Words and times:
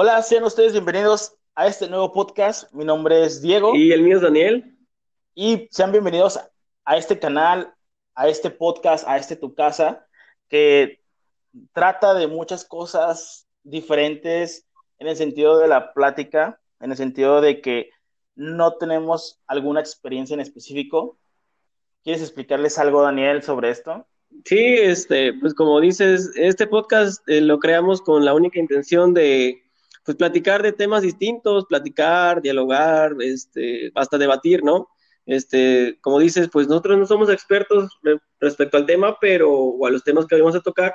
Hola, 0.00 0.22
sean 0.22 0.44
ustedes 0.44 0.70
bienvenidos 0.70 1.34
a 1.56 1.66
este 1.66 1.88
nuevo 1.88 2.12
podcast. 2.12 2.72
Mi 2.72 2.84
nombre 2.84 3.24
es 3.24 3.42
Diego. 3.42 3.74
Y 3.74 3.90
el 3.90 4.02
mío 4.02 4.18
es 4.18 4.22
Daniel. 4.22 4.78
Y 5.34 5.66
sean 5.72 5.90
bienvenidos 5.90 6.38
a 6.84 6.96
este 6.96 7.18
canal, 7.18 7.74
a 8.14 8.28
este 8.28 8.48
podcast, 8.50 9.08
a 9.08 9.16
este 9.16 9.34
Tu 9.34 9.56
Casa, 9.56 10.06
que 10.48 11.00
trata 11.72 12.14
de 12.14 12.28
muchas 12.28 12.64
cosas 12.64 13.48
diferentes 13.64 14.68
en 15.00 15.08
el 15.08 15.16
sentido 15.16 15.58
de 15.58 15.66
la 15.66 15.92
plática, 15.92 16.60
en 16.78 16.92
el 16.92 16.96
sentido 16.96 17.40
de 17.40 17.60
que 17.60 17.90
no 18.36 18.74
tenemos 18.74 19.40
alguna 19.48 19.80
experiencia 19.80 20.34
en 20.34 20.40
específico. 20.40 21.18
¿Quieres 22.04 22.22
explicarles 22.22 22.78
algo, 22.78 23.02
Daniel, 23.02 23.42
sobre 23.42 23.70
esto? 23.70 24.06
Sí, 24.44 24.76
este, 24.78 25.32
pues 25.32 25.54
como 25.54 25.80
dices, 25.80 26.30
este 26.36 26.68
podcast 26.68 27.28
eh, 27.28 27.40
lo 27.40 27.58
creamos 27.58 28.00
con 28.00 28.24
la 28.24 28.32
única 28.32 28.60
intención 28.60 29.12
de 29.12 29.64
pues 30.08 30.16
platicar 30.16 30.62
de 30.62 30.72
temas 30.72 31.02
distintos, 31.02 31.66
platicar, 31.66 32.40
dialogar, 32.40 33.14
este, 33.20 33.92
hasta 33.94 34.16
debatir, 34.16 34.64
¿no? 34.64 34.88
Este, 35.26 35.98
como 36.00 36.18
dices, 36.18 36.48
pues 36.50 36.66
nosotros 36.66 36.96
no 36.96 37.04
somos 37.04 37.28
expertos 37.28 37.90
respecto 38.40 38.78
al 38.78 38.86
tema, 38.86 39.18
pero, 39.20 39.52
o 39.52 39.86
a 39.86 39.90
los 39.90 40.02
temas 40.04 40.24
que 40.24 40.40
vamos 40.40 40.54
a 40.54 40.62
tocar, 40.62 40.94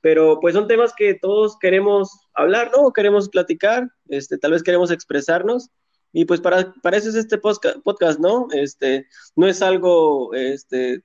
pero 0.00 0.38
pues 0.40 0.54
son 0.54 0.68
temas 0.68 0.92
que 0.96 1.14
todos 1.14 1.58
queremos 1.58 2.08
hablar, 2.34 2.70
¿no? 2.70 2.92
Queremos 2.92 3.28
platicar, 3.30 3.88
este, 4.06 4.38
tal 4.38 4.52
vez 4.52 4.62
queremos 4.62 4.92
expresarnos, 4.92 5.70
y 6.12 6.24
pues 6.24 6.40
para, 6.40 6.72
para 6.84 6.98
eso 6.98 7.08
es 7.08 7.16
este 7.16 7.38
podcast, 7.38 8.20
¿no? 8.20 8.46
Este, 8.52 9.08
no 9.34 9.48
es 9.48 9.60
algo, 9.60 10.32
este, 10.34 11.02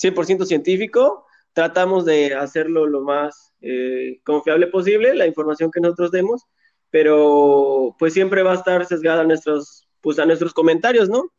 100% 0.00 0.44
científico, 0.44 1.26
tratamos 1.54 2.04
de 2.04 2.36
hacerlo 2.36 2.86
lo 2.86 3.00
más 3.00 3.52
eh, 3.62 4.20
confiable 4.22 4.68
posible, 4.68 5.12
la 5.16 5.26
información 5.26 5.72
que 5.72 5.80
nosotros 5.80 6.12
demos, 6.12 6.46
pero 6.94 7.96
pues 7.98 8.12
siempre 8.12 8.44
va 8.44 8.52
a 8.52 8.54
estar 8.54 8.86
sesgada 8.86 9.22
a 9.22 9.24
nuestros, 9.24 9.88
pues 10.00 10.20
a 10.20 10.26
nuestros 10.26 10.54
comentarios, 10.54 11.08
¿no? 11.08 11.32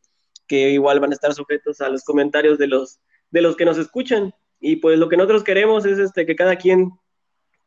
Que 0.46 0.68
igual 0.68 1.00
van 1.00 1.12
a 1.12 1.14
estar 1.14 1.32
sujetos 1.32 1.80
a 1.80 1.88
los 1.88 2.04
comentarios 2.04 2.58
de 2.58 2.66
los, 2.66 3.00
de 3.30 3.40
los 3.40 3.56
que 3.56 3.64
nos 3.64 3.78
escuchan. 3.78 4.34
Y 4.60 4.76
pues 4.76 4.98
lo 4.98 5.08
que 5.08 5.16
nosotros 5.16 5.44
queremos 5.44 5.86
es 5.86 5.98
este, 5.98 6.26
que 6.26 6.36
cada 6.36 6.56
quien 6.56 6.90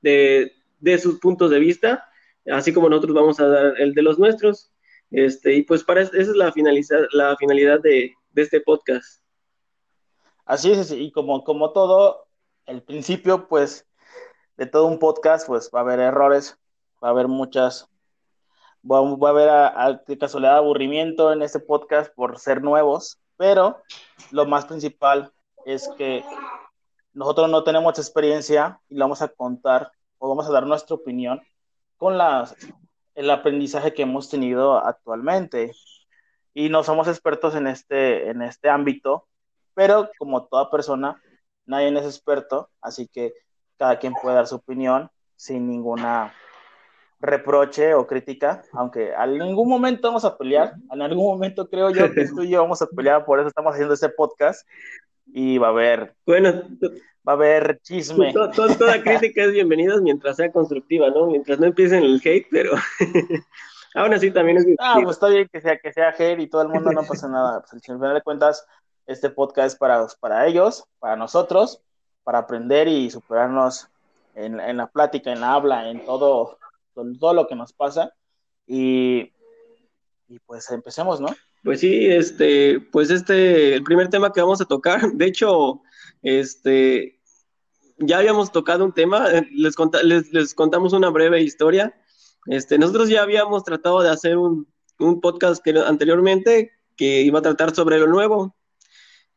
de, 0.02 0.52
de 0.78 1.00
sus 1.00 1.20
puntos 1.20 1.50
de 1.50 1.58
vista, 1.58 2.08
así 2.52 2.72
como 2.74 2.90
nosotros 2.90 3.16
vamos 3.16 3.40
a 3.40 3.48
dar 3.48 3.82
el 3.82 3.96
de 3.96 4.04
los 4.04 4.20
nuestros. 4.20 4.72
Este, 5.10 5.56
y 5.56 5.64
pues 5.64 5.84
para 5.84 6.02
esa 6.02 6.16
es 6.16 6.28
la, 6.28 6.54
la 7.14 7.38
finalidad 7.38 7.80
de, 7.80 8.14
de 8.30 8.42
este 8.44 8.62
podcast. 8.62 9.24
Así 10.46 10.72
es, 10.72 10.92
y 10.92 11.12
como, 11.12 11.44
como 11.44 11.74
todo, 11.74 12.28
el 12.68 12.84
principio, 12.84 13.48
pues, 13.48 13.88
de 14.58 14.68
todo 14.68 14.86
un 14.86 15.00
podcast, 15.00 15.48
pues 15.48 15.72
va 15.74 15.80
a 15.80 15.82
haber 15.82 16.00
errores, 16.02 16.59
va 17.04 17.10
a 17.10 17.12
haber 17.12 17.28
muchas, 17.28 17.88
va, 18.84 19.00
a 19.00 19.30
haber 19.30 19.50
a, 19.50 20.02
casualidad 20.20 20.58
aburrimiento 20.58 21.32
en 21.32 21.42
este 21.42 21.60
podcast 21.60 22.14
por 22.14 22.40
ser 22.40 22.62
nuevos, 22.62 23.20
pero 23.38 23.82
lo 24.32 24.46
más 24.46 24.66
principal 24.66 25.32
es 25.66 25.90
que 25.98 26.24
nosotros 27.14 27.50
no 27.50 27.64
tenemos 27.64 27.98
experiencia 27.98 28.80
y 28.90 28.96
lo 28.96 29.06
vamos 29.06 29.22
a 29.22 29.30
contar 29.30 29.92
o 30.18 30.30
vamos 30.30 30.48
a 30.48 30.52
dar 30.52 30.66
nuestra 30.66 30.96
opinión 30.96 31.42
con 31.98 32.18
las, 32.18 32.56
el 33.16 33.30
aprendizaje 33.30 33.94
que 33.94 34.04
hemos 34.04 34.30
tenido 34.30 34.78
actualmente. 34.78 35.72
Y 36.54 36.70
no 36.70 36.84
somos 36.84 37.08
expertos 37.08 37.56
en 37.56 37.68
este, 37.68 38.30
en 38.30 38.42
este 38.42 38.70
ámbito, 38.70 39.28
pero 39.74 40.10
como 40.18 40.46
toda 40.46 40.72
persona, 40.72 41.22
nadie 41.66 41.98
es 41.98 42.06
experto, 42.06 42.70
así 42.82 43.08
que 43.08 43.34
cada 43.78 44.00
quien 44.00 44.14
puede 44.14 44.36
dar 44.36 44.48
su 44.48 44.56
opinión 44.56 45.10
sin 45.36 45.70
ninguna 45.70 46.34
reproche 47.20 47.94
o 47.94 48.08
crítica, 48.08 48.64
aunque 48.72 49.12
en 49.12 49.38
ningún 49.38 49.68
momento 49.68 50.08
vamos 50.08 50.26
a 50.26 50.38
pelear, 50.38 50.76
en 50.92 51.02
algún 51.02 51.26
momento 51.26 51.70
creo 51.70 51.90
yo 51.92 52.12
que 52.14 52.28
tú 52.28 52.44
y 52.44 52.50
yo 52.50 52.62
vamos 52.62 52.82
a 52.82 52.88
pelear, 52.88 53.26
por 53.26 53.40
eso 53.40 53.50
estamos 53.50 53.74
haciendo 53.74 53.94
este 53.94 54.10
podcast 54.10 54.68
y 55.28 55.58
va 55.58 55.68
a 55.68 55.72
haber, 55.72 56.16
bueno, 56.26 56.64
va 57.28 57.34
a 57.34 57.36
haber 57.36 57.80
chisme. 57.82 58.34
toda 58.34 59.04
crítica 59.04 59.44
es 59.44 59.52
bienvenida 59.52 60.00
mientras 60.02 60.38
sea 60.38 60.52
constructiva, 60.52 61.10
¿no? 61.10 61.28
Mientras 61.28 61.60
no 61.60 61.68
empiecen 61.68 62.04
el 62.04 62.22
hate, 62.24 62.48
pero 62.50 62.72
aún 63.96 64.14
así 64.14 64.32
también 64.32 64.58
es 64.58 64.66
Ah, 64.80 65.00
pues 65.04 65.18
está 65.18 65.28
bien 65.28 65.50
que 65.52 65.60
sea, 65.60 65.78
que 65.78 65.92
sea 65.92 66.16
hate 66.18 66.40
y 66.40 66.48
todo 66.48 66.62
el 66.62 66.70
mundo 66.70 66.92
no 66.92 67.04
pasa 67.04 67.28
nada, 67.28 67.62
pues 67.62 67.74
al 67.74 67.82
final 67.82 68.14
de 68.14 68.22
cuentas 68.22 68.66
este 69.08 69.30
podcast 69.30 69.74
es 69.74 69.76
para, 69.76 70.08
para 70.22 70.48
ellos, 70.48 70.86
para 71.00 71.18
nosotros, 71.18 71.82
para 72.24 72.40
aprender 72.40 72.88
y 72.88 73.10
superarnos 73.10 73.90
en, 74.36 74.60
en 74.60 74.78
la 74.78 74.88
plática, 74.88 75.34
en 75.34 75.42
la 75.42 75.54
habla, 75.54 75.90
en 75.90 76.06
todo 76.06 76.59
todo 77.20 77.34
lo 77.34 77.48
que 77.48 77.56
nos 77.56 77.74
pasa. 77.74 78.14
Y, 78.68 79.34
y 80.28 80.40
pues 80.46 80.70
empecemos, 80.72 81.20
¿no? 81.20 81.28
Pues 81.64 81.82
sí, 81.82 82.06
este, 82.06 82.80
pues 82.80 83.10
este, 83.10 83.76
el 83.76 83.84
primer 83.84 84.10
tema 84.10 84.32
que 84.32 84.42
vamos 84.42 84.62
a 84.62 84.66
tocar, 84.66 85.02
de 85.14 85.26
hecho, 85.26 85.82
este, 86.22 87.20
ya 87.98 88.20
habíamos 88.20 88.52
tocado 88.52 88.86
un 88.86 88.94
tema, 88.94 89.30
eh, 89.32 89.48
les, 89.52 89.76
les, 90.04 90.32
les, 90.32 90.54
contamos 90.54 90.94
una 90.94 91.10
breve 91.10 91.42
historia. 91.42 91.94
Este, 92.46 92.78
nosotros 92.78 93.10
ya 93.10 93.24
habíamos 93.24 93.64
tratado 93.64 94.02
de 94.02 94.10
hacer 94.10 94.38
un, 94.38 94.68
un 95.00 95.20
podcast 95.22 95.64
que 95.64 95.72
anteriormente 95.72 96.72
que 96.96 97.22
iba 97.22 97.40
a 97.40 97.44
tratar 97.44 97.74
sobre 97.74 97.98
lo 97.98 98.08
nuevo, 98.08 98.56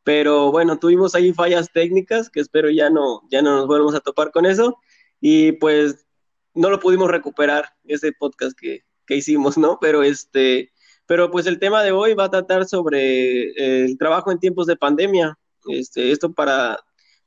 pero 0.05 0.51
bueno, 0.51 0.79
tuvimos 0.79 1.15
ahí 1.15 1.33
fallas 1.33 1.71
técnicas 1.73 2.29
que 2.29 2.41
espero 2.41 2.71
ya 2.71 2.91
no, 2.91 3.23
ya 3.31 3.41
no 3.41 3.57
nos 3.57 3.67
volvamos 3.67 3.95
a 3.95 4.01
topar 4.01 4.33
con 4.33 4.47
eso. 4.47 4.79
Y 5.21 5.53
pues 5.53 6.07
no 6.55 6.71
lo 6.71 6.81
pudimos 6.81 7.11
recuperar 7.11 7.71
ese 7.85 8.13
podcast 8.13 8.59
que, 8.59 8.85
que, 9.07 9.17
hicimos, 9.17 9.59
¿no? 9.59 9.79
Pero 9.81 10.03
este, 10.03 10.73
pero 11.07 11.31
pues 11.31 11.47
el 11.47 11.59
tema 11.59 11.83
de 11.83 11.93
hoy 11.93 12.15
va 12.15 12.25
a 12.25 12.31
tratar 12.31 12.67
sobre 12.67 13.85
el 13.85 13.99
trabajo 13.99 14.31
en 14.31 14.39
tiempos 14.39 14.67
de 14.67 14.77
pandemia. 14.77 15.39
Este, 15.67 16.11
esto 16.11 16.33
para, 16.33 16.79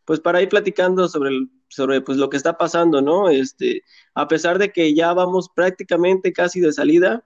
pues 0.05 0.19
para 0.19 0.41
ir 0.41 0.49
platicando 0.49 1.07
sobre, 1.07 1.29
el, 1.29 1.49
sobre 1.67 2.01
pues 2.01 2.17
lo 2.17 2.29
que 2.29 2.37
está 2.37 2.57
pasando, 2.57 3.01
¿no? 3.01 3.29
Este, 3.29 3.83
a 4.13 4.27
pesar 4.27 4.59
de 4.59 4.71
que 4.71 4.93
ya 4.93 5.13
vamos 5.13 5.49
prácticamente 5.53 6.33
casi 6.33 6.59
de 6.59 6.73
salida, 6.73 7.25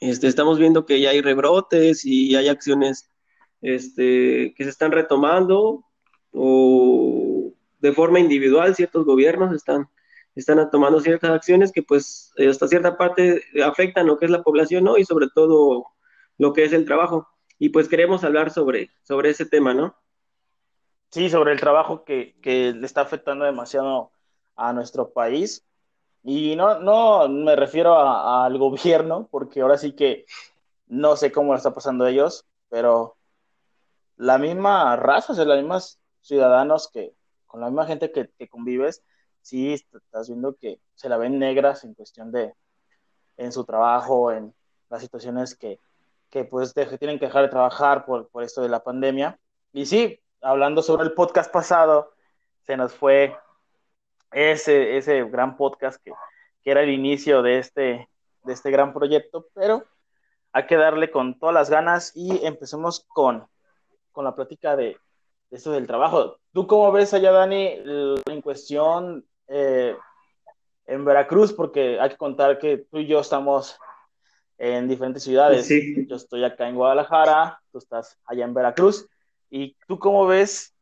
este, 0.00 0.26
estamos 0.28 0.58
viendo 0.58 0.86
que 0.86 1.00
ya 1.00 1.10
hay 1.10 1.20
rebrotes 1.20 2.04
y 2.04 2.34
hay 2.34 2.48
acciones 2.48 3.10
este, 3.60 4.54
que 4.56 4.64
se 4.64 4.70
están 4.70 4.92
retomando 4.92 5.84
o 6.32 7.52
de 7.80 7.92
forma 7.92 8.20
individual, 8.20 8.74
ciertos 8.74 9.04
gobiernos 9.04 9.54
están 9.54 9.88
están 10.40 10.70
tomando 10.70 11.00
ciertas 11.00 11.30
acciones 11.30 11.72
que 11.72 11.82
pues 11.82 12.32
eh, 12.36 12.48
hasta 12.48 12.68
cierta 12.68 12.96
parte 12.96 13.42
afectan 13.64 14.06
lo 14.06 14.18
que 14.18 14.26
es 14.26 14.30
la 14.30 14.42
población, 14.42 14.84
¿no? 14.84 14.98
Y 14.98 15.04
sobre 15.04 15.28
todo 15.34 15.86
lo 16.38 16.52
que 16.52 16.64
es 16.64 16.72
el 16.72 16.84
trabajo. 16.84 17.28
Y 17.58 17.68
pues 17.70 17.88
queremos 17.88 18.24
hablar 18.24 18.50
sobre, 18.50 18.90
sobre 19.02 19.30
ese 19.30 19.46
tema, 19.46 19.74
¿no? 19.74 19.94
Sí, 21.10 21.28
sobre 21.28 21.52
el 21.52 21.60
trabajo 21.60 22.04
que, 22.04 22.36
que 22.40 22.72
le 22.72 22.86
está 22.86 23.02
afectando 23.02 23.44
demasiado 23.44 24.12
a 24.56 24.72
nuestro 24.72 25.12
país. 25.12 25.66
Y 26.22 26.54
no, 26.56 26.78
no 26.78 27.28
me 27.28 27.56
refiero 27.56 27.98
al 27.98 28.56
gobierno, 28.58 29.28
porque 29.30 29.60
ahora 29.62 29.78
sí 29.78 29.92
que 29.92 30.26
no 30.86 31.16
sé 31.16 31.32
cómo 31.32 31.52
lo 31.52 31.58
está 31.58 31.74
pasando 31.74 32.06
ellos, 32.06 32.46
pero 32.68 33.16
la 34.16 34.38
misma 34.38 34.96
raza, 34.96 35.32
o 35.32 35.36
sea, 35.36 35.44
los 35.44 35.56
mismos 35.56 35.98
ciudadanos 36.20 36.88
que, 36.92 37.14
con 37.46 37.60
la 37.60 37.66
misma 37.66 37.86
gente 37.86 38.12
que, 38.12 38.30
que 38.38 38.48
convives, 38.48 39.02
sí 39.42 39.72
estás 39.72 40.28
viendo 40.28 40.54
que 40.56 40.80
se 40.94 41.08
la 41.08 41.16
ven 41.16 41.38
negras 41.38 41.84
en 41.84 41.94
cuestión 41.94 42.30
de, 42.32 42.54
en 43.36 43.52
su 43.52 43.64
trabajo, 43.64 44.32
en 44.32 44.54
las 44.88 45.02
situaciones 45.02 45.54
que, 45.54 45.80
que 46.30 46.44
pues 46.44 46.74
tienen 46.74 47.18
que 47.18 47.26
dejar 47.26 47.42
de 47.42 47.48
trabajar 47.48 48.04
por, 48.04 48.28
por 48.28 48.42
esto 48.42 48.62
de 48.62 48.68
la 48.68 48.82
pandemia. 48.82 49.38
Y 49.72 49.86
sí, 49.86 50.20
hablando 50.40 50.82
sobre 50.82 51.04
el 51.04 51.12
podcast 51.12 51.52
pasado, 51.52 52.12
se 52.62 52.76
nos 52.76 52.94
fue 52.94 53.36
ese, 54.32 54.96
ese 54.96 55.24
gran 55.24 55.56
podcast 55.56 56.02
que, 56.02 56.12
que 56.62 56.70
era 56.70 56.82
el 56.82 56.90
inicio 56.90 57.42
de 57.42 57.58
este, 57.58 58.08
de 58.44 58.52
este 58.52 58.70
gran 58.70 58.92
proyecto, 58.92 59.48
pero 59.54 59.84
hay 60.52 60.66
que 60.66 60.76
darle 60.76 61.10
con 61.10 61.38
todas 61.38 61.54
las 61.54 61.70
ganas 61.70 62.12
y 62.14 62.44
empecemos 62.44 63.06
con, 63.08 63.46
con 64.12 64.24
la 64.24 64.34
plática 64.34 64.76
de, 64.76 64.98
de 65.50 65.56
esto 65.56 65.72
del 65.72 65.86
trabajo. 65.86 66.36
¿Tú 66.52 66.66
cómo 66.66 66.90
ves 66.92 67.14
allá, 67.14 67.32
Dani, 67.32 67.78
en 68.26 68.42
cuestión 68.42 69.24
eh, 69.50 69.96
en 70.86 71.04
Veracruz, 71.04 71.52
porque 71.52 71.98
hay 72.00 72.10
que 72.10 72.16
contar 72.16 72.58
que 72.58 72.78
tú 72.78 72.98
y 72.98 73.06
yo 73.06 73.20
estamos 73.20 73.78
en 74.58 74.88
diferentes 74.88 75.22
ciudades. 75.22 75.68
Yo 75.68 76.16
estoy 76.16 76.44
acá 76.44 76.68
en 76.68 76.76
Guadalajara, 76.76 77.60
tú 77.72 77.78
estás 77.78 78.18
allá 78.26 78.44
en 78.44 78.54
Veracruz. 78.54 79.08
¿Y 79.50 79.76
tú 79.88 79.98
cómo 79.98 80.26
ves 80.26 80.74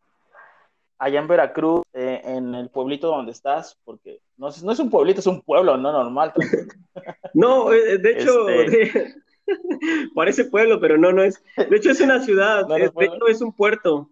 allá 0.98 1.20
en 1.20 1.28
Veracruz, 1.28 1.82
eh, 1.92 2.20
en 2.24 2.54
el 2.54 2.68
pueblito 2.70 3.08
donde 3.08 3.32
estás? 3.32 3.78
Porque 3.84 4.20
no, 4.36 4.48
no, 4.62 4.72
es 4.72 4.78
un 4.78 4.90
pueblito, 4.90 5.20
es 5.20 5.26
un 5.26 5.42
pueblo, 5.42 5.76
no 5.76 5.92
normal. 5.92 6.32
no, 7.34 7.72
eh, 7.72 7.98
de 7.98 8.10
hecho, 8.12 8.48
este... 8.48 9.14
parece 10.14 10.44
pueblo, 10.44 10.80
pero 10.80 10.98
no, 10.98 11.12
no 11.12 11.22
es. 11.22 11.42
De 11.56 11.76
hecho, 11.76 11.90
es 11.90 12.00
una 12.00 12.20
ciudad, 12.22 12.66
no, 12.66 12.76
es, 12.76 12.92
de 12.94 13.04
hecho, 13.04 13.26
es 13.28 13.40
un 13.40 13.52
puerto. 13.52 14.10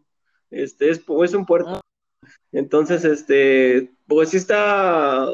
Este, 0.51 0.91
es, 0.91 1.03
es 1.23 1.35
un 1.35 1.45
puerto. 1.45 1.71
Ah. 1.71 1.81
Entonces, 2.53 3.05
este, 3.05 3.91
pues 4.07 4.31
sí 4.31 4.37
está, 4.37 5.27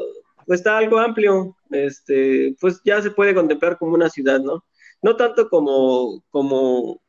pues 0.45 0.59
está 0.59 0.77
algo 0.77 0.99
amplio, 0.99 1.55
este, 1.71 2.55
pues 2.59 2.81
ya 2.83 3.01
se 3.01 3.11
puede 3.11 3.33
contemplar 3.35 3.77
como 3.77 3.93
una 3.93 4.09
ciudad, 4.09 4.39
¿no? 4.39 4.63
No 5.01 5.15
tanto 5.15 5.49
como, 5.49 6.23
como 6.29 7.01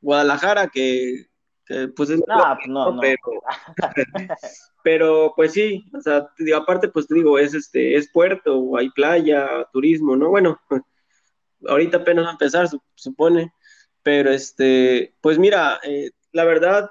Guadalajara, 0.00 0.68
que, 0.68 1.26
pues 1.96 2.10
es... 2.10 2.20
No, 2.26 2.56
no, 2.66 2.92
no. 2.92 3.00
Pero, 4.82 5.32
pues 5.36 5.52
sí, 5.52 5.84
o 5.94 6.00
sea, 6.00 6.28
aparte 6.56 6.88
pues 6.88 7.06
te 7.06 7.14
digo, 7.14 7.38
es 7.38 7.54
este, 7.54 7.96
es 7.96 8.10
puerto, 8.10 8.76
hay 8.76 8.90
playa, 8.90 9.66
turismo, 9.72 10.16
¿no? 10.16 10.30
Bueno, 10.30 10.60
ahorita 11.68 11.98
apenas 11.98 12.24
va 12.24 12.30
a 12.30 12.32
empezar, 12.32 12.66
supone, 12.94 13.52
pero 14.02 14.30
este, 14.30 15.14
pues 15.20 15.38
mira, 15.38 15.78
eh, 15.84 16.10
la 16.32 16.44
verdad, 16.44 16.90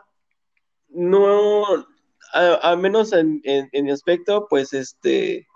no, 0.88 1.86
al 2.34 2.78
menos 2.78 3.14
en, 3.14 3.42
en, 3.44 3.86
mi 3.86 3.92
aspecto, 3.92 4.48
pues 4.50 4.74
este, 4.74 5.48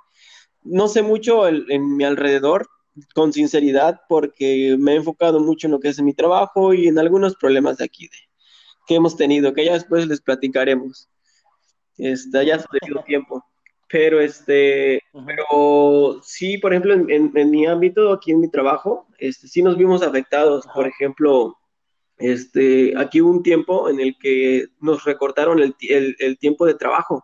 no 0.63 0.87
sé 0.87 1.01
mucho 1.01 1.47
en, 1.47 1.95
mi 1.95 2.03
alrededor, 2.03 2.67
con 3.13 3.33
sinceridad, 3.33 4.01
porque 4.07 4.75
me 4.79 4.93
he 4.93 4.95
enfocado 4.95 5.39
mucho 5.39 5.67
en 5.67 5.71
lo 5.71 5.79
que 5.79 5.89
es 5.89 6.01
mi 6.01 6.13
trabajo 6.13 6.73
y 6.73 6.87
en 6.87 6.97
algunos 6.97 7.35
problemas 7.35 7.77
de 7.77 7.85
aquí 7.85 8.07
de, 8.07 8.17
que 8.87 8.95
hemos 8.95 9.17
tenido, 9.17 9.53
que 9.53 9.65
ya 9.65 9.73
después 9.73 10.07
les 10.07 10.21
platicaremos. 10.21 11.09
Este, 11.97 12.45
ya 12.45 12.55
ha 12.55 12.59
sucedido 12.59 13.03
tiempo. 13.03 13.43
Pero 13.87 14.19
este, 14.19 14.99
pero 15.25 16.19
sí, 16.23 16.57
por 16.57 16.73
ejemplo, 16.73 16.93
en, 16.93 17.31
en, 17.35 17.51
mi 17.51 17.65
ámbito, 17.65 18.11
aquí 18.11 18.31
en 18.31 18.41
mi 18.41 18.49
trabajo, 18.49 19.07
este, 19.19 19.47
sí 19.47 19.61
nos 19.61 19.77
vimos 19.77 20.01
afectados. 20.01 20.65
Por 20.73 20.87
ejemplo, 20.87 21.55
este, 22.17 22.93
aquí 22.97 23.21
hubo 23.21 23.31
un 23.31 23.43
tiempo 23.43 23.89
en 23.89 23.99
el 23.99 24.17
que 24.17 24.67
nos 24.79 25.03
recortaron 25.03 25.59
el, 25.59 25.75
el, 26.19 26.37
tiempo 26.37 26.65
de 26.65 26.75
trabajo. 26.75 27.23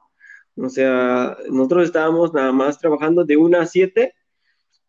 O 0.55 0.69
sea, 0.69 1.37
nosotros 1.49 1.85
estábamos 1.85 2.33
nada 2.33 2.51
más 2.51 2.77
trabajando 2.77 3.23
de 3.23 3.37
1 3.37 3.59
a 3.59 3.65
7 3.65 4.13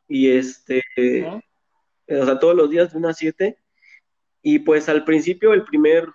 y 0.08 0.30
este, 0.30 0.82
o 1.24 2.24
sea, 2.24 2.38
todos 2.38 2.56
los 2.56 2.68
días 2.70 2.92
de 2.92 2.98
1 2.98 3.08
a 3.08 3.14
7. 3.14 3.58
Y 4.42 4.58
pues 4.60 4.88
al 4.88 5.04
principio, 5.04 5.52
el 5.52 5.64
primer, 5.64 6.08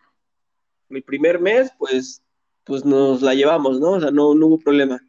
el 0.89 1.03
primer 1.03 1.39
mes, 1.39 1.71
pues, 1.77 2.23
pues 2.65 2.83
nos 2.83 3.21
la 3.21 3.33
llevamos, 3.33 3.79
¿no? 3.79 3.91
O 3.91 3.99
sea, 4.01 4.11
no, 4.11 4.35
no 4.35 4.47
hubo 4.47 4.59
problema. 4.59 4.99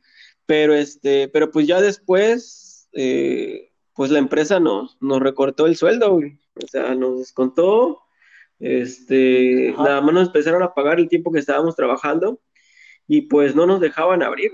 Pero 0.47 0.73
este, 0.73 1.29
pero 1.29 1.51
pues 1.51 1.67
ya 1.67 1.81
después, 1.81 2.89
eh, 2.93 3.73
pues 3.95 4.13
la 4.13 4.21
empresa 4.21 4.61
nos, 4.61 4.97
nos 5.01 5.21
recortó 5.21 5.67
el 5.67 5.77
sueldo, 5.77 6.15
O 6.15 6.67
sea, 6.69 6.95
nos 6.95 7.19
descontó 7.19 8.03
este, 8.61 9.75
nada 9.77 10.01
más 10.01 10.15
nos 10.15 10.27
empezaron 10.29 10.63
a 10.63 10.75
pagar 10.75 10.99
el 10.99 11.09
tiempo 11.09 11.33
que 11.33 11.39
estábamos 11.39 11.77
trabajando 11.77 12.41
y 13.07 13.23
pues 13.23 13.55
no 13.55 13.67
nos 13.67 13.81
dejaban 13.81 14.23
abrir, 14.23 14.53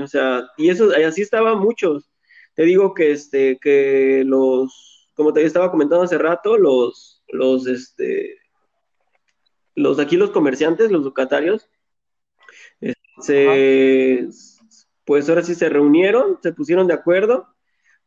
O 0.00 0.06
sea, 0.06 0.48
y 0.56 0.70
eso, 0.70 0.90
así 1.06 1.22
estaban 1.22 1.58
muchos. 1.58 2.10
Te 2.54 2.64
digo 2.64 2.94
que 2.94 3.12
este, 3.12 3.58
que 3.58 4.22
los, 4.24 5.10
como 5.14 5.32
te 5.32 5.44
estaba 5.44 5.70
comentando 5.70 6.04
hace 6.04 6.18
rato, 6.18 6.56
los, 6.56 7.22
los, 7.28 7.66
este, 7.66 8.38
los 9.74 9.98
aquí 9.98 10.16
los 10.16 10.30
comerciantes, 10.30 10.90
los 10.90 11.02
locatarios, 11.02 11.68
se, 13.20 14.28
pues 15.04 15.28
ahora 15.28 15.42
sí 15.42 15.54
se 15.54 15.68
reunieron, 15.68 16.38
se 16.42 16.52
pusieron 16.52 16.86
de 16.86 16.94
acuerdo 16.94 17.51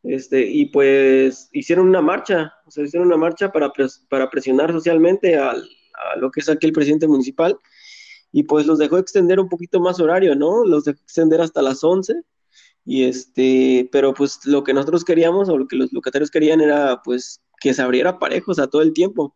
este, 0.07 0.45
y 0.45 0.67
pues 0.67 1.49
hicieron 1.51 1.87
una 1.87 2.01
marcha, 2.01 2.53
o 2.65 2.71
sea, 2.71 2.83
hicieron 2.83 3.07
una 3.07 3.17
marcha 3.17 3.51
para, 3.51 3.71
para 4.09 4.29
presionar 4.29 4.71
socialmente 4.71 5.37
a 5.37 5.55
lo 6.17 6.31
que 6.31 6.41
es 6.41 6.49
aquí 6.49 6.67
el 6.67 6.73
presidente 6.73 7.07
municipal 7.07 7.57
y 8.31 8.43
pues 8.43 8.65
los 8.65 8.77
dejó 8.79 8.97
extender 8.97 9.39
un 9.39 9.49
poquito 9.49 9.79
más 9.79 9.99
horario, 9.99 10.35
¿no? 10.35 10.65
Los 10.65 10.83
dejó 10.83 10.99
extender 11.01 11.41
hasta 11.41 11.61
las 11.61 11.83
11 11.83 12.21
y 12.85 13.05
este, 13.05 13.89
pero 13.91 14.13
pues 14.13 14.45
lo 14.45 14.63
que 14.63 14.73
nosotros 14.73 15.03
queríamos 15.03 15.49
o 15.49 15.57
lo 15.57 15.67
que 15.67 15.77
los 15.77 15.91
locatarios 15.91 16.29
querían 16.29 16.61
era 16.61 17.01
pues 17.03 17.41
que 17.59 17.73
se 17.73 17.81
abriera 17.81 18.19
parejos 18.19 18.59
a 18.59 18.67
todo 18.67 18.81
el 18.81 18.93
tiempo. 18.93 19.35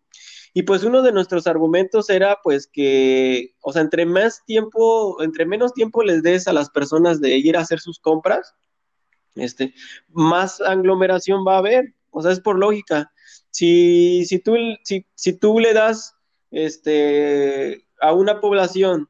Y 0.54 0.64
pues 0.64 0.84
uno 0.84 1.02
de 1.02 1.12
nuestros 1.12 1.48
argumentos 1.48 2.10
era 2.10 2.40
pues 2.44 2.68
que, 2.68 3.56
o 3.62 3.72
sea, 3.72 3.82
entre 3.82 4.06
más 4.06 4.44
tiempo, 4.46 5.22
entre 5.24 5.46
menos 5.46 5.74
tiempo 5.74 6.04
les 6.04 6.22
des 6.22 6.48
a 6.48 6.54
las 6.54 6.70
personas 6.70 7.22
de 7.22 7.38
ir 7.38 7.56
a 7.56 7.62
hacer 7.62 7.80
sus 7.80 8.00
compras, 8.00 8.54
este, 9.36 9.74
más 10.10 10.62
aglomeración 10.62 11.46
va 11.48 11.56
a 11.56 11.60
haber, 11.60 11.94
o 12.12 12.22
sea, 12.22 12.32
es 12.32 12.40
por 12.40 12.58
lógica. 12.58 13.12
Si, 13.52 14.26
si, 14.26 14.40
tú, 14.40 14.56
si, 14.84 15.06
si 15.16 15.34
tú 15.34 15.60
le 15.60 15.74
das 15.74 16.16
este, 16.52 17.86
a 18.02 18.14
una 18.14 18.40
población 18.40 19.10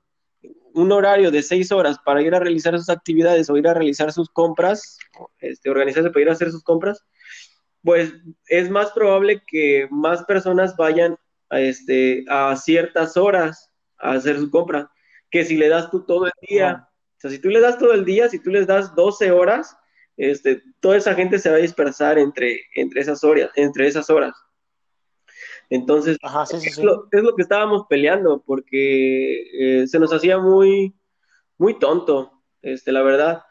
un 0.74 0.92
horario 0.92 1.32
de 1.32 1.42
seis 1.42 1.72
horas 1.72 1.98
para 2.06 2.22
ir 2.22 2.34
a 2.34 2.40
realizar 2.40 2.78
sus 2.78 2.90
actividades 2.90 3.50
o 3.50 3.58
ir 3.58 3.68
a 3.68 3.74
realizar 3.74 4.12
sus 4.12 4.30
compras, 4.30 4.98
este, 5.40 5.70
organizarse 5.70 6.10
para 6.10 6.22
ir 6.22 6.30
a 6.30 6.34
hacer 6.34 6.52
sus 6.52 6.64
compras, 6.64 7.04
pues 7.84 8.14
es 8.48 8.70
más 8.70 8.92
probable 8.92 9.42
que 9.48 9.88
más 9.92 10.24
personas 10.26 10.76
vayan 10.78 11.18
a, 11.50 11.60
este, 11.60 12.26
a 12.30 12.56
ciertas 12.56 13.18
horas 13.18 13.72
a 13.98 14.12
hacer 14.14 14.38
su 14.38 14.50
compra, 14.50 14.92
que 15.30 15.44
si 15.46 15.58
le 15.58 15.70
das 15.70 15.90
tú 15.90 16.06
todo 16.06 16.26
el 16.26 16.34
día. 16.48 16.88
O 17.18 17.22
sea, 17.22 17.32
si 17.32 17.40
tú 17.40 17.50
le 17.50 17.60
das 17.60 17.78
todo 17.78 17.94
el 17.94 18.06
día, 18.06 18.30
si 18.30 18.40
tú 18.40 18.50
les 18.50 18.68
das 18.68 18.96
12 18.96 19.32
horas, 19.32 19.76
este, 20.20 20.62
toda 20.82 20.98
esa 20.98 21.16
gente 21.16 21.40
se 21.40 21.50
va 21.50 21.56
a 21.56 21.60
dispersar 21.60 22.20
entre, 22.20 22.66
entre, 22.76 23.00
esas, 23.00 23.24
horas, 23.24 23.50
entre 23.56 23.88
esas 23.88 24.10
horas. 24.10 24.36
Entonces, 25.70 26.18
es, 26.52 26.78
Lo, 26.78 27.08
que 27.10 27.42
estábamos 27.42 27.86
peleando, 27.88 28.44
porque 28.46 29.44
eh, 29.54 29.88
se 29.88 29.98
nos 29.98 30.12
hacía 30.12 30.38
muy, 30.38 30.94
muy 31.58 31.80
tonto, 31.80 32.34
este, 32.62 32.92
la 32.92 33.02
verdad. 33.02 33.44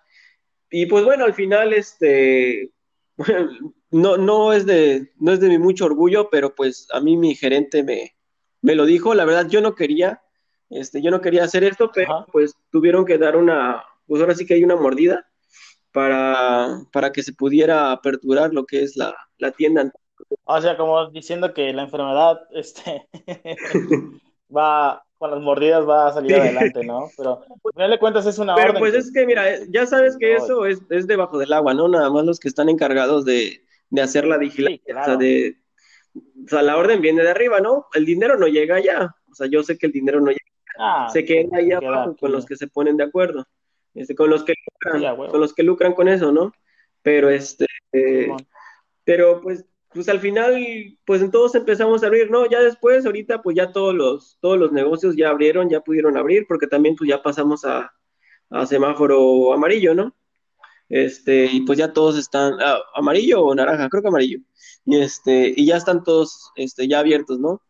Y 0.71 0.85
pues 0.85 1.07
bueno, 1.07 1.25
al 1.25 1.33
final, 1.33 1.73
este, 1.73 2.71
no, 3.91 4.19
no, 4.19 4.53
es 4.53 4.67
de, 4.67 5.11
no 5.17 5.33
es 5.33 5.41
de 5.41 5.49
mi 5.49 5.57
mucho 5.57 5.87
orgullo, 5.87 6.29
pero 6.29 6.55
pues 6.55 6.87
a 6.93 7.01
mí 7.01 7.17
mi 7.17 7.35
gerente 7.35 7.83
me, 7.83 8.15
me 8.61 8.75
lo 8.75 8.85
dijo. 8.85 9.15
La 9.15 9.25
verdad, 9.25 9.49
yo 9.49 9.63
no 9.63 9.75
quería, 9.75 10.21
este, 10.69 11.01
yo 11.01 11.11
no 11.11 11.23
quería 11.23 11.45
hacer 11.45 11.65
esto, 11.65 11.91
pero 11.95 12.27
pues 12.31 12.55
tuvieron 12.71 13.07
que 13.07 13.17
dar 13.17 13.39
una, 13.39 13.83
pues 14.07 14.21
ahora 14.21 14.35
sí 14.35 14.45
que 14.45 14.53
hay 14.53 14.65
una 14.65 14.77
mordida 14.77 15.25
para, 15.93 16.81
para 16.93 17.13
que 17.13 17.23
se 17.23 17.33
pudiera 17.33 17.93
aperturar 17.93 18.53
lo 18.53 18.65
que 18.65 18.83
es 18.83 18.97
la, 18.97 19.15
la 19.39 19.53
tienda. 19.53 19.91
O 20.45 20.61
sea, 20.61 20.77
como 20.77 21.11
diciendo 21.11 21.55
que 21.55 21.73
la 21.73 21.83
enfermedad 21.83 22.41
este, 22.53 23.09
va, 24.55 25.03
con 25.19 25.31
las 25.31 25.41
mordidas 25.41 25.89
va 25.89 26.09
a 26.09 26.13
salir 26.13 26.37
adelante, 26.37 26.85
¿no? 26.85 27.09
Pero 27.17 27.43
no 27.75 27.89
le 27.89 27.99
cuentas 27.99 28.27
es 28.27 28.39
una 28.39 28.55
Pero 28.55 28.75
pues 28.75 28.95
es 28.95 29.13
que, 29.13 29.27
mira, 29.27 29.45
ya 29.69 29.87
sabes 29.87 30.17
que 30.19 30.35
eso 30.35 30.67
es, 30.67 30.81
es, 30.91 31.07
debajo 31.07 31.39
del 31.39 31.53
agua, 31.53 31.75
¿no? 31.75 31.89
Nada 31.89 32.11
más 32.11 32.25
los 32.25 32.41
que 32.41 32.49
están 32.49 32.69
encargados 32.69 33.25
de, 33.25 33.65
de 33.91 34.03
hacer 34.03 34.27
la 34.27 34.39
vigilancia, 34.39 35.01
o, 35.01 35.05
sea, 35.05 35.17
de, 35.17 35.57
o 36.15 36.49
sea, 36.49 36.63
la 36.63 36.77
orden 36.77 37.01
viene 37.01 37.23
de 37.23 37.31
arriba, 37.31 37.61
¿no? 37.61 37.87
El 37.95 38.05
dinero 38.05 38.39
no 38.39 38.47
llega 38.47 38.77
allá, 38.77 39.15
o 39.31 39.35
sea, 39.35 39.47
yo 39.47 39.63
sé 39.63 39.79
que 39.79 39.87
el 39.87 39.93
dinero 39.93 40.21
no 40.21 40.29
llega, 40.29 40.41
ah, 40.79 41.09
se 41.13 41.25
queda 41.25 41.59
ahí 41.59 41.73
abajo 41.73 42.17
con 42.17 42.33
los 42.33 42.47
que 42.47 42.57
se 42.57 42.69
ponen 42.69 42.97
de 42.97 43.05
acuerdo. 43.05 43.47
Este, 43.99 44.15
con 44.15 44.31
los 44.31 44.45
que 44.45 44.55
lucran, 44.73 45.17
con 45.17 45.41
los 45.41 45.53
que 45.53 45.65
lucran 45.65 45.93
con 45.93 46.07
eso, 46.07 46.31
¿no? 46.31 46.53
Pero 47.03 47.31
este, 47.31 47.67
pero 49.05 49.41
pues, 49.41 49.65
pues 49.93 50.09
al 50.09 50.21
final, 50.21 50.57
pues 51.05 51.21
en 51.21 51.33
todos 51.33 51.57
empezamos 51.57 52.03
a 52.03 52.07
abrir, 52.07 52.31
¿no? 52.31 52.49
Ya 52.49 52.61
después, 52.61 53.05
ahorita, 53.05 53.43
pues 53.43 53.57
ya 53.57 53.73
todos 53.73 53.95
los, 53.95 54.39
todos 54.41 54.57
los 54.57 54.71
negocios 54.71 55.17
ya 55.17 55.31
abrieron, 55.31 55.69
ya 55.69 55.81
pudieron 55.81 56.17
abrir, 56.17 56.47
porque 56.47 56.69
también 56.69 56.95
pues 56.95 57.09
ya 57.09 57.23
pasamos 57.23 57.65
a, 57.65 57.93
semáforo 58.67 59.53
amarillo, 59.53 59.95
¿no? 59.95 60.15
Este, 60.89 61.47
y 61.47 61.63
pues 61.63 61.77
ya 61.79 61.93
todos 61.93 62.17
están, 62.17 62.55
ah, 62.61 62.79
amarillo 62.95 63.43
o 63.43 63.55
naranja, 63.55 63.89
creo 63.89 64.03
que 64.03 64.09
amarillo, 64.09 64.39
y 64.85 65.01
este, 65.01 65.53
y 65.55 65.67
ya 65.67 65.77
están 65.77 66.05
todos, 66.05 66.53
este, 66.57 66.87
ya 66.89 67.01
abiertos, 67.01 67.41
¿no? 67.41 67.61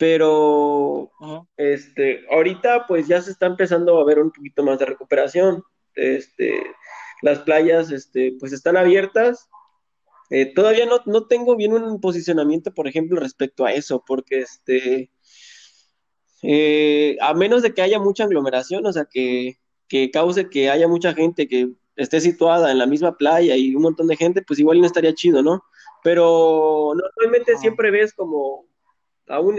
pero 0.00 1.12
este, 1.58 2.24
ahorita 2.30 2.86
pues 2.86 3.06
ya 3.06 3.20
se 3.20 3.30
está 3.32 3.44
empezando 3.44 4.00
a 4.00 4.04
ver 4.06 4.18
un 4.18 4.30
poquito 4.30 4.62
más 4.62 4.78
de 4.78 4.86
recuperación. 4.86 5.62
Este, 5.94 6.62
las 7.22 7.40
playas 7.40 7.90
este, 7.90 8.34
pues 8.38 8.52
están 8.52 8.76
abiertas. 8.76 9.48
Eh, 10.30 10.52
todavía 10.54 10.86
no, 10.86 11.00
no, 11.06 11.26
tengo 11.26 11.56
bien 11.56 11.72
un 11.72 12.00
posicionamiento, 12.00 12.72
por 12.72 12.86
ejemplo, 12.86 13.18
respecto 13.18 13.64
a 13.64 13.72
eso, 13.72 14.04
porque 14.06 14.40
este, 14.40 15.10
eh, 16.42 17.16
a 17.20 17.34
menos 17.34 17.62
de 17.62 17.74
que 17.74 17.82
haya 17.82 17.98
mucha 17.98 18.24
aglomeración, 18.24 18.86
o 18.86 18.92
sea, 18.92 19.06
que, 19.10 19.58
que 19.88 20.10
cause 20.10 20.48
que 20.48 20.70
haya 20.70 20.88
mucha 20.88 21.14
gente 21.14 21.48
que 21.48 21.70
esté 21.96 22.20
situada 22.20 22.70
en 22.70 22.78
la 22.78 22.86
misma 22.86 23.16
playa 23.16 23.56
y 23.56 23.74
un 23.74 23.82
montón 23.82 24.06
de 24.06 24.16
gente, 24.16 24.42
pues 24.42 24.58
igual 24.58 24.80
no 24.80 24.86
estaría 24.86 25.14
chido, 25.14 25.42
¿no? 25.42 25.64
Pero 26.02 26.92
normalmente 26.94 27.56
siempre 27.58 27.90
ves 27.90 28.14
como 28.14 28.66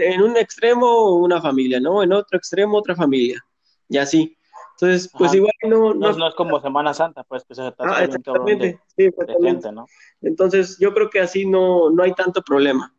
en 0.00 0.22
un 0.22 0.36
extremo 0.36 1.16
una 1.16 1.40
familia, 1.40 1.80
¿no? 1.80 2.02
En 2.02 2.12
otro 2.12 2.36
extremo 2.38 2.78
otra 2.78 2.96
familia, 2.96 3.44
y 3.88 3.98
así. 3.98 4.36
Entonces, 4.82 5.12
pues 5.16 5.32
igual 5.32 5.52
no 5.62 5.94
no, 5.94 6.12
no... 6.12 6.28
es 6.28 6.34
como 6.34 6.60
Semana 6.60 6.92
Santa, 6.92 7.22
pues, 7.22 7.44
que 7.44 7.54
se 7.54 7.68
está 7.68 7.84
ah, 7.86 8.02
exactamente, 8.02 8.80
sí, 8.96 9.04
exactamente. 9.04 9.70
¿no? 9.70 9.86
Entonces, 10.22 10.76
yo 10.80 10.92
creo 10.92 11.08
que 11.08 11.20
así 11.20 11.46
no, 11.46 11.88
no 11.90 12.02
hay 12.02 12.12
tanto 12.14 12.42
problema. 12.42 12.92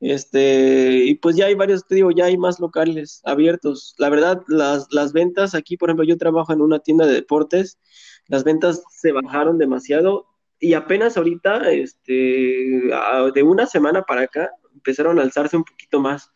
Este, 0.00 1.04
y 1.04 1.14
pues 1.14 1.36
ya 1.36 1.46
hay 1.46 1.54
varios, 1.54 1.86
te 1.86 1.94
digo, 1.94 2.10
ya 2.10 2.24
hay 2.24 2.36
más 2.36 2.58
locales 2.58 3.20
abiertos. 3.24 3.94
La 3.98 4.08
verdad, 4.08 4.42
las, 4.48 4.88
las 4.90 5.12
ventas 5.12 5.54
aquí, 5.54 5.76
por 5.76 5.90
ejemplo, 5.90 6.04
yo 6.04 6.18
trabajo 6.18 6.52
en 6.52 6.62
una 6.62 6.80
tienda 6.80 7.06
de 7.06 7.14
deportes, 7.14 7.78
las 8.26 8.42
ventas 8.42 8.82
se 8.90 9.12
bajaron 9.12 9.56
demasiado. 9.56 10.26
y 10.58 10.74
apenas 10.74 11.16
ahorita, 11.16 11.70
este, 11.70 12.90
de 13.34 13.42
una 13.44 13.66
semana 13.66 14.02
para 14.02 14.22
acá, 14.22 14.50
empezaron 14.74 15.20
a 15.20 15.22
alzarse 15.22 15.56
un 15.56 15.64
poquito 15.64 16.00
más, 16.00 16.32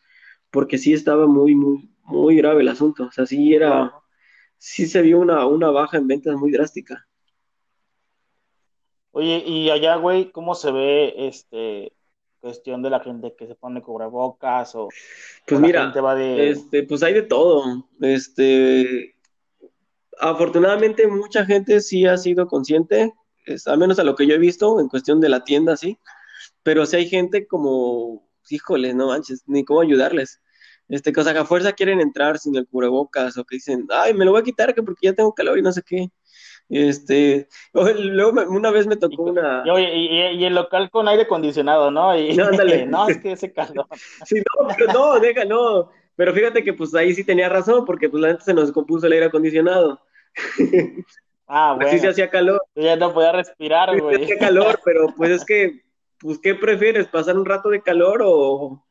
porque 0.53 0.79
sí 0.79 0.93
estaba 0.93 1.27
muy, 1.27 1.57
muy, 1.57 1.91
muy 2.05 2.37
grave 2.37 2.63
el 2.63 2.69
asunto. 2.69 3.07
O 3.07 3.11
sea, 3.11 3.27
sí 3.27 3.55
era, 3.55 3.93
sí 4.64 4.87
se 4.87 5.02
vio 5.02 5.18
una, 5.18 5.44
una 5.47 5.71
baja 5.71 5.99
en 5.99 6.06
ventas 6.06 6.35
muy 6.37 6.50
drástica. 6.50 7.06
Oye, 9.11 9.44
y 9.47 9.68
allá, 9.68 9.97
güey, 9.97 10.33
¿cómo 10.33 10.54
se 10.54 10.73
ve 10.73 11.14
este 11.18 11.92
cuestión 12.40 12.83
de 12.83 12.88
la 12.88 13.00
gente 13.00 13.35
que 13.37 13.47
se 13.47 13.54
pone 13.54 13.83
cubrebocas 13.83 14.75
o 14.75 14.88
pues 15.47 15.61
mira, 15.61 15.92
este, 16.38 16.83
pues 16.83 17.02
hay 17.02 17.12
de 17.12 17.23
todo. 17.23 17.87
Este, 18.00 19.14
afortunadamente 20.18 21.06
mucha 21.09 21.44
gente 21.44 21.80
sí 21.80 22.06
ha 22.06 22.16
sido 22.16 22.47
consciente, 22.47 23.12
al 23.66 23.78
menos 23.78 23.99
a 23.99 24.04
lo 24.04 24.14
que 24.14 24.26
yo 24.26 24.35
he 24.35 24.38
visto 24.38 24.80
en 24.80 24.88
cuestión 24.88 25.21
de 25.21 25.28
la 25.28 25.44
tienda, 25.44 25.76
sí. 25.76 25.99
Pero 26.62 26.87
si 26.87 26.97
hay 26.97 27.09
gente 27.09 27.47
como, 27.47 28.26
híjole, 28.49 28.94
no 28.94 29.09
manches, 29.09 29.44
ni 29.47 29.62
cómo 29.64 29.83
ayudarles. 29.83 30.40
Este, 30.88 31.12
cosa 31.12 31.33
que 31.33 31.38
a 31.38 31.45
fuerza 31.45 31.73
quieren 31.73 32.00
entrar 32.00 32.38
sin 32.38 32.57
el 32.57 32.67
cubrebocas 32.67 33.38
o 33.38 33.45
que 33.45 33.57
dicen, 33.57 33.87
ay, 33.91 34.12
me 34.14 34.25
lo 34.25 34.33
voy 34.33 34.41
a 34.41 34.45
quitar 34.45 34.75
que 34.75 34.83
porque 34.83 35.07
ya 35.07 35.14
tengo 35.14 35.35
calor 35.35 35.59
y 35.59 35.62
no 35.62 35.73
sé 35.73 35.83
qué. 35.83 36.11
Este, 36.69 37.49
luego 37.73 38.43
una 38.49 38.71
vez 38.71 38.87
me 38.87 38.97
tocó 38.97 39.25
una. 39.25 39.64
Y, 39.79 40.45
el 40.45 40.55
local 40.55 40.91
con 40.91 41.09
aire 41.09 41.23
acondicionado, 41.23 41.91
¿no? 41.91 42.17
Y, 42.19 42.35
no, 42.35 42.50
no, 42.88 43.09
es 43.09 43.19
que 43.19 43.33
ese 43.33 43.53
calor. 43.53 43.87
Sí, 44.26 44.37
no, 44.37 44.69
pero 44.76 44.93
no, 44.93 45.21
deja, 45.21 45.45
no. 45.45 45.91
Pero 46.17 46.33
fíjate 46.33 46.62
que 46.62 46.73
pues 46.73 46.95
ahí 46.95 47.12
sí 47.14 47.25
tenía 47.25 47.49
razón, 47.49 47.85
porque 47.85 48.09
pues 48.09 48.21
la 48.21 48.29
gente 48.29 48.45
se 48.45 48.55
nos 48.55 48.71
compuso 48.71 49.07
el 49.07 49.14
aire 49.14 49.26
acondicionado. 49.26 50.00
Ah, 51.47 51.75
bueno. 51.75 51.91
Así 51.91 51.99
se 51.99 52.09
hacía 52.09 52.31
calor. 52.31 52.62
ya 52.75 52.97
no 52.97 53.12
podía 53.12 53.33
respirar, 53.33 54.00
güey. 54.00 54.17
Se 54.17 54.25
hacía 54.25 54.38
calor, 54.38 54.81
pero 54.85 55.07
pues 55.17 55.31
es 55.31 55.45
que, 55.45 55.83
pues, 56.21 56.38
¿qué 56.38 56.55
prefieres? 56.55 57.07
¿Pasar 57.09 57.37
un 57.37 57.45
rato 57.45 57.69
de 57.69 57.83
calor 57.83 58.23
o, 58.25 58.83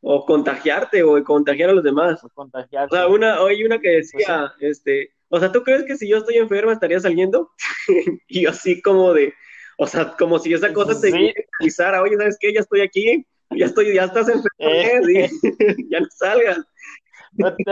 o 0.00 0.24
contagiarte 0.24 1.02
o 1.02 1.22
contagiar 1.24 1.70
a 1.70 1.72
los 1.72 1.84
demás? 1.84 2.22
O, 2.24 2.28
contagiarte. 2.28 2.94
o 2.94 2.98
sea, 2.98 3.08
una, 3.08 3.36
hay 3.42 3.64
una 3.64 3.78
que 3.78 3.90
pues 3.92 4.12
decía, 4.12 4.52
este, 4.60 5.12
o 5.28 5.38
sea, 5.38 5.52
¿tú 5.52 5.62
crees 5.62 5.84
que 5.84 5.96
si 5.96 6.08
yo 6.08 6.18
estoy 6.18 6.36
enferma 6.36 6.72
estaría 6.72 7.00
saliendo? 7.00 7.50
y 8.28 8.46
así 8.46 8.80
como 8.80 9.12
de, 9.12 9.34
o 9.76 9.86
sea, 9.86 10.12
como 10.18 10.38
si 10.38 10.52
esa 10.52 10.72
cosa 10.72 11.00
te 11.00 11.10
sí. 11.10 11.32
avisara, 11.60 12.02
oye, 12.02 12.16
¿sabes 12.16 12.36
qué? 12.40 12.52
Ya 12.52 12.60
estoy 12.60 12.80
aquí, 12.80 13.26
ya 13.50 13.66
estoy, 13.66 13.94
ya 13.94 14.04
estás 14.04 14.28
enfermo, 14.28 14.48
eh. 14.58 15.30
ya 15.90 16.00
no 16.00 16.06
salgas. 16.10 16.58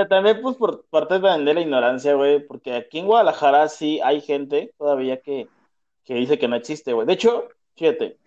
También, 0.08 0.40
pues, 0.42 0.56
por 0.56 0.86
parte 0.86 1.18
de 1.18 1.54
la 1.54 1.60
ignorancia, 1.60 2.14
güey, 2.14 2.46
porque 2.46 2.74
aquí 2.74 2.98
en 2.98 3.06
Guadalajara 3.06 3.68
sí 3.68 4.00
hay 4.04 4.20
gente 4.20 4.72
todavía 4.78 5.20
que, 5.20 5.48
que 6.04 6.14
dice 6.14 6.38
que 6.38 6.46
no 6.46 6.56
existe, 6.56 6.92
güey. 6.92 7.06
De 7.06 7.14
hecho, 7.14 7.48
fíjate, 7.74 8.18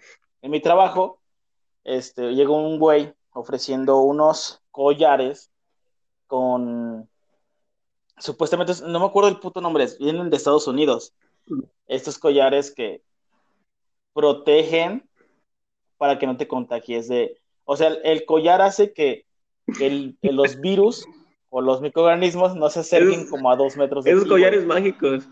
en 0.41 0.51
mi 0.51 0.60
trabajo, 0.60 1.22
este, 1.84 2.34
llegó 2.34 2.62
un 2.68 2.79
güey 2.79 3.13
ofreciendo 3.39 4.00
unos 4.00 4.62
collares 4.72 5.51
con 6.27 7.10
supuestamente, 8.17 8.74
no 8.86 9.00
me 9.00 9.05
acuerdo 9.05 9.29
el 9.29 9.39
puto 9.39 9.62
nombre, 9.62 9.88
vienen 10.00 10.29
de 10.29 10.38
Estados 10.38 10.67
Unidos. 10.67 11.13
Estos 11.88 12.19
collares 12.19 12.72
que 12.72 13.01
protegen 14.13 15.10
para 15.98 16.19
que 16.19 16.27
no 16.27 16.38
te 16.38 16.48
contagies 16.48 17.08
de... 17.08 17.39
O 17.63 17.75
sea, 17.75 17.88
el, 18.03 18.25
collar 18.25 18.62
hace 18.62 18.93
que, 18.93 19.25
el, 19.79 20.17
los 20.22 20.60
virus 20.60 21.05
o 21.50 21.62
los 21.62 21.81
microorganismos 21.81 22.55
no 22.55 22.69
se 22.69 22.81
acerquen 22.81 23.27
como 23.27 23.51
a 23.51 23.55
dos 23.55 23.77
metros 23.77 24.03
de 24.03 24.12
Esos 24.12 24.27
collares 24.27 24.65
mágicos. 24.65 25.27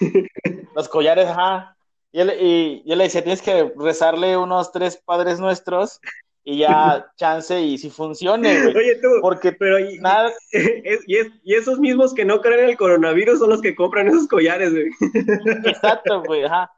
Los 0.74 0.88
collares, 0.88 1.26
ajá. 1.26 1.76
Y, 2.12 2.22
y 2.22 2.82
yo 2.86 2.96
le 2.96 3.04
decía, 3.04 3.22
tienes 3.22 3.42
que 3.42 3.72
rezarle 3.76 4.36
unos 4.38 4.72
tres 4.72 4.96
padres 4.96 5.38
nuestros 5.38 6.00
y 6.44 6.58
ya 6.58 7.06
chance 7.16 7.60
y 7.60 7.78
si 7.78 7.90
funcione, 7.90 8.62
güey. 8.62 8.76
Oye, 8.76 8.96
tú, 8.96 9.08
porque 9.20 9.52
pero 9.52 9.78
y, 9.78 9.98
nada... 9.98 10.32
y, 11.06 11.54
esos 11.54 11.78
mismos 11.78 12.14
que 12.14 12.24
no 12.24 12.40
creen 12.40 12.64
en 12.64 12.70
el 12.70 12.76
coronavirus 12.76 13.38
son 13.38 13.50
los 13.50 13.60
que 13.60 13.74
compran 13.74 14.08
esos 14.08 14.28
collares, 14.28 14.72
güey. 14.72 14.90
Exacto, 15.64 16.22
güey, 16.22 16.44
ajá. 16.44 16.70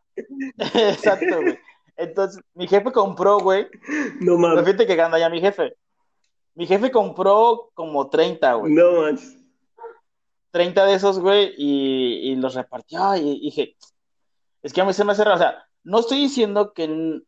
Exacto, 0.74 1.40
güey. 1.40 1.58
Entonces, 1.96 2.42
mi 2.54 2.66
jefe 2.66 2.90
compró, 2.92 3.38
güey. 3.38 3.68
No 4.20 4.36
mames. 4.36 4.64
Fíjate 4.64 4.86
que 4.86 4.96
gana 4.96 5.18
ya 5.18 5.30
mi 5.30 5.40
jefe. 5.40 5.74
Mi 6.54 6.66
jefe 6.66 6.90
compró 6.90 7.70
como 7.74 8.10
30, 8.10 8.54
güey. 8.54 8.72
No 8.72 9.02
manches. 9.02 9.36
30 10.50 10.84
de 10.86 10.94
esos, 10.94 11.18
güey, 11.18 11.52
y, 11.56 12.30
y 12.30 12.36
los 12.36 12.54
repartió. 12.54 13.16
Y, 13.16 13.40
dije, 13.40 13.76
es 14.62 14.72
que 14.72 14.80
a 14.80 14.84
mí 14.84 14.92
se 14.92 15.04
me 15.04 15.12
hace 15.12 15.24
raro. 15.24 15.36
O 15.36 15.38
sea, 15.38 15.66
no 15.82 15.98
estoy 15.98 16.18
diciendo 16.18 16.72
que, 16.72 17.22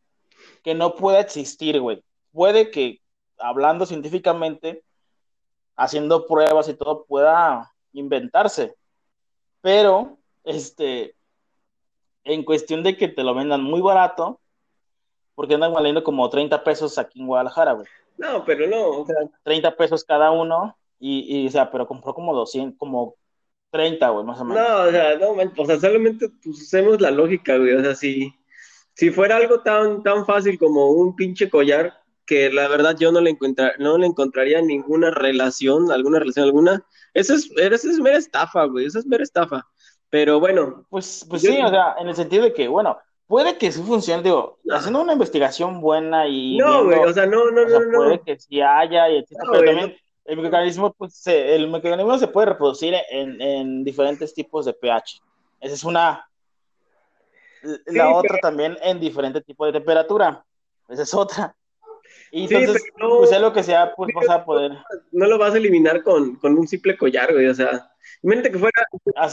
que 0.63 0.75
no 0.75 0.95
pueda 0.95 1.21
existir, 1.21 1.81
güey 1.81 2.05
puede 2.37 2.71
que, 2.71 3.01
hablando 3.39 3.87
científicamente, 3.87 4.85
haciendo 5.75 6.27
pruebas 6.27 6.69
y 6.69 6.75
todo, 6.75 7.07
pueda 7.07 7.73
inventarse. 7.93 8.77
Pero, 9.63 10.19
este, 10.45 11.17
en 12.25 12.45
cuestión 12.45 12.83
de 12.83 12.97
que 12.99 13.09
te 13.09 13.25
lo 13.25 13.35
vendan 13.35 13.63
muy 13.63 13.81
barato, 13.81 14.39
porque 15.35 15.55
andan 15.55 15.73
valiendo 15.73 16.05
como 16.05 16.29
30 16.29 16.63
pesos 16.63 16.99
aquí 16.99 17.21
en 17.21 17.27
Guadalajara, 17.27 17.73
güey. 17.73 17.87
No, 18.19 18.45
pero 18.45 18.67
no. 18.67 19.01
O 19.01 19.07
sea, 19.07 19.17
30 19.43 19.75
pesos 19.75 20.05
cada 20.05 20.31
uno, 20.31 20.77
y, 20.99 21.43
y, 21.43 21.47
o 21.47 21.51
sea, 21.51 21.71
pero 21.71 21.87
compró 21.87 22.13
como 22.13 22.35
200, 22.35 22.79
como 22.79 23.15
30, 23.71 24.11
güey, 24.11 24.25
más 24.27 24.41
o 24.41 24.45
menos. 24.45 24.63
No, 24.63 24.83
o 24.83 24.91
sea, 24.91 25.17
no, 25.17 25.31
o 25.31 25.67
sea, 25.67 25.81
solamente 25.81 26.29
pues, 26.29 26.59
usemos 26.59 27.01
la 27.01 27.11
lógica, 27.11 27.57
güey, 27.57 27.73
o 27.73 27.83
sea, 27.83 27.95
si, 27.95 28.31
si 28.93 29.11
fuera 29.11 29.37
algo 29.37 29.61
tan, 29.61 30.03
tan 30.03 30.27
fácil 30.27 30.59
como 30.59 30.91
un 30.91 31.17
pinche 31.17 31.49
collar, 31.49 31.95
que 32.27 32.51
la 32.51 32.69
verdad 32.69 32.97
yo 32.99 33.13
no 33.13 33.21
le, 33.21 33.37
no 33.79 33.99
le 33.99 34.07
encontraría 34.07 34.61
ninguna 34.61 35.11
relación, 35.11 35.91
alguna 35.93 36.19
relación 36.19 36.45
alguna. 36.45 36.85
Eso 37.15 37.35
es, 37.35 37.51
eso 37.57 37.91
es 37.91 37.99
mera 37.99 38.19
estafa, 38.19 38.65
güey, 38.65 38.87
eso 38.87 38.99
es 38.99 39.07
mera 39.07 39.23
estafa. 39.23 39.67
Pero 40.11 40.41
bueno. 40.41 40.87
Pues, 40.91 41.25
pues 41.29 41.43
sí, 41.43 41.59
o 41.63 41.69
sea, 41.69 41.95
en 41.99 42.09
el 42.09 42.17
sentido 42.17 42.45
de 42.45 42.53
que, 42.53 42.69
bueno, 42.69 42.99
puede 43.27 43.57
que 43.57 43.73
sí 43.73 43.83
funcione, 43.83 44.23
digo, 44.23 44.59
haciendo 44.71 45.01
una 45.01 45.13
investigación 45.13 45.81
buena 45.81 46.27
y. 46.27 46.57
No, 46.59 46.85
güey, 46.85 46.99
o 46.99 47.13
sea, 47.13 47.27
no, 47.27 47.51
no, 47.51 47.65
no, 47.65 47.81
no. 47.81 47.99
Puede 47.99 48.21
que 48.21 48.39
sí 48.39 48.61
haya 48.61 49.09
y 49.09 49.25
pero 49.25 49.53
también 49.53 49.97
el 50.25 50.37
mecanismo, 50.39 50.93
pues, 50.93 51.15
se, 51.15 51.55
el 51.55 51.69
mecanismo 51.69 52.19
se 52.19 52.29
puede 52.29 52.47
reproducir 52.49 52.95
en, 53.11 53.41
en 53.41 53.85
diferentes 53.85 54.35
tipos 54.35 54.65
de 54.67 54.73
pH. 54.73 55.21
Esa 55.61 55.75
es 55.75 55.85
una. 55.85 56.29
La 57.87 58.15
otra 58.15 58.39
también 58.39 58.77
en 58.83 59.01
diferentes 59.01 59.45
tipos 59.45 59.67
de 59.69 59.73
temperatura. 59.73 60.45
Esa 60.89 61.03
es 61.03 61.15
otra. 61.15 61.57
Y 62.31 62.45
entonces, 62.45 62.85
no, 62.99 63.19
pues 63.19 63.31
sea 63.31 63.39
lo 63.39 63.53
que 63.53 63.63
sea, 63.63 63.95
pues 63.95 64.11
vas 64.15 64.29
a 64.29 64.45
poder. 64.45 64.73
No 65.13 65.27
lo 65.27 65.39
vas 65.39 65.55
a 65.55 65.59
eliminar 65.59 66.03
con, 66.03 66.37
con 66.37 66.59
un 66.59 66.67
simple 66.67 66.97
collar, 66.97 67.33
güey, 67.33 67.47
o 67.47 67.55
sea. 67.55 67.91
Imagínate 68.23 68.53
que 68.53 68.59
fuera, 68.59 68.87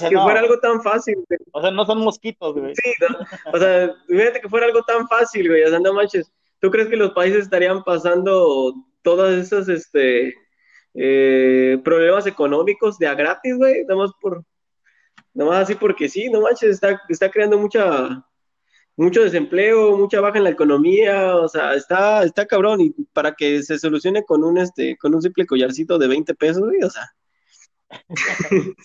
que 0.10 0.18
fuera 0.18 0.40
algo 0.40 0.60
tan 0.60 0.82
fácil. 0.82 1.16
Güey. 1.28 1.40
O 1.52 1.62
sea, 1.62 1.72
no 1.72 1.86
son 1.86 2.00
mosquitos, 2.00 2.54
güey. 2.54 2.74
Sí, 2.76 2.94
o 3.52 3.58
sea, 3.58 3.94
imagínate 4.10 4.42
que 4.42 4.50
fuera 4.50 4.66
algo 4.66 4.84
tan 4.84 5.08
fácil, 5.08 5.50
güey, 5.50 5.64
o 5.64 5.70
sea, 5.70 5.80
no 5.80 5.94
manches. 5.94 6.32
¿Tú 6.60 6.72
crees 6.72 6.88
que 6.88 6.96
los 6.96 7.12
países 7.12 7.44
estarían 7.44 7.84
pasando 7.84 8.74
todas 9.02 9.34
esas, 9.34 9.68
este, 9.68 10.34
eh, 10.94 11.80
problemas 11.84 12.28
económicos 12.28 12.98
de 12.98 13.08
a 13.08 13.16
gratis, 13.16 13.58
güey? 13.58 13.84
Nada 13.84 13.96
más 13.96 14.12
por, 14.22 14.44
nada 15.34 15.50
más 15.50 15.64
así 15.64 15.76
porque 15.76 16.08
sí, 16.08 16.30
no 16.30 16.42
manches, 16.42 16.70
está, 16.70 17.02
está 17.10 17.30
creando 17.30 17.58
mucha, 17.58 18.26
mucho 18.96 19.24
desempleo, 19.24 19.98
mucha 19.98 20.22
baja 20.22 20.38
en 20.38 20.44
la 20.44 20.52
economía, 20.52 21.36
o 21.38 21.48
sea, 21.48 21.74
está, 21.74 22.24
está 22.24 22.46
cabrón, 22.46 22.82
y 22.82 22.92
para 23.14 23.34
que 23.34 23.64
se 23.64 23.80
solucione 23.80 24.24
con 24.24 24.44
un 24.44 24.58
este, 24.58 24.98
con 24.98 25.16
un 25.16 25.22
simple 25.22 25.46
collarcito 25.46 25.98
de 25.98 26.08
20 26.08 26.36
pesos, 26.36 26.64
güey, 26.64 26.84
o 26.84 26.90
sea. 26.90 27.10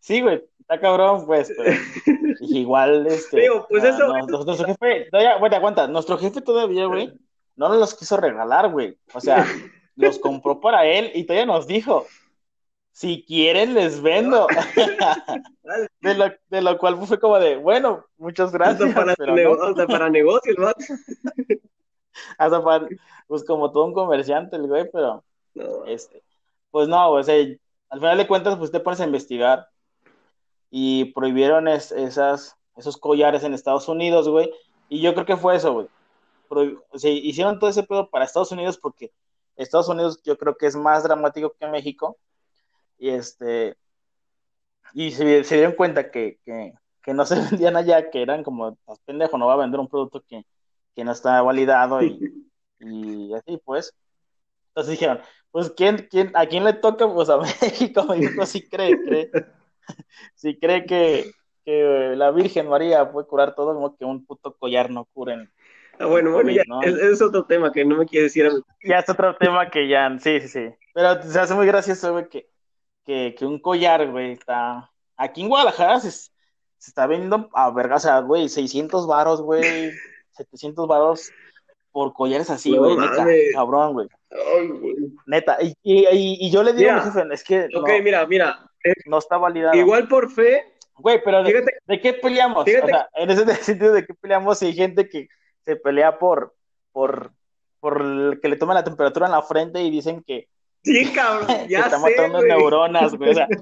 sí, 0.00 0.20
güey, 0.20 0.42
está 0.60 0.80
cabrón, 0.80 1.26
pues, 1.26 1.52
pero 1.56 1.76
igual, 2.40 3.06
este. 3.06 3.40
Digo, 3.40 3.66
pues 3.68 3.84
eso. 3.84 4.06
nuestro 4.28 4.66
jefe, 4.66 5.08
todavía, 5.10 5.38
güey, 5.38 5.54
aguanta, 5.54 5.88
nuestro 5.88 6.18
jefe 6.18 6.40
todavía, 6.40 6.86
güey, 6.86 7.12
no 7.56 7.68
nos 7.68 7.78
los 7.78 7.94
quiso 7.94 8.16
regalar, 8.16 8.70
güey, 8.70 8.96
o 9.12 9.20
sea, 9.20 9.44
los 9.96 10.18
compró 10.18 10.60
para 10.60 10.86
él 10.86 11.10
y 11.14 11.24
todavía 11.24 11.46
nos 11.46 11.66
dijo, 11.66 12.06
si 12.96 13.22
quieren 13.26 13.74
les 13.74 14.00
vendo. 14.00 14.46
de, 16.00 16.14
lo, 16.14 16.32
de, 16.48 16.62
lo, 16.62 16.78
cual 16.78 16.96
fue 17.06 17.20
como 17.20 17.38
de, 17.38 17.56
bueno, 17.56 18.06
muchas 18.16 18.52
gracias. 18.52 18.88
Hasta 18.88 18.94
para, 18.94 19.14
pero 19.16 19.74
para 19.86 20.08
negocios, 20.08 20.56
¿no? 20.58 20.68
Hasta 22.38 22.64
para, 22.64 22.88
pues 23.26 23.44
como 23.44 23.70
todo 23.70 23.84
un 23.84 23.92
comerciante 23.92 24.56
el 24.56 24.66
güey, 24.66 24.90
pero, 24.90 25.22
este, 25.86 26.22
pues 26.70 26.88
no, 26.88 27.10
o 27.10 27.22
sea, 27.22 27.34
al 27.90 28.00
final 28.00 28.16
de 28.16 28.26
cuentas, 28.26 28.56
pues 28.56 28.72
te 28.72 28.80
pones 28.80 29.00
a 29.00 29.04
investigar 29.04 29.68
y 30.70 31.12
prohibieron 31.12 31.68
esas, 31.68 32.56
esos 32.76 32.96
collares 32.96 33.44
en 33.44 33.52
Estados 33.52 33.88
Unidos, 33.88 34.26
güey, 34.26 34.50
y 34.88 35.02
yo 35.02 35.12
creo 35.12 35.26
que 35.26 35.36
fue 35.36 35.56
eso, 35.56 35.74
güey. 35.74 35.88
O 36.48 36.98
sea, 36.98 37.10
hicieron 37.10 37.58
todo 37.58 37.68
ese 37.68 37.82
pedo 37.82 38.08
para 38.08 38.24
Estados 38.24 38.52
Unidos 38.52 38.78
porque 38.78 39.12
Estados 39.54 39.90
Unidos 39.90 40.22
yo 40.24 40.38
creo 40.38 40.56
que 40.56 40.66
es 40.66 40.76
más 40.76 41.02
dramático 41.02 41.54
que 41.60 41.66
México 41.66 42.16
y 42.98 43.10
este 43.10 43.76
y 44.94 45.10
se, 45.10 45.42
dieron 45.42 45.72
cuenta 45.72 46.10
que, 46.10 46.38
que 47.06 47.14
no 47.14 47.24
se 47.26 47.36
vendían 47.36 47.76
allá, 47.76 48.10
que 48.10 48.22
eran 48.22 48.42
como, 48.42 48.70
"Estás 48.70 48.98
pendejo, 49.06 49.38
no 49.38 49.46
va 49.46 49.54
a 49.54 49.58
vender 49.58 49.80
un 49.80 49.88
producto 49.88 50.22
que, 50.28 50.44
que 50.94 51.04
no 51.04 51.12
está 51.12 51.40
validado 51.42 52.02
y, 52.02 52.18
y 52.80 53.32
así 53.34 53.60
pues. 53.64 53.94
Entonces 54.68 54.90
dijeron, 54.92 55.20
pues 55.50 55.70
¿quién, 55.70 56.06
quién, 56.10 56.32
¿a 56.34 56.46
quién 56.46 56.64
le 56.64 56.74
toca? 56.74 57.08
Pues 57.10 57.30
a 57.30 57.38
México, 57.62 58.04
México 58.04 58.44
sí 58.44 58.68
cree, 58.68 59.02
cree, 59.02 59.30
sí 60.34 60.58
cree 60.58 60.84
que, 60.84 61.30
que 61.64 62.12
la 62.16 62.30
Virgen 62.30 62.68
María 62.68 63.10
puede 63.10 63.26
curar 63.26 63.54
todo, 63.54 63.72
como 63.72 63.96
que 63.96 64.04
un 64.04 64.26
puto 64.26 64.54
collar 64.58 64.90
no 64.90 65.06
curen. 65.06 65.50
Ah, 65.98 66.04
bueno, 66.06 66.32
bueno, 66.32 66.50
COVID, 66.50 66.56
ya, 66.56 66.62
¿no? 66.66 66.82
es, 66.82 66.94
es 66.94 67.22
otro 67.22 67.46
tema 67.46 67.72
que 67.72 67.82
no 67.84 67.96
me 67.96 68.04
quiere 68.04 68.24
decir. 68.24 68.50
Ya 68.82 68.98
es 68.98 69.08
otro 69.08 69.34
tema 69.36 69.70
que 69.70 69.88
ya, 69.88 70.14
sí, 70.18 70.40
sí, 70.40 70.48
sí. 70.48 70.74
Pero 70.92 71.22
se 71.22 71.40
hace 71.40 71.54
muy 71.54 71.66
gracioso, 71.66 72.12
güey, 72.12 72.28
que, 72.28 72.50
que, 73.06 73.34
que 73.38 73.46
un 73.46 73.58
collar, 73.60 74.10
güey, 74.10 74.32
está... 74.32 74.90
Aquí 75.16 75.40
en 75.40 75.48
Guadalajara 75.48 76.00
se, 76.00 76.10
se 76.10 76.30
está 76.78 77.06
vendiendo 77.06 77.48
a 77.54 77.70
verga, 77.70 77.96
o 77.96 78.00
sea, 78.00 78.20
güey, 78.20 78.48
600 78.50 79.06
varos, 79.06 79.40
güey, 79.40 79.62
700 80.32 80.86
varos 80.86 81.30
por 81.92 82.12
collares 82.12 82.50
así, 82.50 82.72
No 82.72 82.82
güey, 82.82 82.96
neta, 82.98 83.26
cabrón, 83.54 83.92
güey, 83.94 84.08
Ay, 84.30 84.68
güey. 84.68 84.94
neta. 85.26 85.56
Y, 85.62 85.74
y, 85.82 86.06
y- 86.08 86.36
y 86.46 86.50
yo 86.50 86.62
le 86.62 86.74
digo 86.74 86.90
a 86.90 86.94
mi 86.96 87.00
jefe, 87.00 87.22
es 87.32 87.42
que 87.44 87.68
no, 87.72 87.80
Ok, 87.80 87.88
mira, 88.02 88.26
mira, 88.26 88.70
no 89.06 89.16
está 89.18 89.38
validado. 89.38 89.74
igual 89.76 90.06
por 90.08 90.30
fe, 90.30 90.74
Güey, 90.98 91.22
pero 91.22 91.42
¿de, 91.42 91.50
fíjate, 91.52 91.72
de 91.86 92.00
qué 92.00 92.12
peleamos? 92.14 92.64
Fíjate- 92.64 92.84
O 92.84 92.88
sea, 92.88 93.08
en 93.14 93.30
ese 93.30 93.54
sentido, 93.62 93.92
¿de 93.92 94.04
qué 94.06 94.14
peleamos 94.14 94.58
si 94.58 94.66
hay 94.66 94.72
gente 94.74 95.08
que 95.08 95.28
se 95.64 95.76
pelea 95.76 96.18
por, 96.18 96.54
por, 96.92 97.32
por 97.80 98.00
el 98.00 98.40
que 98.40 98.48
le 98.48 98.56
tomen 98.56 98.74
la 98.76 98.84
temperatura 98.84 99.26
en 99.26 99.32
la 99.32 99.42
frente 99.42 99.82
y 99.82 99.90
dicen 99.90 100.22
que, 100.26 100.48
sí, 100.86 101.12
cabrón, 101.12 101.48
ya 101.68 101.80
está 101.80 101.98
sé, 101.98 102.10
matando 102.10 102.38
güey. 102.38 102.48
neuronas, 102.48 103.14
güey, 103.16 103.30
o 103.30 103.34
sea, 103.34 103.48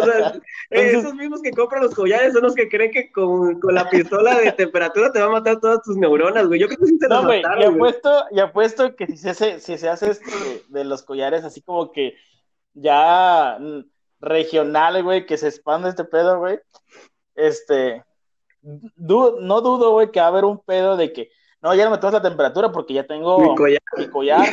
O 0.00 0.04
sea, 0.04 0.32
esos 0.70 1.12
mismos 1.14 1.42
que 1.42 1.50
compran 1.50 1.82
los 1.82 1.92
collares 1.94 2.32
son 2.32 2.42
los 2.44 2.54
que 2.54 2.68
creen 2.68 2.92
que 2.92 3.10
con, 3.10 3.58
con 3.60 3.74
la 3.74 3.90
pistola 3.90 4.38
de 4.38 4.52
temperatura 4.52 5.10
te 5.10 5.18
va 5.20 5.26
a 5.26 5.30
matar 5.30 5.58
todas 5.60 5.82
tus 5.82 5.96
neuronas, 5.96 6.46
güey. 6.46 6.60
Yo 6.60 6.68
creo 6.68 6.78
que 6.78 6.86
sí 6.86 6.98
te 7.00 7.08
las 7.08 7.20
No, 7.22 7.26
güey, 7.26 7.40
y 7.40 7.42
güey. 7.42 7.74
apuesto, 7.74 8.24
y 8.30 8.38
apuesto 8.40 8.94
que 8.94 9.06
si 9.08 9.16
se 9.16 9.30
hace, 9.30 9.58
si 9.60 9.76
se 9.76 9.88
hace 9.88 10.12
esto 10.12 10.30
de, 10.30 10.62
de 10.68 10.84
los 10.84 11.02
collares 11.02 11.42
así 11.44 11.60
como 11.62 11.90
que 11.90 12.14
ya 12.74 13.56
mm, 13.58 13.80
regional, 14.20 15.02
güey, 15.02 15.26
que 15.26 15.36
se 15.36 15.48
expande 15.48 15.88
este 15.88 16.04
pedo, 16.04 16.38
güey, 16.38 16.60
este, 17.34 18.04
du- 18.62 19.38
no 19.40 19.60
dudo, 19.62 19.92
güey, 19.92 20.10
que 20.12 20.20
va 20.20 20.26
a 20.26 20.28
haber 20.28 20.44
un 20.44 20.60
pedo 20.60 20.96
de 20.96 21.12
que, 21.12 21.30
no, 21.60 21.74
ya 21.74 21.84
no 21.84 21.90
me 21.90 21.98
tomas 21.98 22.14
la 22.14 22.22
temperatura 22.22 22.70
porque 22.70 22.94
ya 22.94 23.04
tengo 23.04 23.38
Mi 23.40 23.54
collar. 23.56 23.80
mi 23.98 24.08
collar, 24.08 24.48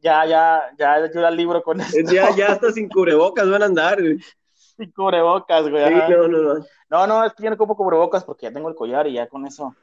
ya, 0.00 0.26
ya, 0.26 0.62
ya, 0.78 1.10
yo 1.12 1.20
la 1.20 1.30
libro 1.30 1.62
con 1.62 1.80
esto, 1.80 1.98
Ya, 2.12 2.34
ya 2.34 2.46
hasta 2.52 2.72
sin 2.72 2.88
cubrebocas 2.88 3.48
van 3.50 3.62
a 3.62 3.66
andar, 3.66 4.00
güey. 4.00 4.18
sin 4.54 4.90
cubrebocas, 4.92 5.68
güey, 5.68 5.84
Sí, 5.86 6.12
no, 6.12 6.28
no, 6.28 6.38
no. 6.54 6.66
No, 6.90 7.06
no, 7.06 7.24
es 7.24 7.34
que 7.34 7.44
yo 7.44 7.50
no 7.50 7.56
como 7.56 7.76
cubrebocas 7.76 8.24
porque 8.24 8.46
ya 8.46 8.52
tengo 8.52 8.68
el 8.68 8.74
collar 8.74 9.06
y 9.06 9.14
ya 9.14 9.28
con 9.28 9.46
eso 9.46 9.74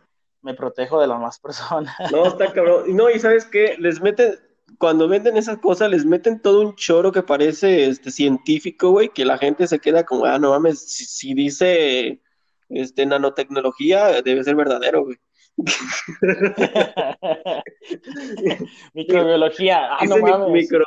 me 0.42 0.54
protejo 0.54 1.00
de 1.00 1.08
las 1.08 1.20
más 1.20 1.40
personas. 1.40 1.96
No, 2.12 2.28
está 2.28 2.52
cabrón. 2.54 2.96
No, 2.96 3.10
y 3.10 3.20
¿sabes 3.20 3.46
qué? 3.46 3.76
Les 3.80 4.02
meten, 4.02 4.36
cuando 4.78 5.08
venden 5.08 5.38
esas 5.38 5.58
cosas, 5.58 5.90
les 5.90 6.06
meten 6.06 6.42
todo 6.42 6.62
un 6.62 6.76
choro 6.76 7.12
que 7.12 7.24
parece 7.24 7.88
este 7.88 8.12
científico, 8.12 8.92
güey, 8.92 9.10
que 9.10 9.26
la 9.26 9.38
gente 9.38 9.68
se 9.68 9.80
queda 9.80 10.04
como, 10.04 10.26
ah, 10.26 10.40
no 10.40 10.52
mames, 10.52 10.80
si, 10.80 11.06
si 11.06 11.34
dice 11.34 12.22
este 12.70 13.06
nanotecnología, 13.06 14.22
debe 14.22 14.44
ser 14.44 14.56
verdadero, 14.56 15.06
güey. 15.06 15.18
Microbiología, 18.94 19.96
ah, 19.96 20.06
no 20.06 20.18
mames. 20.18 20.50
micro, 20.52 20.84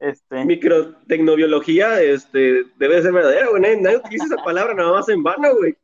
Este, 0.00 0.44
microtecnobiología, 0.44 2.02
este, 2.02 2.64
debe 2.76 3.02
ser 3.02 3.12
verdadero, 3.12 3.50
güey. 3.50 3.62
Nadie, 3.62 3.80
nadie 3.80 3.98
utiliza 3.98 4.24
esa 4.24 4.44
palabra 4.44 4.74
nada 4.74 4.92
más 4.92 5.08
en 5.08 5.22
vano, 5.22 5.54
güey. 5.56 5.76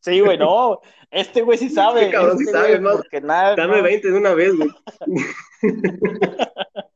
sí, 0.00 0.20
güey, 0.20 0.38
no. 0.38 0.80
Este 1.10 1.42
güey 1.42 1.58
sí 1.58 1.68
sabe. 1.68 2.02
Este 2.02 2.12
cabrón 2.12 2.38
sí 2.38 2.44
este 2.44 2.56
sabe, 2.56 2.68
güey, 2.70 2.80
más. 2.80 2.96
Porque 2.96 3.20
nada. 3.20 3.56
Dame 3.56 3.78
no. 3.78 3.82
20 3.82 4.10
de 4.10 4.16
una 4.16 4.34
vez, 4.34 4.54
güey. 4.56 4.70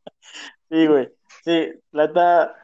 Sí, 0.68 0.86
güey. 0.86 1.08
Sí, 1.44 1.72
la 1.92 2.08
neta, 2.08 2.56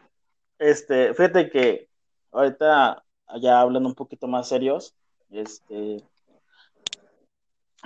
este, 0.59 1.15
fíjate 1.15 1.51
que 1.51 1.89
ahorita, 2.33 3.05
ya 3.41 3.61
hablando 3.61 3.89
un 3.89 3.95
poquito 3.95 4.27
más 4.27 4.49
serios, 4.49 4.95
este, 5.31 6.03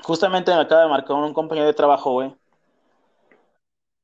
justamente 0.02 0.54
me 0.54 0.61
acaba 0.61 0.82
de 0.82 0.88
marcar 0.88 1.16
un 1.16 1.35
compañero 1.35 1.66
de 1.66 1.74
trabajo, 1.74 2.12
güey. 2.12 2.35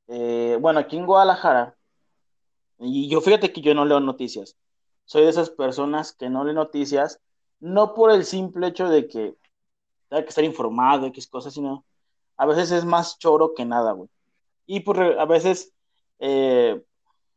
Eh, 0.08 0.58
bueno, 0.60 0.80
aquí 0.80 0.96
en 0.96 1.06
Guadalajara, 1.06 1.76
y 2.78 3.08
yo 3.08 3.20
fíjate 3.20 3.52
que 3.52 3.60
yo 3.60 3.74
no 3.74 3.84
leo 3.84 4.00
noticias. 4.00 4.56
Soy 5.04 5.22
de 5.22 5.30
esas 5.30 5.50
personas 5.50 6.12
que 6.12 6.28
no 6.28 6.44
leen 6.44 6.56
noticias, 6.56 7.20
no 7.60 7.94
por 7.94 8.10
el 8.10 8.24
simple 8.24 8.68
hecho 8.68 8.88
de 8.88 9.06
que 9.08 9.36
tenga 10.08 10.22
que 10.22 10.28
estar 10.28 10.44
informado, 10.44 11.06
X 11.06 11.28
cosas, 11.28 11.54
sino 11.54 11.84
a 12.36 12.46
veces 12.46 12.72
es 12.72 12.84
más 12.84 13.18
choro 13.18 13.54
que 13.54 13.64
nada, 13.64 13.92
güey. 13.92 14.08
Y 14.66 14.80
por, 14.80 15.00
a 15.00 15.24
veces 15.26 15.72
eh, 16.18 16.82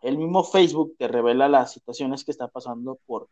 el 0.02 0.18
mismo 0.18 0.44
Facebook 0.44 0.96
te 0.98 1.08
revela 1.08 1.48
las 1.48 1.72
situaciones 1.72 2.24
que 2.24 2.32
está 2.32 2.48
pasando 2.48 2.98
por, 3.06 3.28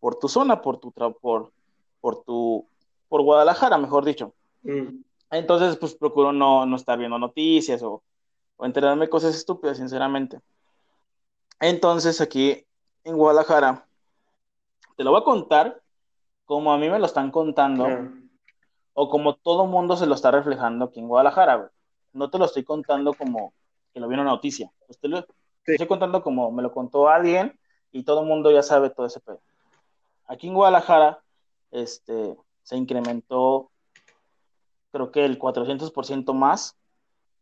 por 0.00 0.18
tu 0.18 0.28
zona, 0.28 0.62
por 0.62 0.78
tu, 0.78 0.92
por, 0.92 1.52
por 2.00 2.22
tu, 2.24 2.66
por 3.08 3.22
Guadalajara, 3.22 3.78
mejor 3.78 4.04
dicho. 4.04 4.34
Mm. 4.62 5.02
Entonces, 5.30 5.76
pues 5.76 5.94
procuro 5.94 6.32
no, 6.32 6.66
no 6.66 6.76
estar 6.76 6.98
viendo 6.98 7.18
noticias 7.18 7.82
o, 7.82 8.02
o 8.56 8.66
enterarme 8.66 9.06
de 9.06 9.10
cosas 9.10 9.34
estúpidas, 9.34 9.76
sinceramente. 9.76 10.40
Entonces, 11.60 12.20
aquí 12.20 12.64
en 13.04 13.16
Guadalajara, 13.16 13.86
te 14.96 15.04
lo 15.04 15.10
voy 15.10 15.20
a 15.20 15.24
contar 15.24 15.82
como 16.44 16.72
a 16.72 16.78
mí 16.78 16.88
me 16.88 16.98
lo 16.98 17.06
están 17.06 17.30
contando 17.30 17.86
o 18.94 19.08
como 19.08 19.36
todo 19.36 19.66
mundo 19.66 19.96
se 19.96 20.06
lo 20.06 20.14
está 20.14 20.30
reflejando 20.30 20.86
aquí 20.86 20.98
en 20.98 21.08
Guadalajara, 21.08 21.56
güey. 21.56 21.68
No 22.12 22.30
te 22.30 22.38
lo 22.38 22.46
estoy 22.46 22.64
contando 22.64 23.12
como 23.12 23.52
que 23.92 24.00
lo 24.00 24.08
vi 24.08 24.14
en 24.14 24.20
una 24.20 24.30
noticia. 24.30 24.72
Pues 24.86 24.98
te 24.98 25.08
lo 25.08 25.22
te 25.22 25.74
estoy 25.74 25.86
contando 25.86 26.22
como 26.22 26.50
me 26.50 26.62
lo 26.62 26.72
contó 26.72 27.08
alguien 27.08 27.58
y 27.92 28.02
todo 28.02 28.22
el 28.22 28.26
mundo 28.26 28.50
ya 28.50 28.62
sabe 28.62 28.90
todo 28.90 29.06
ese 29.06 29.20
pedo. 29.20 29.40
Aquí 30.26 30.48
en 30.48 30.54
Guadalajara, 30.54 31.20
este, 31.70 32.36
se 32.62 32.76
incrementó, 32.76 33.70
creo 34.92 35.10
que 35.10 35.24
el 35.24 35.38
400% 35.38 36.32
más 36.34 36.76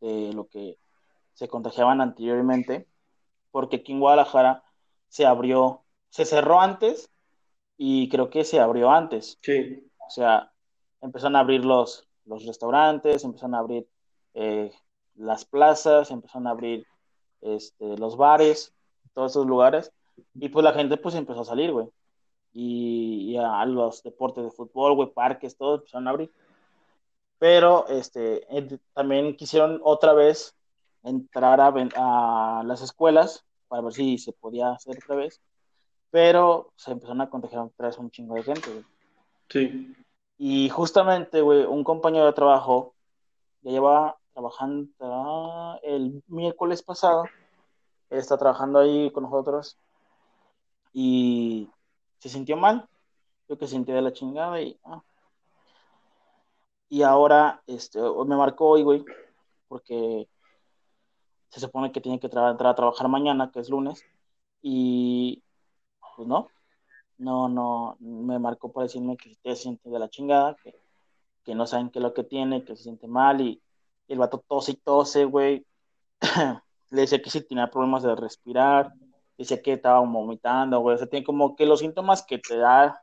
de 0.01 0.33
lo 0.33 0.47
que 0.49 0.79
se 1.35 1.49
contagiaban 1.49 2.01
anteriormente, 2.01 2.87
porque 3.51 3.77
aquí 3.77 3.93
en 3.93 4.01
Guadalajara 4.01 4.65
se 5.09 5.27
abrió, 5.27 5.83
se 6.09 6.25
cerró 6.25 6.61
antes 6.61 7.11
y 7.77 8.09
creo 8.09 8.31
que 8.31 8.45
se 8.45 8.61
abrió 8.61 8.91
antes. 8.91 9.39
Sí. 9.43 9.87
O 10.07 10.11
sea, 10.11 10.53
empezaron 11.01 11.37
a 11.37 11.41
abrir 11.41 11.65
los, 11.65 12.07
los 12.25 12.45
restaurantes, 12.47 13.25
empezaron 13.25 13.55
a 13.55 13.59
abrir 13.59 13.89
eh, 14.35 14.73
las 15.15 15.45
plazas, 15.45 16.11
empezaron 16.11 16.47
a 16.47 16.51
abrir 16.51 16.87
este, 17.41 17.97
los 17.97 18.17
bares, 18.17 18.75
todos 19.15 19.33
esos 19.33 19.47
lugares, 19.47 19.93
y 20.35 20.49
pues 20.49 20.65
la 20.65 20.73
gente 20.73 20.97
pues 20.97 21.15
empezó 21.15 21.43
a 21.43 21.47
salir, 21.47 21.73
güey. 21.73 21.89
Y, 22.53 23.33
y 23.33 23.37
a 23.37 23.65
los 23.67 24.03
deportes 24.03 24.45
de 24.45 24.51
fútbol, 24.51 24.95
güey, 24.95 25.11
parques, 25.13 25.57
todo 25.57 25.77
empezaron 25.77 26.09
a 26.09 26.11
abrir. 26.11 26.33
Pero 27.39 27.87
este, 27.89 28.47
también 28.95 29.37
quisieron 29.37 29.81
otra 29.83 30.13
vez 30.15 30.55
entrar 31.03 31.61
a, 31.61 31.69
a 31.69 32.65
las 32.65 32.83
escuelas 32.83 33.45
para 33.69 33.83
ver 33.83 33.93
si 33.93 34.19
se 34.19 34.33
podía 34.33 34.71
hacer 34.71 34.97
otra 34.97 35.17
vez, 35.17 35.41
pero 36.11 36.73
se 36.77 36.93
empezaron 36.93 37.21
a 37.21 37.31
contagiar 37.31 37.63
otra 37.63 37.89
vez 37.89 37.99
un 37.99 38.11
chingo 38.11 38.35
de 38.35 38.43
gente, 38.43 38.71
güey. 38.71 38.85
Sí. 39.49 39.95
Y 40.39 40.69
justamente, 40.69 41.41
güey, 41.41 41.65
un 41.65 41.85
compañero 41.85 42.27
de 42.27 42.33
trabajo 42.33 42.95
ya 43.63 43.73
lleva 43.73 44.17
trabajando 44.33 44.91
ah, 45.01 45.79
el 45.83 46.23
miércoles 46.27 46.83
pasado, 46.83 47.25
él 48.11 48.19
está 48.19 48.37
trabajando 48.37 48.79
ahí 48.79 49.11
con 49.11 49.25
nosotros 49.25 49.79
y 50.93 51.69
se 52.19 52.29
sintió 52.29 52.57
mal, 52.57 52.87
yo 53.49 53.57
que 53.57 53.67
se 53.67 53.73
sintió 53.73 53.95
de 53.95 54.03
la 54.03 54.13
chingada 54.13 54.61
y, 54.61 54.79
ah. 54.85 55.03
Y 56.89 57.03
ahora 57.03 57.63
este, 57.67 58.01
me 58.01 58.37
marcó 58.37 58.71
hoy, 58.71 58.83
güey, 58.83 59.05
porque 59.69 60.29
se 61.49 61.61
supone 61.61 61.93
que 61.93 62.01
tiene 62.01 62.21
que 62.21 62.29
tra- 62.31 62.51
entrar 62.51 62.73
a 62.73 62.75
trabajar 62.75 63.09
mañana, 63.09 63.51
que 63.53 63.61
es 63.61 63.71
lunes, 63.71 64.05
y 64.63 65.43
pues 66.17 66.29
no, 66.29 66.49
no, 67.19 67.49
no, 67.49 67.97
me 68.01 68.39
marcó 68.39 68.73
para 68.73 68.85
decirme 68.87 69.17
que 69.17 69.37
se 69.43 69.57
siente 69.57 69.91
de 69.91 69.99
la 69.99 70.09
chingada, 70.11 70.57
que, 70.63 70.75
que 71.45 71.55
no 71.55 71.67
saben 71.67 71.91
qué 71.91 71.99
es 71.99 72.03
lo 72.03 72.15
que 72.15 72.25
tiene, 72.25 72.65
que 72.65 72.77
se 72.77 72.85
siente 72.85 73.09
mal, 73.09 73.41
y, 73.41 73.63
y 74.09 74.13
el 74.13 74.19
vato 74.19 74.45
tose 74.49 74.73
y 74.73 74.77
tose, 74.77 75.25
güey. 75.25 75.67
Le 76.91 77.03
decía 77.03 77.21
que 77.23 77.31
sí 77.31 77.41
tenía 77.43 77.71
problemas 77.71 78.03
de 78.05 78.15
respirar, 78.17 78.93
decía 79.37 79.61
que 79.63 79.75
estaba 79.75 80.01
vomitando, 80.01 80.81
güey. 80.81 80.95
O 80.95 80.99
sea, 80.99 81.09
tiene 81.09 81.25
como 81.27 81.57
que 81.57 81.67
los 81.67 81.81
síntomas 81.81 82.25
que 82.25 82.39
te 82.39 82.57
da, 82.59 83.03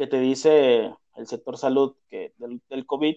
que 0.00 0.06
te 0.06 0.18
dice 0.18 0.94
el 1.16 1.26
sector 1.26 1.58
salud 1.58 1.94
que 2.08 2.32
del, 2.38 2.62
del 2.70 2.86
COVID, 2.86 3.16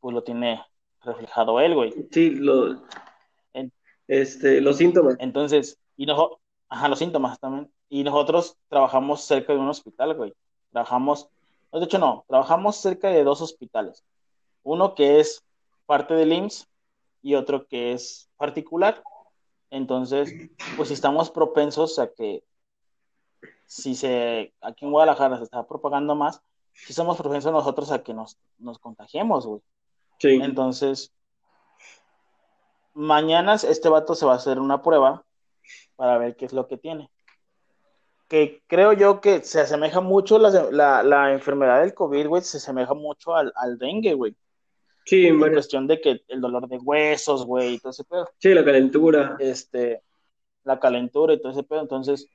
pues 0.00 0.14
lo 0.14 0.24
tiene 0.24 0.64
reflejado 1.02 1.60
él, 1.60 1.74
güey. 1.74 1.92
Sí, 2.10 2.30
lo, 2.30 2.82
En- 3.52 3.70
este, 4.06 4.62
los 4.62 4.78
síntomas. 4.78 5.16
Entonces, 5.18 5.78
y 5.98 6.06
nosotros, 6.06 6.38
ajá, 6.70 6.88
los 6.88 6.98
síntomas 6.98 7.38
también. 7.38 7.70
Y 7.90 8.04
nosotros 8.04 8.56
trabajamos 8.70 9.20
cerca 9.20 9.52
de 9.52 9.58
un 9.58 9.68
hospital, 9.68 10.14
güey. 10.14 10.32
trabajamos, 10.72 11.28
de 11.72 11.84
hecho 11.84 11.98
no, 11.98 12.24
trabajamos 12.26 12.76
cerca 12.76 13.10
de 13.10 13.22
dos 13.22 13.42
hospitales. 13.42 14.02
Uno 14.62 14.94
que 14.94 15.20
es 15.20 15.44
parte 15.84 16.14
del 16.14 16.32
IMSS 16.32 16.68
y 17.20 17.34
otro 17.34 17.66
que 17.66 17.92
es 17.92 18.30
particular. 18.38 19.02
Entonces, 19.68 20.32
pues 20.78 20.90
estamos 20.90 21.30
propensos 21.30 21.98
a 21.98 22.10
que 22.10 22.42
si 23.68 23.94
se, 23.94 24.54
aquí 24.62 24.86
en 24.86 24.90
Guadalajara 24.90 25.36
se 25.36 25.44
está 25.44 25.64
propagando 25.66 26.14
más, 26.16 26.42
si 26.72 26.94
somos 26.94 27.18
propensos 27.18 27.52
nosotros 27.52 27.92
a 27.92 28.02
que 28.02 28.14
nos, 28.14 28.38
nos 28.58 28.78
contagiemos, 28.78 29.46
güey. 29.46 29.60
Sí. 30.18 30.40
Entonces, 30.42 31.12
mañana 32.94 33.54
este 33.54 33.88
vato 33.88 34.14
se 34.14 34.24
va 34.24 34.32
a 34.32 34.36
hacer 34.36 34.58
una 34.58 34.82
prueba 34.82 35.24
para 35.96 36.16
ver 36.16 36.34
qué 36.34 36.46
es 36.46 36.54
lo 36.54 36.66
que 36.66 36.78
tiene. 36.78 37.10
Que 38.26 38.62
creo 38.66 38.94
yo 38.94 39.20
que 39.20 39.42
se 39.42 39.60
asemeja 39.60 40.00
mucho 40.00 40.38
la, 40.38 41.02
la, 41.02 41.32
enfermedad 41.32 41.80
del 41.80 41.94
COVID, 41.94 42.26
güey, 42.26 42.42
se 42.42 42.56
asemeja 42.56 42.94
mucho 42.94 43.36
al, 43.36 43.52
al 43.54 43.78
dengue, 43.78 44.14
güey. 44.14 44.34
Sí, 45.04 45.26
en 45.26 45.38
cuestión 45.38 45.86
de 45.86 46.00
que 46.00 46.22
el 46.28 46.40
dolor 46.40 46.68
de 46.68 46.78
huesos, 46.78 47.44
güey, 47.44 47.74
y 47.74 47.78
todo 47.78 47.90
ese 47.90 48.04
pedo. 48.04 48.28
Sí, 48.38 48.52
la 48.52 48.64
calentura. 48.64 49.36
Este, 49.38 50.02
la 50.64 50.80
calentura 50.80 51.34
y 51.34 51.40
todo 51.40 51.52
ese 51.52 51.62
pedo. 51.62 51.80
Entonces, 51.80 52.26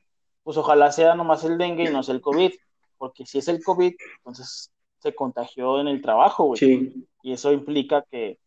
pues 0.43 0.57
ojalá 0.57 0.91
sea 0.91 1.15
nomás 1.15 1.43
el 1.43 1.57
dengue 1.57 1.85
y 1.85 1.93
no 1.93 2.03
sea 2.03 2.15
el 2.15 2.21
COVID. 2.21 2.53
Porque 2.97 3.25
si 3.25 3.39
es 3.39 3.47
el 3.47 3.63
COVID, 3.63 3.93
entonces 4.17 4.71
se 4.99 5.15
contagió 5.15 5.79
en 5.79 5.87
el 5.87 6.01
trabajo, 6.01 6.45
güey. 6.45 6.59
Sí. 6.59 7.07
Y 7.21 7.33
eso 7.33 7.51
implica 7.51 8.03
que, 8.09 8.39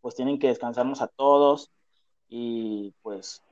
pues 0.00 0.14
tienen 0.14 0.38
que 0.38 0.48
descansarnos 0.48 1.02
a 1.02 1.08
todos 1.08 1.70
y, 2.28 2.94
pues, 3.02 3.42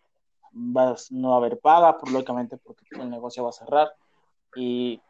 va, 0.54 0.96
no 1.10 1.30
va 1.30 1.34
a 1.34 1.38
haber 1.38 1.58
paga, 1.58 1.98
por, 1.98 2.10
lógicamente, 2.10 2.56
porque 2.56 2.84
el 2.92 3.10
negocio 3.10 3.42
va 3.42 3.50
a 3.50 3.52
cerrar. 3.52 3.92
Y 4.54 5.00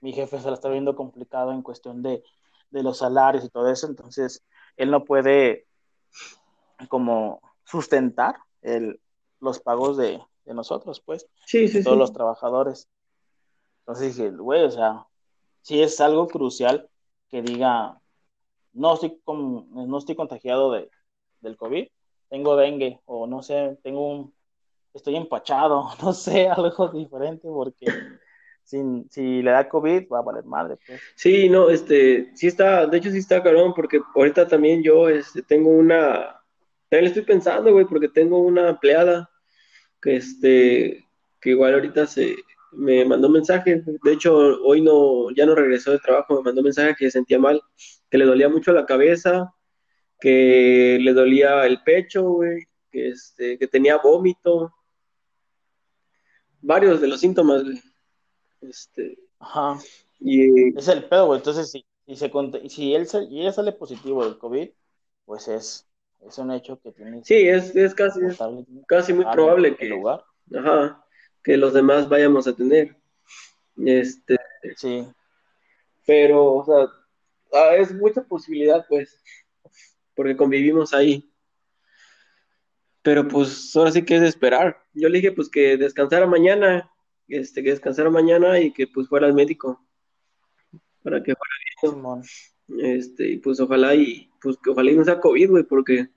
mi 0.00 0.12
jefe 0.12 0.38
se 0.40 0.48
la 0.48 0.54
está 0.54 0.68
viendo 0.68 0.94
complicado 0.96 1.52
en 1.52 1.62
cuestión 1.62 2.02
de, 2.02 2.22
de 2.70 2.82
los 2.82 2.98
salarios 2.98 3.44
y 3.44 3.48
todo 3.48 3.70
eso. 3.70 3.86
Entonces, 3.86 4.42
él 4.76 4.90
no 4.90 5.04
puede 5.04 5.66
como 6.88 7.40
sustentar 7.64 8.36
el, 8.62 9.00
los 9.40 9.60
pagos 9.60 9.96
de, 9.96 10.22
nosotros, 10.54 11.00
pues, 11.00 11.28
sí, 11.46 11.68
sí, 11.68 11.82
todos 11.82 11.98
los 11.98 12.12
trabajadores. 12.12 12.88
Entonces 13.80 14.16
dije, 14.16 14.30
güey, 14.30 14.62
o 14.62 14.70
sea, 14.70 15.06
si 15.62 15.82
es 15.82 16.00
algo 16.00 16.28
crucial 16.28 16.88
que 17.28 17.42
diga, 17.42 18.00
no 18.72 18.94
estoy, 18.94 19.18
con, 19.24 19.70
no 19.70 19.98
estoy 19.98 20.14
contagiado 20.14 20.72
de, 20.72 20.90
del 21.40 21.56
COVID, 21.56 21.88
tengo 22.28 22.56
dengue, 22.56 23.00
o 23.04 23.26
no 23.26 23.42
sé, 23.42 23.78
tengo 23.82 24.08
un, 24.08 24.34
estoy 24.94 25.16
empachado, 25.16 25.88
no 26.02 26.12
sé, 26.12 26.48
algo 26.48 26.88
diferente, 26.88 27.48
porque 27.48 27.86
si 28.64 29.42
le 29.42 29.50
da 29.50 29.68
COVID, 29.68 30.08
va 30.12 30.18
a 30.18 30.22
valer 30.22 30.44
madre. 30.44 30.78
Pues. 30.86 31.00
Sí, 31.14 31.48
no, 31.48 31.70
este, 31.70 32.34
sí 32.34 32.48
está, 32.48 32.86
de 32.86 32.98
hecho 32.98 33.10
sí 33.10 33.18
está 33.18 33.42
cabrón, 33.42 33.72
porque 33.74 34.00
ahorita 34.14 34.48
también 34.48 34.82
yo 34.82 35.08
este, 35.08 35.42
tengo 35.42 35.70
una, 35.70 36.40
también 36.88 37.04
le 37.04 37.06
estoy 37.06 37.22
pensando, 37.22 37.72
güey, 37.72 37.84
porque 37.84 38.08
tengo 38.08 38.38
una 38.38 38.70
empleada 38.70 39.30
que, 40.00 40.16
este, 40.16 41.06
que 41.40 41.50
igual 41.50 41.74
ahorita 41.74 42.06
se, 42.06 42.36
me 42.72 43.04
mandó 43.04 43.28
un 43.28 43.34
mensaje, 43.34 43.82
de 43.84 44.12
hecho 44.12 44.34
hoy 44.62 44.82
no, 44.82 45.30
ya 45.30 45.46
no 45.46 45.54
regresó 45.54 45.92
de 45.92 45.98
trabajo, 45.98 46.36
me 46.36 46.42
mandó 46.42 46.60
un 46.60 46.66
mensaje 46.66 46.94
que 46.96 47.06
se 47.06 47.12
sentía 47.12 47.38
mal, 47.38 47.60
que 48.10 48.18
le 48.18 48.26
dolía 48.26 48.48
mucho 48.48 48.72
la 48.72 48.86
cabeza, 48.86 49.54
que 50.20 50.98
le 51.00 51.12
dolía 51.12 51.66
el 51.66 51.82
pecho, 51.82 52.22
güey, 52.22 52.64
que, 52.90 53.08
este, 53.10 53.58
que 53.58 53.66
tenía 53.66 53.98
vómito, 53.98 54.72
varios 56.60 57.00
de 57.00 57.08
los 57.08 57.20
síntomas, 57.20 57.64
güey. 57.64 57.80
Este, 58.60 59.18
Ajá. 59.38 59.78
Y, 60.18 60.76
es 60.76 60.88
el 60.88 61.04
pedo, 61.04 61.26
güey. 61.26 61.38
Entonces, 61.38 61.70
si, 61.70 61.86
si, 62.06 62.16
se, 62.16 62.30
si 62.68 62.94
él 62.94 63.06
y 63.30 63.40
ella 63.40 63.52
sale 63.52 63.72
positivo 63.72 64.24
del 64.24 64.38
COVID, 64.38 64.70
pues 65.24 65.48
es, 65.48 65.88
es 66.26 66.38
un 66.38 66.52
hecho 66.52 66.80
que 66.80 66.92
tiene. 66.92 67.24
Sí, 67.24 67.48
es, 67.48 67.74
es 67.74 67.94
casi, 67.94 68.20
casi 68.86 69.12
muy 69.12 69.24
probable 69.24 69.76
que, 69.76 69.88
lugar. 69.88 70.24
Ajá, 70.54 71.04
que 71.42 71.56
los 71.56 71.72
demás 71.72 72.08
vayamos 72.08 72.46
a 72.46 72.54
tener. 72.54 72.96
Este, 73.76 74.36
sí. 74.76 75.06
Pero, 76.06 76.54
o 76.54 76.64
sea, 76.64 76.88
ah, 77.52 77.76
es 77.76 77.94
mucha 77.94 78.22
posibilidad, 78.22 78.84
pues, 78.88 79.22
porque 80.14 80.36
convivimos 80.36 80.94
ahí. 80.94 81.30
Pero 83.02 83.28
pues 83.28 83.74
ahora 83.76 83.92
sí 83.92 84.04
que 84.04 84.16
es 84.16 84.22
esperar. 84.22 84.82
Yo 84.92 85.08
le 85.08 85.18
dije 85.18 85.30
pues 85.30 85.48
que 85.48 85.76
descansara 85.76 86.26
mañana 86.26 86.90
este, 87.28 87.62
que 87.62 87.70
descansara 87.70 88.10
mañana 88.10 88.60
y 88.60 88.72
que 88.72 88.86
pues 88.86 89.08
fuera 89.08 89.26
al 89.26 89.34
médico 89.34 89.84
para 91.02 91.22
que 91.22 91.34
fuera 91.34 92.02
bien. 92.02 92.22
Este, 92.80 93.28
y 93.28 93.38
pues 93.38 93.60
ojalá 93.60 93.94
y 93.94 94.30
pues 94.40 94.56
que 94.62 94.70
ojalá 94.70 94.90
y 94.90 94.96
no 94.96 95.04
sea 95.04 95.20
COVID, 95.20 95.50
güey, 95.50 95.64
porque 95.64 96.08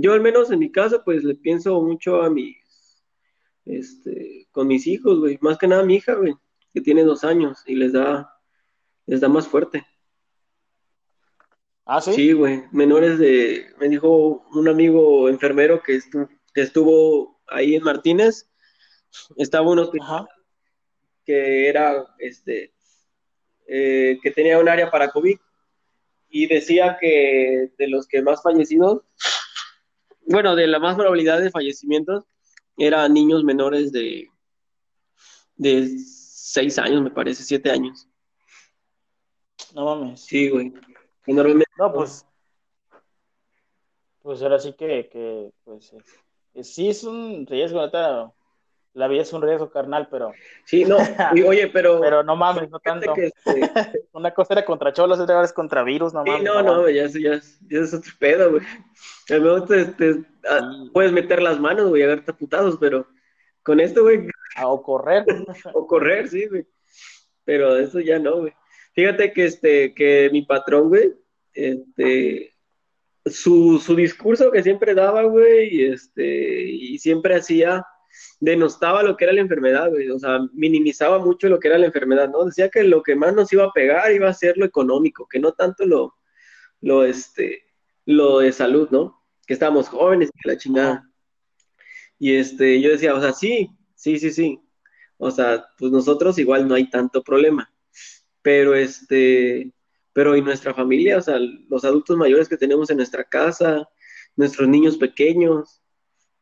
yo 0.00 0.14
al 0.14 0.20
menos 0.20 0.50
en 0.50 0.58
mi 0.58 0.72
caso 0.72 1.02
pues 1.04 1.22
le 1.22 1.34
pienso 1.34 1.80
mucho 1.82 2.22
a 2.22 2.30
mis, 2.30 2.56
este, 3.64 4.48
con 4.50 4.66
mis 4.66 4.86
hijos, 4.86 5.18
güey, 5.18 5.38
más 5.40 5.58
que 5.58 5.68
nada 5.68 5.82
a 5.82 5.84
mi 5.84 5.96
hija, 5.96 6.14
güey, 6.14 6.34
que 6.72 6.80
tiene 6.80 7.04
dos 7.04 7.24
años 7.24 7.62
y 7.66 7.74
les 7.74 7.92
da, 7.92 8.32
les 9.06 9.20
da 9.20 9.28
más 9.28 9.46
fuerte. 9.46 9.86
¿Ah, 11.84 12.00
sí? 12.00 12.12
Sí, 12.12 12.32
güey, 12.32 12.64
menores 12.72 13.18
de, 13.18 13.66
me 13.78 13.88
dijo 13.88 14.46
un 14.52 14.68
amigo 14.68 15.28
enfermero 15.28 15.82
que, 15.82 15.96
estuvo, 15.96 16.28
que 16.54 16.62
estuvo 16.62 17.40
ahí 17.48 17.74
en 17.74 17.82
Martínez, 17.82 18.48
estaba 19.36 19.68
uno 19.68 19.90
que 21.24 21.68
era, 21.68 22.06
este, 22.18 22.72
eh, 23.66 24.18
que 24.22 24.30
tenía 24.30 24.58
un 24.58 24.68
área 24.68 24.90
para 24.90 25.10
COVID 25.10 25.36
y 26.28 26.46
decía 26.46 26.96
que 27.00 27.72
de 27.76 27.88
los 27.88 28.08
que 28.08 28.22
más 28.22 28.42
fallecidos, 28.42 29.02
bueno, 30.26 30.54
de 30.54 30.66
la 30.66 30.78
más 30.78 30.96
probabilidad 30.96 31.40
de 31.40 31.50
fallecimientos, 31.50 32.24
eran 32.76 33.12
niños 33.12 33.44
menores 33.44 33.92
de, 33.92 34.28
de 35.56 35.88
6 35.88 36.78
años, 36.78 37.02
me 37.02 37.10
parece, 37.10 37.42
7 37.42 37.70
años. 37.70 38.08
No 39.74 39.84
mames. 39.84 40.20
Sí, 40.20 40.48
güey. 40.48 40.72
Normalmente. 41.26 41.70
No, 41.78 41.92
pues. 41.92 42.26
Pues 44.22 44.42
ahora 44.42 44.58
sí 44.58 44.72
que, 44.74 45.08
que 45.08 45.52
pues, 45.64 45.92
sí 46.62 46.88
es 46.88 47.02
un 47.02 47.46
riesgo, 47.46 47.80
ahorita 47.80 48.32
la 48.94 49.08
vida 49.08 49.22
es 49.22 49.32
un 49.32 49.42
riesgo 49.42 49.70
carnal, 49.70 50.08
pero. 50.10 50.32
Sí, 50.64 50.84
no, 50.84 50.96
oye, 51.46 51.68
pero. 51.68 52.00
pero 52.00 52.22
no 52.22 52.36
mames, 52.36 52.70
no 52.70 52.78
tanto. 52.78 53.14
Este, 53.16 53.32
Una 54.12 54.32
cosa 54.32 54.54
era 54.54 54.64
contra 54.64 54.92
cholos, 54.92 55.18
otra 55.18 55.40
vez 55.40 55.52
contra 55.52 55.82
virus, 55.82 56.12
no 56.12 56.24
mames. 56.24 56.40
Sí, 56.40 56.44
no, 56.44 56.62
no, 56.62 56.88
ya, 56.88 57.06
ya, 57.06 57.40
ya, 57.68 57.80
es 57.80 57.94
otro 57.94 58.12
pedo, 58.18 58.50
güey. 58.50 58.62
A 59.30 59.66
te, 59.66 59.84
te, 59.86 60.24
puedes 60.92 61.12
meter 61.12 61.40
las 61.40 61.58
manos, 61.58 61.88
güey, 61.88 62.02
y 62.02 62.04
agarrarte 62.04 62.34
putados, 62.34 62.76
pero 62.78 63.06
con 63.62 63.80
esto, 63.80 64.02
güey. 64.02 64.28
o 64.62 64.82
correr. 64.82 65.24
o 65.74 65.86
correr, 65.86 66.28
sí, 66.28 66.46
güey. 66.46 66.66
Pero 67.44 67.76
eso 67.76 68.00
ya 68.00 68.18
no, 68.18 68.40
güey. 68.40 68.52
Fíjate 68.94 69.32
que 69.32 69.46
este, 69.46 69.94
que 69.94 70.28
mi 70.30 70.42
patrón, 70.42 70.88
güey, 70.88 71.14
este, 71.54 72.52
su, 73.24 73.78
su 73.78 73.96
discurso 73.96 74.50
que 74.50 74.62
siempre 74.62 74.94
daba, 74.94 75.22
güey, 75.22 75.86
este, 75.86 76.64
y 76.64 76.98
siempre 76.98 77.36
hacía 77.36 77.86
denostaba 78.40 79.02
lo 79.02 79.16
que 79.16 79.24
era 79.24 79.32
la 79.32 79.40
enfermedad, 79.40 79.90
o 80.14 80.18
sea, 80.18 80.40
minimizaba 80.52 81.18
mucho 81.18 81.48
lo 81.48 81.60
que 81.60 81.68
era 81.68 81.78
la 81.78 81.86
enfermedad, 81.86 82.28
¿no? 82.28 82.44
Decía 82.44 82.68
que 82.68 82.82
lo 82.82 83.02
que 83.02 83.14
más 83.14 83.34
nos 83.34 83.52
iba 83.52 83.64
a 83.64 83.72
pegar 83.72 84.12
iba 84.12 84.28
a 84.28 84.34
ser 84.34 84.56
lo 84.58 84.64
económico, 84.64 85.26
que 85.28 85.38
no 85.38 85.52
tanto 85.52 85.86
lo, 85.86 86.14
lo, 86.80 87.04
este, 87.04 87.62
lo 88.06 88.40
de 88.40 88.52
salud, 88.52 88.88
¿no? 88.90 89.22
Que 89.46 89.54
estábamos 89.54 89.88
jóvenes 89.88 90.30
y 90.34 90.48
la 90.48 90.56
chingada. 90.56 91.10
Y 92.18 92.36
este, 92.36 92.80
yo 92.80 92.90
decía, 92.90 93.14
o 93.14 93.20
sea, 93.20 93.32
sí, 93.32 93.70
sí, 93.94 94.18
sí, 94.18 94.30
sí. 94.30 94.60
O 95.18 95.30
sea, 95.30 95.66
pues 95.78 95.92
nosotros 95.92 96.38
igual 96.38 96.68
no 96.68 96.74
hay 96.74 96.90
tanto 96.90 97.22
problema. 97.22 97.72
Pero 98.42 98.74
este, 98.74 99.72
pero 100.12 100.36
y 100.36 100.42
nuestra 100.42 100.74
familia, 100.74 101.18
o 101.18 101.20
sea, 101.22 101.38
los 101.68 101.84
adultos 101.84 102.16
mayores 102.16 102.48
que 102.48 102.56
tenemos 102.56 102.90
en 102.90 102.98
nuestra 102.98 103.24
casa, 103.24 103.88
nuestros 104.36 104.68
niños 104.68 104.96
pequeños, 104.96 105.82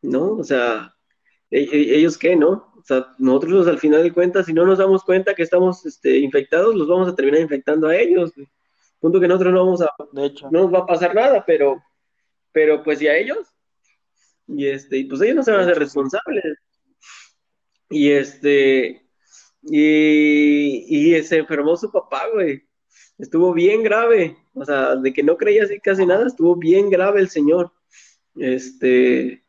¿no? 0.03 0.35
O 0.35 0.45
sea, 0.45 0.95
ellos 1.51 2.17
qué, 2.17 2.37
¿no? 2.37 2.73
O 2.77 2.83
sea, 2.85 3.15
nosotros 3.19 3.67
al 3.67 3.79
final 3.79 4.03
de 4.03 4.13
cuentas, 4.13 4.47
si 4.47 4.53
no 4.53 4.65
nos 4.65 4.79
damos 4.79 5.05
cuenta 5.05 5.35
que 5.35 5.43
estamos 5.43 5.85
este, 5.85 6.19
infectados, 6.19 6.75
los 6.75 6.89
vamos 6.89 7.09
a 7.09 7.15
terminar 7.15 7.41
infectando 7.41 7.89
a 7.89 7.97
ellos. 7.97 8.33
Punto 8.99 9.21
que 9.21 9.29
nosotros 9.29 9.53
no 9.53 9.65
vamos 9.65 9.83
a, 9.83 9.91
de 10.13 10.27
hecho. 10.27 10.49
no 10.51 10.63
nos 10.63 10.75
va 10.75 10.79
a 10.81 10.87
pasar 10.87 11.15
nada, 11.15 11.45
pero, 11.47 11.83
pero 12.53 12.83
pues 12.83 13.01
y 13.03 13.09
a 13.09 13.17
ellos, 13.17 13.49
y 14.47 14.67
este, 14.67 14.99
y 14.99 15.05
pues 15.05 15.21
ellos 15.21 15.37
no 15.37 15.43
se 15.43 15.53
van 15.53 15.61
a 15.61 15.63
hacer 15.65 15.79
responsables. 15.79 16.45
Y 17.89 18.11
este, 18.11 19.07
y, 19.63 21.15
y 21.17 21.23
se 21.23 21.39
enfermó 21.39 21.77
su 21.77 21.91
papá, 21.91 22.29
güey. 22.33 22.63
Estuvo 23.19 23.53
bien 23.53 23.83
grave, 23.83 24.37
o 24.55 24.65
sea, 24.65 24.97
de 24.97 25.13
que 25.13 25.23
no 25.23 25.37
creía 25.37 25.65
así 25.65 25.79
casi 25.81 26.07
nada, 26.07 26.27
estuvo 26.27 26.57
bien 26.57 26.89
grave 26.91 27.21
el 27.21 27.29
señor. 27.29 27.73
Este, 28.37 29.40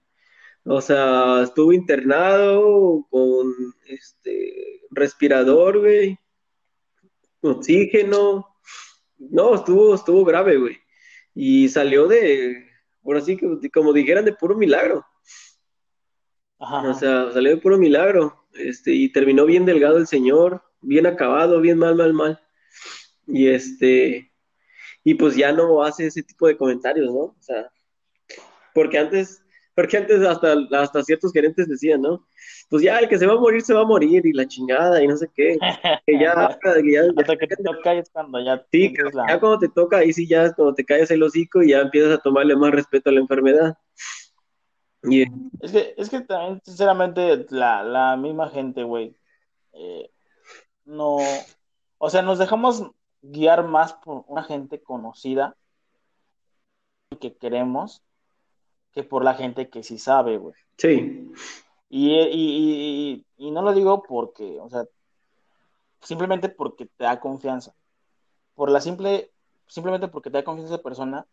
o 0.65 0.81
sea, 0.81 1.41
estuvo 1.43 1.73
internado 1.73 3.07
con 3.09 3.53
este 3.85 4.81
respirador, 4.91 5.79
güey. 5.79 6.17
oxígeno. 7.41 8.47
No, 9.17 9.55
estuvo, 9.55 9.95
estuvo 9.95 10.23
grave, 10.25 10.57
güey. 10.57 10.77
Y 11.33 11.69
salió 11.69 12.07
de, 12.07 12.67
ahora 13.03 13.21
sí, 13.21 13.39
como 13.73 13.93
dijeran, 13.93 14.25
de 14.25 14.33
puro 14.33 14.55
milagro. 14.55 15.05
O 16.57 16.93
sea, 16.93 17.31
salió 17.31 17.51
de 17.51 17.61
puro 17.61 17.77
milagro. 17.77 18.45
Este, 18.53 18.91
y 18.91 19.11
terminó 19.11 19.45
bien 19.45 19.65
delgado 19.65 19.97
el 19.97 20.07
señor, 20.07 20.63
bien 20.81 21.07
acabado, 21.07 21.61
bien 21.61 21.77
mal, 21.77 21.95
mal, 21.95 22.13
mal. 22.13 22.41
Y 23.27 23.47
este, 23.47 24.31
y 25.03 25.15
pues 25.15 25.35
ya 25.35 25.51
no 25.51 25.83
hace 25.83 26.07
ese 26.07 26.21
tipo 26.21 26.47
de 26.47 26.57
comentarios, 26.57 27.07
¿no? 27.07 27.19
O 27.19 27.37
sea, 27.39 27.71
porque 28.73 28.97
antes, 28.97 29.40
porque 29.75 29.97
antes 29.97 30.21
hasta, 30.25 30.55
hasta 30.73 31.03
ciertos 31.03 31.31
gerentes 31.31 31.67
decían, 31.67 32.01
¿no? 32.01 32.25
Pues 32.69 32.83
ya 32.83 32.99
el 32.99 33.07
que 33.07 33.17
se 33.17 33.25
va 33.25 33.33
a 33.33 33.39
morir 33.39 33.61
se 33.61 33.73
va 33.73 33.81
a 33.81 33.85
morir 33.85 34.25
y 34.25 34.33
la 34.33 34.47
chingada 34.47 35.01
y 35.01 35.07
no 35.07 35.15
sé 35.15 35.29
qué. 35.33 35.57
Que 36.05 36.19
ya, 36.19 36.33
que 36.61 36.91
ya, 36.91 37.01
Hasta 37.17 37.37
que 37.37 37.47
te 37.47 37.63
toca 37.63 37.93
es 37.93 38.09
cuando 38.09 38.43
ya. 38.43 38.65
Sí, 38.71 38.93
ya 39.27 39.39
cuando 39.39 39.59
te 39.59 39.69
toca, 39.69 39.97
ahí 39.97 40.13
sí 40.13 40.27
ya 40.27 40.43
es 40.43 40.53
cuando 40.53 40.73
te 40.73 40.85
callas 40.85 41.11
el 41.11 41.23
hocico 41.23 41.61
y 41.63 41.69
ya 41.69 41.79
empiezas 41.79 42.17
a 42.17 42.21
tomarle 42.21 42.55
más 42.55 42.71
respeto 42.71 43.09
a 43.09 43.13
la 43.13 43.21
enfermedad. 43.21 43.77
Es, 45.61 45.71
que, 45.71 45.95
es 45.97 46.09
que 46.09 46.21
también, 46.21 46.61
sinceramente, 46.63 47.45
la, 47.49 47.83
la 47.83 48.15
misma 48.17 48.49
gente, 48.49 48.83
güey, 48.83 49.15
eh, 49.73 50.11
no. 50.85 51.17
O 51.97 52.09
sea, 52.09 52.21
nos 52.21 52.39
dejamos 52.39 52.91
guiar 53.21 53.65
más 53.65 53.93
por 53.93 54.25
una 54.27 54.43
gente 54.43 54.81
conocida 54.81 55.55
que 57.19 57.35
queremos 57.35 58.03
que 58.91 59.03
por 59.03 59.23
la 59.23 59.33
gente 59.33 59.69
que 59.69 59.83
sí 59.83 59.97
sabe, 59.97 60.37
güey. 60.37 60.55
Sí. 60.77 61.31
Y, 61.89 62.13
y, 62.13 63.25
y, 63.37 63.51
no 63.51 63.61
lo 63.61 63.73
digo 63.73 64.03
porque, 64.03 64.59
o 64.59 64.69
sea, 64.69 64.85
simplemente 66.01 66.49
porque 66.49 66.85
te 66.85 67.03
da 67.03 67.19
confianza. 67.19 67.73
Por 68.55 68.71
la 68.71 68.81
simple, 68.81 69.31
simplemente 69.67 70.07
porque 70.07 70.29
te 70.29 70.37
da 70.37 70.43
confianza 70.43 70.75
esa 70.75 70.83
persona, 70.83 71.25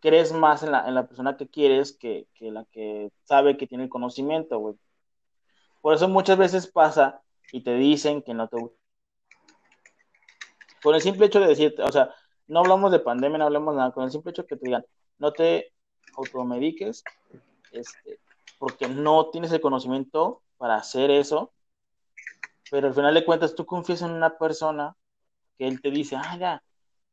crees 0.00 0.32
más 0.32 0.62
en 0.62 0.72
la, 0.72 0.86
en 0.86 0.94
la 0.94 1.06
persona 1.06 1.36
que 1.36 1.48
quieres 1.48 1.92
que, 1.92 2.28
que 2.34 2.50
la 2.50 2.64
que 2.66 3.10
sabe 3.24 3.56
que 3.56 3.66
tiene 3.66 3.84
el 3.84 3.90
conocimiento, 3.90 4.58
güey. 4.58 4.74
Por 5.80 5.94
eso 5.94 6.08
muchas 6.08 6.38
veces 6.38 6.66
pasa 6.66 7.22
y 7.52 7.62
te 7.62 7.74
dicen 7.74 8.22
que 8.22 8.34
no 8.34 8.48
te 8.48 8.58
gusta. 8.58 8.76
Con 10.82 10.94
el 10.94 11.00
simple 11.00 11.26
hecho 11.26 11.40
de 11.40 11.48
decirte, 11.48 11.82
o 11.82 11.90
sea, 11.90 12.14
no 12.46 12.60
hablamos 12.60 12.92
de 12.92 13.00
pandemia, 13.00 13.38
no 13.38 13.46
hablamos 13.46 13.74
nada, 13.74 13.92
con 13.92 14.04
el 14.04 14.10
simple 14.10 14.30
hecho 14.30 14.46
que 14.46 14.56
te 14.56 14.66
digan, 14.66 14.84
no 15.18 15.32
te 15.32 15.72
automediques, 16.16 17.04
este, 17.72 18.18
porque 18.58 18.88
no 18.88 19.30
tienes 19.30 19.52
el 19.52 19.60
conocimiento 19.60 20.42
para 20.58 20.76
hacer 20.76 21.10
eso, 21.10 21.52
pero 22.70 22.88
al 22.88 22.94
final 22.94 23.14
de 23.14 23.24
cuentas 23.24 23.54
tú 23.54 23.66
confías 23.66 24.02
en 24.02 24.10
una 24.10 24.36
persona 24.38 24.96
que 25.58 25.66
él 25.66 25.80
te 25.80 25.90
dice, 25.90 26.16
ah, 26.16 26.36
ya, 26.38 26.62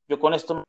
yo 0.08 0.20
con 0.20 0.34
esto, 0.34 0.64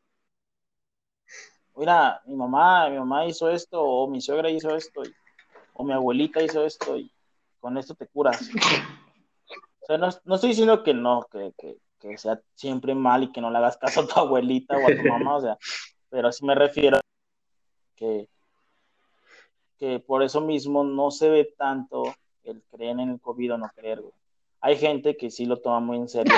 mira, 1.77 2.23
mi 2.27 2.37
mamá, 2.37 2.89
mi 2.89 2.99
mamá 2.99 3.27
hizo 3.27 3.51
esto, 3.51 3.83
o 3.83 4.09
mi 4.09 4.21
suegra 4.21 4.51
hizo 4.51 4.75
esto, 4.75 5.03
o 5.75 5.85
mi 5.85 5.93
abuelita 5.93 6.43
hizo 6.43 6.65
esto, 6.65 6.97
y 6.97 7.11
con 7.61 7.79
esto 7.79 7.95
te 7.95 8.07
curas. 8.09 8.49
O 9.81 9.87
sea, 9.87 9.99
no, 9.99 10.09
estoy 10.09 10.51
diciendo 10.51 10.83
que 10.83 10.95
no, 10.95 11.27
que, 11.31 11.53
que, 11.59 11.77
que, 11.99 12.17
sea 12.17 12.41
siempre 12.55 12.95
mal 12.95 13.25
y 13.25 13.33
que 13.33 13.41
no 13.41 13.51
le 13.51 13.59
hagas 13.59 13.77
caso 13.77 14.01
a 14.01 14.07
tu 14.07 14.19
abuelita 14.19 14.79
o 14.79 14.87
a 14.87 14.97
tu 14.97 15.03
mamá, 15.07 15.37
o 15.37 15.41
sea, 15.43 15.59
pero 16.09 16.33
sí 16.33 16.45
me 16.45 16.55
refiero 16.55 16.99
que, 17.97 18.29
que 19.79 20.01
por 20.01 20.23
eso 20.23 20.41
mismo 20.41 20.85
no 20.85 21.11
se 21.11 21.29
ve 21.29 21.55
tanto 21.57 22.15
el 22.45 22.63
creer 22.71 22.99
en 23.01 23.11
el 23.11 23.21
COVID 23.21 23.55
o 23.55 23.59
no 23.59 23.71
creer, 23.75 24.03
Hay 24.61 24.77
gente 24.77 25.17
que 25.17 25.31
sí 25.31 25.47
lo 25.47 25.61
toma 25.61 25.81
muy 25.81 25.99
en 25.99 26.09
serio. 26.09 26.35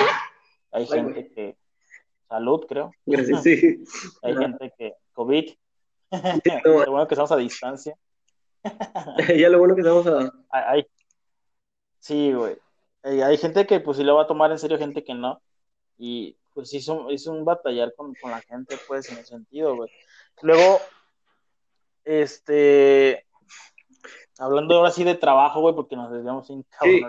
Hay 0.71 0.87
gente 0.87 1.29
que. 1.31 1.57
Salud, 2.27 2.65
creo. 2.67 2.91
Sí. 3.43 3.83
Hay 4.23 4.35
gente 4.35 4.73
que. 4.77 4.93
COVID. 5.13 5.53
lo 6.63 6.91
bueno 6.91 7.07
que 7.07 7.13
estamos 7.13 7.31
a 7.31 7.37
distancia. 7.37 7.97
ya 9.35 9.49
lo 9.49 9.59
bueno 9.59 9.75
que 9.75 9.81
estamos 9.81 10.07
a. 10.07 10.33
Hay... 10.49 10.85
Sí, 11.99 12.33
güey. 12.33 12.57
Hay 13.03 13.37
gente 13.37 13.65
que 13.65 13.79
pues 13.79 13.97
sí 13.97 14.03
lo 14.03 14.15
va 14.15 14.23
a 14.23 14.27
tomar 14.27 14.51
en 14.51 14.59
serio, 14.59 14.77
gente 14.77 15.03
que 15.03 15.13
no. 15.13 15.41
Y 15.97 16.35
pues 16.53 16.69
sí, 16.69 16.77
es 16.77 17.27
un, 17.27 17.45
batallar 17.45 17.93
con, 17.95 18.13
con 18.15 18.31
la 18.31 18.41
gente, 18.41 18.77
pues, 18.87 19.09
en 19.11 19.19
ese 19.19 19.27
sentido, 19.27 19.75
güey. 19.75 19.91
Luego, 20.41 20.79
este, 22.07 23.25
hablando 24.39 24.75
ahora 24.75 24.91
sí 24.91 25.03
de 25.03 25.15
trabajo, 25.15 25.61
güey, 25.61 25.75
porque 25.75 25.95
nos 25.95 26.11
desviamos 26.11 26.47
sin 26.47 26.65
sí. 26.81 27.01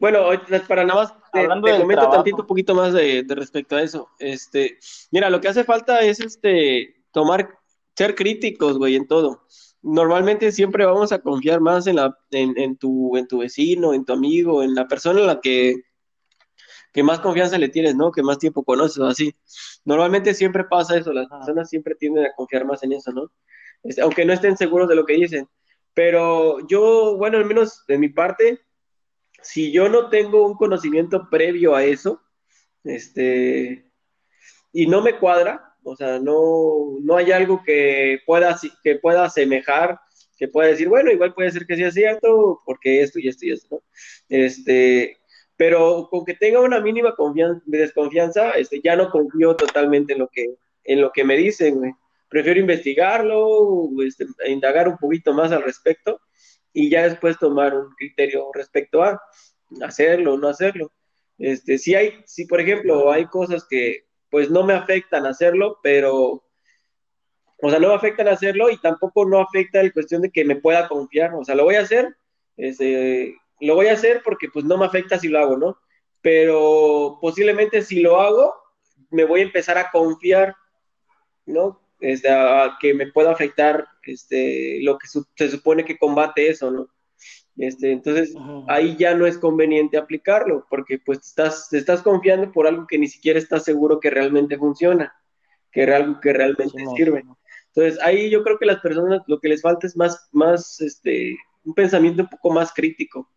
Bueno, 0.00 0.24
para 0.68 0.84
nada 0.84 1.02
más, 1.02 1.14
te, 1.32 1.40
hablando 1.40 1.66
te 1.66 1.78
comento 1.78 2.10
tantito 2.10 2.42
un 2.42 2.46
poquito 2.46 2.74
más 2.74 2.92
de, 2.92 3.24
respecto 3.28 3.76
a 3.76 3.82
eso. 3.82 4.08
Este, 4.18 4.78
mira, 5.12 5.30
lo 5.30 5.40
que 5.40 5.48
hace 5.48 5.64
falta 5.64 6.00
es 6.00 6.20
este 6.20 7.04
tomar, 7.12 7.56
ser 7.96 8.14
críticos, 8.14 8.78
güey, 8.78 8.96
en 8.96 9.06
todo. 9.06 9.46
Normalmente 9.82 10.50
siempre 10.52 10.86
vamos 10.86 11.12
a 11.12 11.20
confiar 11.20 11.60
más 11.60 11.86
en 11.86 11.96
la, 11.96 12.16
en, 12.30 12.58
en, 12.58 12.76
tu, 12.76 13.16
en 13.16 13.28
tu 13.28 13.38
vecino, 13.38 13.94
en 13.94 14.04
tu 14.04 14.12
amigo, 14.12 14.62
en 14.62 14.74
la 14.74 14.86
persona 14.88 15.20
en 15.20 15.26
la 15.26 15.40
que, 15.40 15.82
que 16.92 17.02
más 17.02 17.20
confianza 17.20 17.58
le 17.58 17.68
tienes, 17.68 17.94
¿no? 17.94 18.10
Que 18.10 18.22
más 18.22 18.38
tiempo 18.38 18.64
conoces, 18.64 19.02
así. 19.02 19.34
Normalmente 19.84 20.34
siempre 20.34 20.64
pasa 20.64 20.96
eso, 20.96 21.12
las 21.12 21.28
personas 21.28 21.68
siempre 21.68 21.94
tienden 21.94 22.26
a 22.26 22.34
confiar 22.34 22.64
más 22.64 22.82
en 22.82 22.92
eso, 22.92 23.12
¿no? 23.12 23.30
Este, 23.82 24.00
aunque 24.02 24.24
no 24.24 24.32
estén 24.32 24.56
seguros 24.56 24.88
de 24.88 24.94
lo 24.94 25.04
que 25.04 25.14
dicen. 25.14 25.48
Pero 25.94 26.66
yo, 26.68 27.16
bueno, 27.16 27.38
al 27.38 27.44
menos 27.44 27.84
de 27.86 27.98
mi 27.98 28.08
parte, 28.08 28.60
si 29.42 29.72
yo 29.72 29.88
no 29.88 30.08
tengo 30.08 30.46
un 30.46 30.54
conocimiento 30.54 31.28
previo 31.30 31.74
a 31.74 31.84
eso, 31.84 32.22
este, 32.84 33.90
y 34.72 34.86
no 34.86 35.02
me 35.02 35.18
cuadra, 35.18 35.76
o 35.84 35.96
sea, 35.96 36.18
no, 36.18 36.98
no 37.02 37.16
hay 37.16 37.32
algo 37.32 37.62
que 37.64 38.20
pueda, 38.24 38.58
que 38.82 38.96
pueda 38.96 39.24
asemejar, 39.24 39.98
que 40.38 40.48
pueda 40.48 40.68
decir, 40.68 40.88
bueno, 40.88 41.10
igual 41.10 41.34
puede 41.34 41.50
ser 41.50 41.66
que 41.66 41.76
sea 41.76 41.90
cierto, 41.90 42.62
porque 42.64 43.02
esto 43.02 43.18
y 43.18 43.28
esto 43.28 43.46
y 43.46 43.52
esto, 43.52 43.76
¿no? 43.76 43.82
Este, 44.28 45.18
pero 45.56 46.08
con 46.10 46.24
que 46.24 46.34
tenga 46.34 46.60
una 46.60 46.80
mínima 46.80 47.14
confianza, 47.14 47.62
desconfianza, 47.66 48.50
este, 48.52 48.80
ya 48.82 48.96
no 48.96 49.10
confío 49.10 49.54
totalmente 49.56 50.14
en 50.14 50.20
lo 50.20 50.28
que, 50.28 50.54
en 50.84 51.00
lo 51.00 51.12
que 51.12 51.24
me 51.24 51.36
dicen, 51.36 51.76
güey 51.76 51.92
prefiero 52.32 52.60
investigarlo, 52.60 53.90
este, 54.04 54.24
indagar 54.46 54.88
un 54.88 54.96
poquito 54.96 55.34
más 55.34 55.52
al 55.52 55.62
respecto 55.62 56.18
y 56.72 56.88
ya 56.88 57.02
después 57.02 57.38
tomar 57.38 57.74
un 57.74 57.90
criterio 57.90 58.50
respecto 58.54 59.02
a 59.02 59.20
hacerlo 59.82 60.32
o 60.32 60.38
no 60.38 60.48
hacerlo. 60.48 60.90
Este, 61.36 61.76
si 61.76 61.94
hay, 61.94 62.22
si 62.24 62.46
por 62.46 62.60
ejemplo 62.60 63.12
hay 63.12 63.26
cosas 63.26 63.66
que 63.68 64.06
pues 64.30 64.50
no 64.50 64.64
me 64.64 64.72
afectan 64.72 65.26
hacerlo, 65.26 65.78
pero, 65.82 66.42
o 67.60 67.70
sea, 67.70 67.78
no 67.78 67.88
me 67.88 67.94
afectan 67.94 68.28
hacerlo 68.28 68.70
y 68.70 68.80
tampoco 68.80 69.26
no 69.26 69.38
afecta 69.38 69.82
la 69.82 69.92
cuestión 69.92 70.22
de 70.22 70.30
que 70.30 70.46
me 70.46 70.56
pueda 70.56 70.88
confiar, 70.88 71.34
o 71.34 71.44
sea, 71.44 71.54
lo 71.54 71.64
voy 71.64 71.74
a 71.74 71.82
hacer, 71.82 72.16
este, 72.56 73.36
lo 73.60 73.74
voy 73.74 73.88
a 73.88 73.92
hacer 73.92 74.22
porque 74.24 74.48
pues 74.50 74.64
no 74.64 74.78
me 74.78 74.86
afecta 74.86 75.18
si 75.18 75.28
lo 75.28 75.38
hago, 75.38 75.58
¿no? 75.58 75.76
Pero 76.22 77.18
posiblemente 77.20 77.82
si 77.82 78.00
lo 78.00 78.22
hago, 78.22 78.54
me 79.10 79.26
voy 79.26 79.40
a 79.40 79.44
empezar 79.44 79.76
a 79.76 79.90
confiar, 79.90 80.56
¿no? 81.44 81.81
Este, 82.02 82.28
a, 82.28 82.76
que 82.80 82.92
me 82.94 83.10
pueda 83.10 83.30
afectar 83.30 83.86
este, 84.02 84.80
lo 84.82 84.98
que 84.98 85.06
se 85.06 85.50
supone 85.50 85.84
que 85.84 85.98
combate 85.98 86.48
eso, 86.48 86.70
¿no? 86.70 86.88
Este, 87.56 87.92
entonces, 87.92 88.34
ahí 88.68 88.96
ya 88.96 89.14
no 89.14 89.26
es 89.26 89.38
conveniente 89.38 89.98
aplicarlo, 89.98 90.66
porque 90.70 90.98
pues 90.98 91.18
estás, 91.18 91.68
te 91.68 91.78
estás 91.78 92.02
confiando 92.02 92.50
por 92.50 92.66
algo 92.66 92.86
que 92.86 92.98
ni 92.98 93.08
siquiera 93.08 93.38
estás 93.38 93.64
seguro 93.64 94.00
que 94.00 94.10
realmente 94.10 94.58
funciona, 94.58 95.14
que 95.70 95.84
es 95.84 95.90
algo 95.90 96.18
que 96.20 96.32
realmente 96.32 96.84
sirve. 96.96 97.24
Entonces, 97.74 98.00
ahí 98.02 98.30
yo 98.30 98.42
creo 98.42 98.58
que 98.58 98.66
las 98.66 98.80
personas 98.80 99.22
lo 99.26 99.38
que 99.38 99.48
les 99.48 99.62
falta 99.62 99.86
es 99.86 99.96
más, 99.96 100.28
más 100.32 100.80
este, 100.80 101.36
un 101.64 101.74
pensamiento 101.74 102.22
un 102.22 102.28
poco 102.28 102.50
más 102.50 102.72
crítico. 102.72 103.30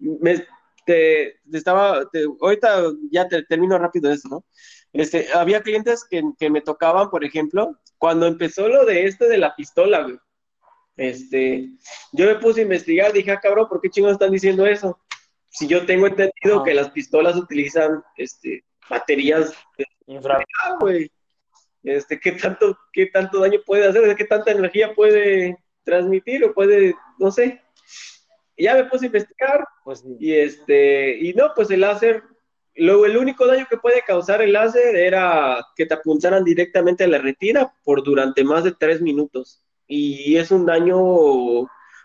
Me, 0.00 0.44
te, 0.86 1.36
estaba, 1.52 2.08
ahorita 2.40 2.84
ya 3.10 3.28
te, 3.28 3.42
termino 3.44 3.78
rápido 3.78 4.10
eso, 4.10 4.28
¿no? 4.28 4.44
Este, 4.92 5.28
había 5.32 5.62
clientes 5.62 6.04
que, 6.08 6.22
que, 6.38 6.50
me 6.50 6.60
tocaban, 6.60 7.10
por 7.10 7.24
ejemplo, 7.24 7.78
cuando 7.98 8.26
empezó 8.26 8.68
lo 8.68 8.84
de 8.84 9.06
este 9.06 9.28
de 9.28 9.38
la 9.38 9.54
pistola, 9.56 10.02
güey. 10.02 10.18
Este, 10.96 11.70
yo 12.12 12.26
me 12.26 12.34
puse 12.34 12.60
a 12.60 12.64
investigar, 12.64 13.12
dije, 13.12 13.30
ah, 13.30 13.40
cabrón, 13.40 13.68
¿por 13.68 13.80
qué 13.80 13.88
chingos 13.88 14.12
están 14.12 14.30
diciendo 14.30 14.66
eso? 14.66 14.98
Si 15.48 15.66
yo 15.66 15.86
tengo 15.86 16.06
entendido 16.06 16.62
que 16.62 16.74
las 16.74 16.90
pistolas 16.90 17.36
utilizan 17.36 18.02
este, 18.16 18.64
baterías 18.88 19.54
infra 20.06 20.44
güey. 20.80 21.10
Este, 21.82 22.20
¿qué 22.20 22.32
tanto, 22.32 22.78
qué 22.92 23.06
tanto 23.06 23.40
daño 23.40 23.60
puede 23.66 23.86
hacer? 23.86 24.14
¿Qué 24.16 24.24
tanta 24.24 24.52
energía 24.52 24.94
puede 24.94 25.58
transmitir 25.82 26.44
o 26.44 26.54
puede, 26.54 26.94
no 27.18 27.30
sé? 27.32 27.60
Y 28.56 28.64
ya 28.64 28.74
me 28.74 28.84
puse 28.84 29.06
a 29.06 29.08
investigar. 29.08 29.66
Pues 29.84 30.04
y 30.20 30.32
este, 30.32 31.18
y 31.18 31.32
no, 31.34 31.52
pues 31.56 31.70
el 31.70 31.80
láser 31.80 32.22
Luego, 32.74 33.06
el 33.06 33.16
único 33.16 33.46
daño 33.46 33.66
que 33.68 33.76
puede 33.76 34.02
causar 34.02 34.40
el 34.40 34.52
láser 34.52 34.96
era 34.96 35.64
que 35.76 35.86
te 35.86 35.94
apuntaran 35.94 36.42
directamente 36.42 37.04
a 37.04 37.08
la 37.08 37.18
retina 37.18 37.72
por 37.84 38.02
durante 38.02 38.44
más 38.44 38.64
de 38.64 38.72
tres 38.72 39.02
minutos. 39.02 39.62
Y 39.86 40.36
es 40.36 40.50
un 40.50 40.64
daño 40.64 40.98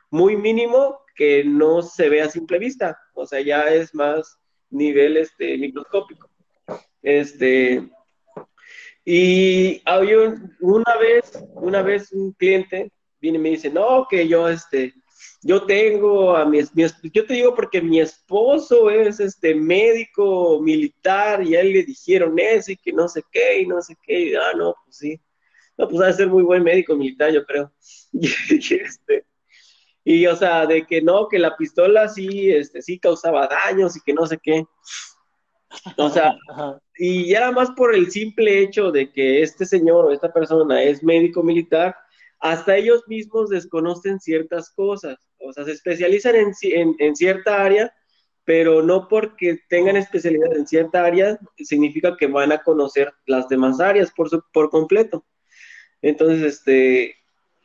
muy 0.10 0.36
mínimo 0.36 1.00
que 1.16 1.44
no 1.44 1.82
se 1.82 2.10
ve 2.10 2.22
a 2.22 2.30
simple 2.30 2.60
vista. 2.60 2.98
O 3.14 3.26
sea, 3.26 3.40
ya 3.42 3.64
es 3.68 3.96
más 3.96 4.38
nivel 4.70 5.18
este, 5.18 5.58
microscópico. 5.58 6.30
Este, 7.02 7.90
y 9.06 9.82
había 9.86 10.36
una 10.60 10.96
vez, 11.00 11.42
una 11.54 11.82
vez 11.82 12.12
un 12.12 12.34
cliente 12.34 12.92
viene 13.22 13.38
y 13.38 13.42
me 13.42 13.50
dice, 13.52 13.70
no, 13.70 14.06
que 14.10 14.28
yo, 14.28 14.50
este, 14.50 14.94
yo 15.42 15.66
tengo 15.66 16.36
a 16.36 16.46
mi, 16.46 16.60
yo 17.14 17.26
te 17.26 17.34
digo 17.34 17.54
porque 17.54 17.82
mi 17.82 18.00
esposo 18.00 18.90
es 18.90 19.20
este 19.20 19.54
médico 19.54 20.60
militar 20.62 21.44
y 21.44 21.56
a 21.56 21.62
él 21.62 21.74
le 21.74 21.84
dijeron 21.84 22.38
eso 22.40 22.72
y 22.72 22.78
que 22.78 22.92
no 22.92 23.08
sé 23.08 23.22
qué 23.32 23.62
y 23.62 23.68
no 23.68 23.82
sé 23.82 23.96
qué, 24.02 24.20
y 24.20 24.36
ah, 24.36 24.54
no, 24.56 24.76
pues 24.84 24.98
sí, 24.98 25.22
no, 25.78 25.88
pues 25.88 26.02
va 26.02 26.08
a 26.08 26.14
ser 26.14 26.28
muy 26.28 26.44
buen 26.44 26.64
médico 26.64 26.96
militar, 26.96 27.32
yo 27.32 27.46
creo. 27.46 27.72
Y, 28.14 28.26
este, 28.76 29.26
y 30.04 30.26
o 30.26 30.36
sea, 30.36 30.66
de 30.66 30.88
que 30.88 31.02
no, 31.02 31.28
que 31.28 31.38
la 31.38 31.56
pistola 31.56 32.08
sí, 32.08 32.50
este, 32.50 32.82
sí 32.82 32.98
causaba 32.98 33.48
daños 33.48 33.96
y 33.96 34.02
que 34.02 34.14
no 34.14 34.26
sé 34.26 34.40
qué. 34.42 34.66
O 35.98 36.10
sea, 36.10 36.36
y 36.98 37.34
era 37.34 37.52
más 37.52 37.70
por 37.72 37.94
el 37.94 38.10
simple 38.10 38.62
hecho 38.62 38.92
de 38.92 39.12
que 39.12 39.44
este 39.44 39.66
señor 39.66 40.06
o 40.06 40.12
esta 40.12 40.32
persona 40.32 40.82
es 40.82 41.04
médico 41.04 41.44
militar, 41.44 41.96
hasta 42.40 42.78
ellos 42.78 43.04
mismos 43.08 43.50
desconocen 43.50 44.20
ciertas 44.20 44.72
cosas, 44.72 45.27
o 45.40 45.54
sea, 45.54 45.66
se 45.66 45.72
especializan 45.72 46.36
en, 46.36 46.96
en, 47.00 47.16
cierta 47.16 47.64
área, 47.64 47.94
pero 48.44 48.82
no 48.82 49.08
porque 49.08 49.60
tengan 49.70 49.98
especialidad 49.98 50.56
en 50.56 50.68
cierta 50.68 51.04
área 51.04 51.40
significa 51.58 52.16
que 52.18 52.28
van 52.28 52.52
a 52.52 52.64
conocer 52.64 53.14
las 53.26 53.48
demás 53.50 53.80
áreas 53.80 54.12
por, 54.12 54.70
completo. 54.70 55.26
Entonces, 56.02 56.42
este, 56.44 57.16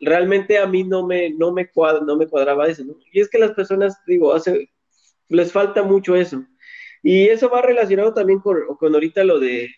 realmente 0.00 0.58
a 0.58 0.66
mí 0.66 0.84
no 0.84 1.06
me, 1.06 1.30
no 1.30 1.52
me, 1.52 1.70
no 2.06 2.16
me 2.16 2.26
cuadraba 2.26 2.68
eso. 2.68 2.82
Y 3.12 3.20
es 3.20 3.28
que 3.28 3.38
las 3.38 3.52
personas, 3.52 3.96
digo, 4.06 4.32
hace, 4.32 4.70
les 5.28 5.52
falta 5.52 5.82
mucho 5.82 6.16
eso. 6.16 6.44
Y 7.02 7.28
eso 7.28 7.50
va 7.50 7.62
relacionado 7.62 8.14
también 8.14 8.40
con, 8.40 8.56
con 8.78 8.94
ahorita 8.94 9.24
lo 9.24 9.40
de 9.40 9.70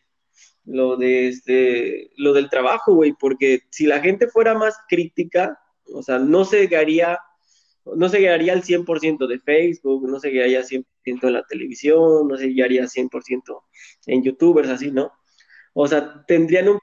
lo 0.67 0.97
de 0.97 1.29
este 1.29 2.11
lo 2.17 2.33
del 2.33 2.49
trabajo, 2.49 2.95
güey, 2.95 3.13
porque 3.19 3.61
si 3.71 3.87
la 3.87 4.01
gente 4.01 4.29
fuera 4.29 4.55
más 4.55 4.77
crítica, 4.89 5.59
o 5.93 6.03
sea, 6.03 6.19
no 6.19 6.45
se 6.45 6.61
llegaría 6.61 7.19
no 7.85 8.09
se 8.09 8.21
llegaría 8.21 8.53
al 8.53 8.63
100% 8.63 9.27
de 9.27 9.39
Facebook, 9.41 10.09
no 10.09 10.19
se 10.19 10.31
llegaría 10.31 10.59
al 10.59 10.65
100% 10.65 10.85
en 11.05 11.33
la 11.33 11.45
televisión, 11.45 12.29
no 12.29 12.37
se 12.37 12.49
llegaría 12.49 12.83
al 12.83 12.89
100% 12.89 13.63
en 14.07 14.23
youtubers 14.23 14.69
así, 14.69 14.91
¿no? 14.91 15.13
O 15.75 15.87
sea, 15.87 16.25
tendrían 16.27 16.69
un 16.69 16.79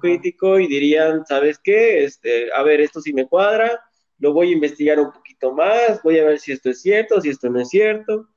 crítico 0.00 0.58
y 0.58 0.66
dirían, 0.66 1.24
¿sabes 1.26 1.58
qué? 1.62 2.04
Este, 2.04 2.52
a 2.52 2.62
ver, 2.62 2.80
esto 2.80 3.00
sí 3.00 3.12
me 3.12 3.26
cuadra, 3.26 3.80
lo 4.18 4.32
voy 4.32 4.50
a 4.50 4.52
investigar 4.52 4.98
un 5.00 5.12
poquito 5.12 5.52
más, 5.52 6.02
voy 6.02 6.18
a 6.18 6.24
ver 6.24 6.38
si 6.38 6.52
esto 6.52 6.70
es 6.70 6.82
cierto, 6.82 7.20
si 7.20 7.30
esto 7.30 7.48
no 7.48 7.60
es 7.60 7.68
cierto. 7.68 8.28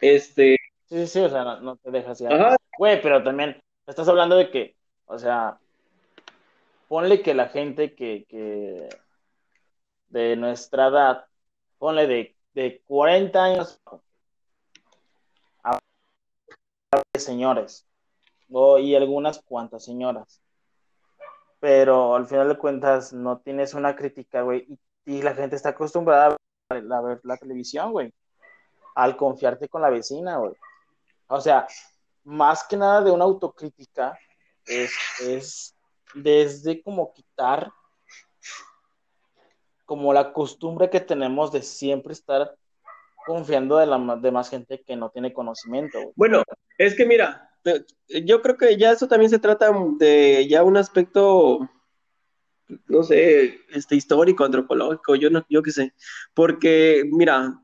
Este, 0.00 0.56
Sí, 0.88 1.06
sí, 1.08 1.18
o 1.18 1.28
sea, 1.28 1.56
no, 1.56 1.76
te 1.76 1.90
dejas 1.90 2.18
ya. 2.20 2.56
Güey, 2.78 3.02
pero 3.02 3.22
también 3.22 3.60
estás 3.86 4.08
hablando 4.08 4.36
de 4.36 4.50
que, 4.50 4.76
o 5.06 5.18
sea, 5.18 5.58
ponle 6.86 7.22
que 7.22 7.34
la 7.34 7.48
gente 7.48 7.94
que, 7.94 8.24
que 8.28 8.88
de 10.08 10.36
nuestra 10.36 10.86
edad, 10.86 11.24
ponle 11.78 12.06
de, 12.06 12.36
de 12.54 12.82
40 12.86 13.44
años 13.44 13.80
a 15.62 15.78
señores, 17.18 17.86
y 18.80 18.94
algunas 18.94 19.42
cuantas 19.42 19.84
señoras. 19.84 20.40
Pero 21.60 22.14
al 22.14 22.26
final 22.26 22.48
de 22.48 22.58
cuentas 22.58 23.12
no 23.12 23.38
tienes 23.38 23.74
una 23.74 23.96
crítica, 23.96 24.42
güey, 24.42 24.66
y, 25.04 25.22
la 25.22 25.34
gente 25.34 25.56
está 25.56 25.70
acostumbrada 25.70 26.36
a 26.68 27.00
ver 27.00 27.20
la 27.22 27.36
televisión, 27.36 27.92
güey, 27.92 28.12
al 28.94 29.16
confiarte 29.16 29.68
con 29.68 29.82
la 29.82 29.90
vecina, 29.90 30.38
güey. 30.38 30.54
O 31.28 31.40
sea, 31.40 31.66
más 32.24 32.64
que 32.64 32.76
nada 32.76 33.02
de 33.02 33.10
una 33.10 33.24
autocrítica, 33.24 34.18
es, 34.66 35.74
desde 36.14 36.82
como 36.82 37.12
quitar 37.12 37.70
como 39.86 40.12
la 40.12 40.32
costumbre 40.32 40.90
que 40.90 41.00
tenemos 41.00 41.52
de 41.52 41.62
siempre 41.62 42.12
estar 42.12 42.54
confiando 43.24 43.78
de 43.78 43.86
la 43.86 44.18
de 44.20 44.30
más 44.30 44.50
gente 44.50 44.82
que 44.86 44.96
no 44.96 45.10
tiene 45.10 45.32
conocimiento. 45.32 45.98
Bueno, 46.14 46.42
es 46.76 46.94
que 46.94 47.06
mira, 47.06 47.50
yo 48.24 48.42
creo 48.42 48.56
que 48.56 48.76
ya 48.76 48.92
eso 48.92 49.08
también 49.08 49.30
se 49.30 49.38
trata 49.38 49.72
de 49.98 50.46
ya 50.48 50.62
un 50.62 50.76
aspecto, 50.76 51.60
no 52.86 53.02
sé, 53.02 53.60
este 53.70 53.96
histórico, 53.96 54.44
antropológico, 54.44 55.14
yo 55.14 55.30
no, 55.30 55.44
yo 55.48 55.62
qué 55.62 55.70
sé, 55.70 55.94
porque 56.34 57.04
mira, 57.10 57.60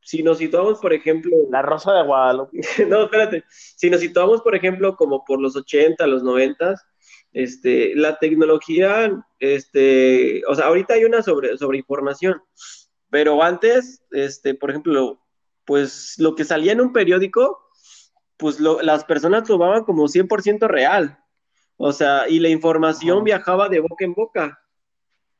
si 0.00 0.22
nos 0.22 0.38
situamos, 0.38 0.80
por 0.80 0.92
ejemplo... 0.92 1.34
La 1.50 1.62
Rosa 1.62 1.94
de 1.94 2.04
Guadalupe. 2.04 2.60
no, 2.88 3.04
espérate. 3.04 3.44
Si 3.48 3.88
nos 3.88 4.00
situamos, 4.00 4.42
por 4.42 4.54
ejemplo, 4.54 4.96
como 4.96 5.24
por 5.24 5.40
los 5.40 5.56
80, 5.56 6.06
los 6.06 6.22
90, 6.22 6.74
este, 7.34 7.94
la 7.96 8.18
tecnología, 8.18 9.24
este, 9.40 10.42
o 10.46 10.54
sea, 10.54 10.66
ahorita 10.66 10.94
hay 10.94 11.04
una 11.04 11.20
sobre, 11.22 11.58
sobre 11.58 11.78
información, 11.78 12.40
pero 13.10 13.42
antes, 13.42 14.02
este, 14.12 14.54
por 14.54 14.70
ejemplo, 14.70 15.20
pues 15.64 16.14
lo 16.18 16.36
que 16.36 16.44
salía 16.44 16.72
en 16.72 16.80
un 16.80 16.92
periódico, 16.92 17.60
pues 18.36 18.60
las 18.60 19.04
personas 19.04 19.44
tomaban 19.44 19.84
como 19.84 20.04
100% 20.04 20.66
real. 20.68 21.18
O 21.76 21.92
sea, 21.92 22.28
y 22.28 22.38
la 22.38 22.48
información 22.48 23.24
viajaba 23.24 23.68
de 23.68 23.80
boca 23.80 24.04
en 24.04 24.14
boca. 24.14 24.60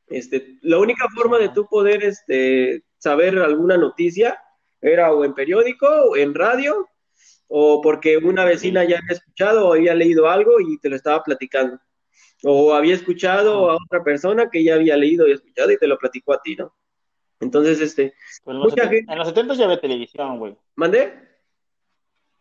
Este, 0.07 0.57
la 0.61 0.79
única 0.79 1.07
forma 1.15 1.37
de 1.37 1.49
tú 1.49 1.65
poder 1.67 2.03
este, 2.03 2.83
saber 2.97 3.39
alguna 3.39 3.77
noticia 3.77 4.37
era 4.81 5.13
o 5.13 5.23
en 5.23 5.33
periódico, 5.33 5.87
o 5.87 6.17
en 6.17 6.33
radio, 6.33 6.87
o 7.57 7.79
porque 7.79 8.17
una 8.17 8.43
vecina 8.43 8.83
ya 8.83 8.97
había 8.97 9.13
escuchado 9.13 9.69
o 9.69 9.73
había 9.73 9.95
leído 9.95 10.29
algo 10.29 10.59
y 10.59 10.77
te 10.77 10.89
lo 10.89 10.97
estaba 10.97 11.23
platicando. 11.23 11.79
O 12.43 12.73
había 12.73 12.93
escuchado 12.93 13.71
a 13.71 13.75
otra 13.75 14.03
persona 14.03 14.49
que 14.49 14.61
ya 14.61 14.75
había 14.75 14.97
leído 14.97 15.25
y 15.25 15.31
escuchado 15.31 15.71
y 15.71 15.77
te 15.77 15.87
lo 15.87 15.97
platicó 15.97 16.33
a 16.33 16.41
ti, 16.41 16.57
¿no? 16.57 16.75
Entonces, 17.39 17.79
este. 17.79 18.13
en, 18.45 18.59
los 18.59 18.73
70, 18.73 19.53
ya 19.53 19.63
había 19.63 19.79
televisión, 19.79 20.37
güey. 20.37 20.57
¿Mandé? 20.75 21.13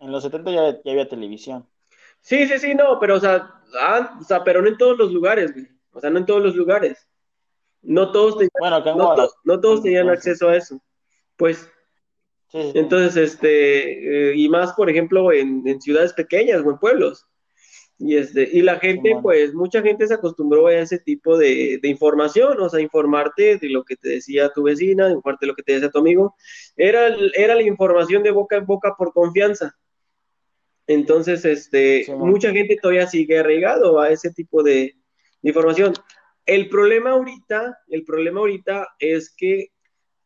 En 0.00 0.11
los 0.11 0.24
70 0.24 0.50
ya, 0.50 0.81
había 0.90 1.09
televisión. 1.09 1.64
Sí, 2.20 2.48
sí, 2.48 2.59
sí, 2.59 2.74
no, 2.74 2.98
pero 2.98 3.14
o 3.14 3.20
sea, 3.20 3.55
ah, 3.79 4.18
o 4.20 4.24
sea, 4.24 4.42
pero 4.42 4.62
no 4.62 4.68
en 4.68 4.77
todos 4.77 4.98
los 4.98 5.12
lugares, 5.12 5.53
güey. 5.53 5.68
O 5.92 6.00
sea, 6.00 6.11
no 6.11 6.18
en 6.18 6.27
todos 6.27 6.42
los 6.42 6.57
lugares. 6.57 7.09
No 7.83 8.11
todos 8.11 8.37
tenían, 8.37 8.83
bueno, 8.83 9.24
no, 9.44 9.61
todos 9.61 9.81
tenían 9.81 10.09
acceso 10.09 10.48
a 10.48 10.57
eso. 10.57 10.83
Pues 11.37 11.70
entonces, 12.54 13.16
este, 13.16 14.30
eh, 14.30 14.36
y 14.36 14.48
más, 14.48 14.74
por 14.74 14.88
ejemplo, 14.88 15.32
en, 15.32 15.80
ciudades 15.80 16.12
pequeñas 16.12 16.62
o 16.64 16.70
en 16.70 16.78
pueblos. 16.78 17.26
Y, 17.98 18.16
este, 18.16 18.48
y 18.52 18.62
la 18.62 18.78
gente, 18.78 19.16
pues, 19.20 19.54
mucha 19.54 19.82
gente 19.82 20.06
se 20.06 20.14
acostumbró 20.14 20.68
a 20.68 20.74
ese 20.74 21.00
tipo 21.00 21.36
de, 21.36 21.80
información, 21.82 22.60
o 22.60 22.68
sea, 22.68 22.80
informarte 22.80 23.56
de 23.56 23.68
lo 23.70 23.84
que 23.84 23.96
te 23.96 24.10
decía 24.10 24.50
tu 24.50 24.62
vecina, 24.62 25.10
informarte 25.10 25.46
de 25.46 25.48
lo 25.48 25.56
que 25.56 25.64
te 25.64 25.72
decía 25.72 25.90
tu 25.90 25.98
amigo. 25.98 26.36
Era, 26.76 27.16
era 27.34 27.56
la 27.56 27.62
información 27.62 28.22
de 28.22 28.30
boca 28.30 28.56
en 28.56 28.66
boca 28.66 28.94
por 28.96 29.12
confianza. 29.12 29.76
Entonces, 30.86 31.44
este, 31.44 32.06
mucha 32.16 32.52
gente 32.52 32.78
todavía 32.80 33.08
sigue 33.08 33.38
arraigado 33.38 34.00
a 34.00 34.10
ese 34.10 34.30
tipo 34.30 34.62
de, 34.62 34.94
de 35.42 35.50
información. 35.50 35.92
El 36.46 36.68
problema 36.68 37.10
ahorita, 37.10 37.78
el 37.88 38.04
problema 38.04 38.40
ahorita 38.40 38.86
es 39.00 39.34
que 39.34 39.72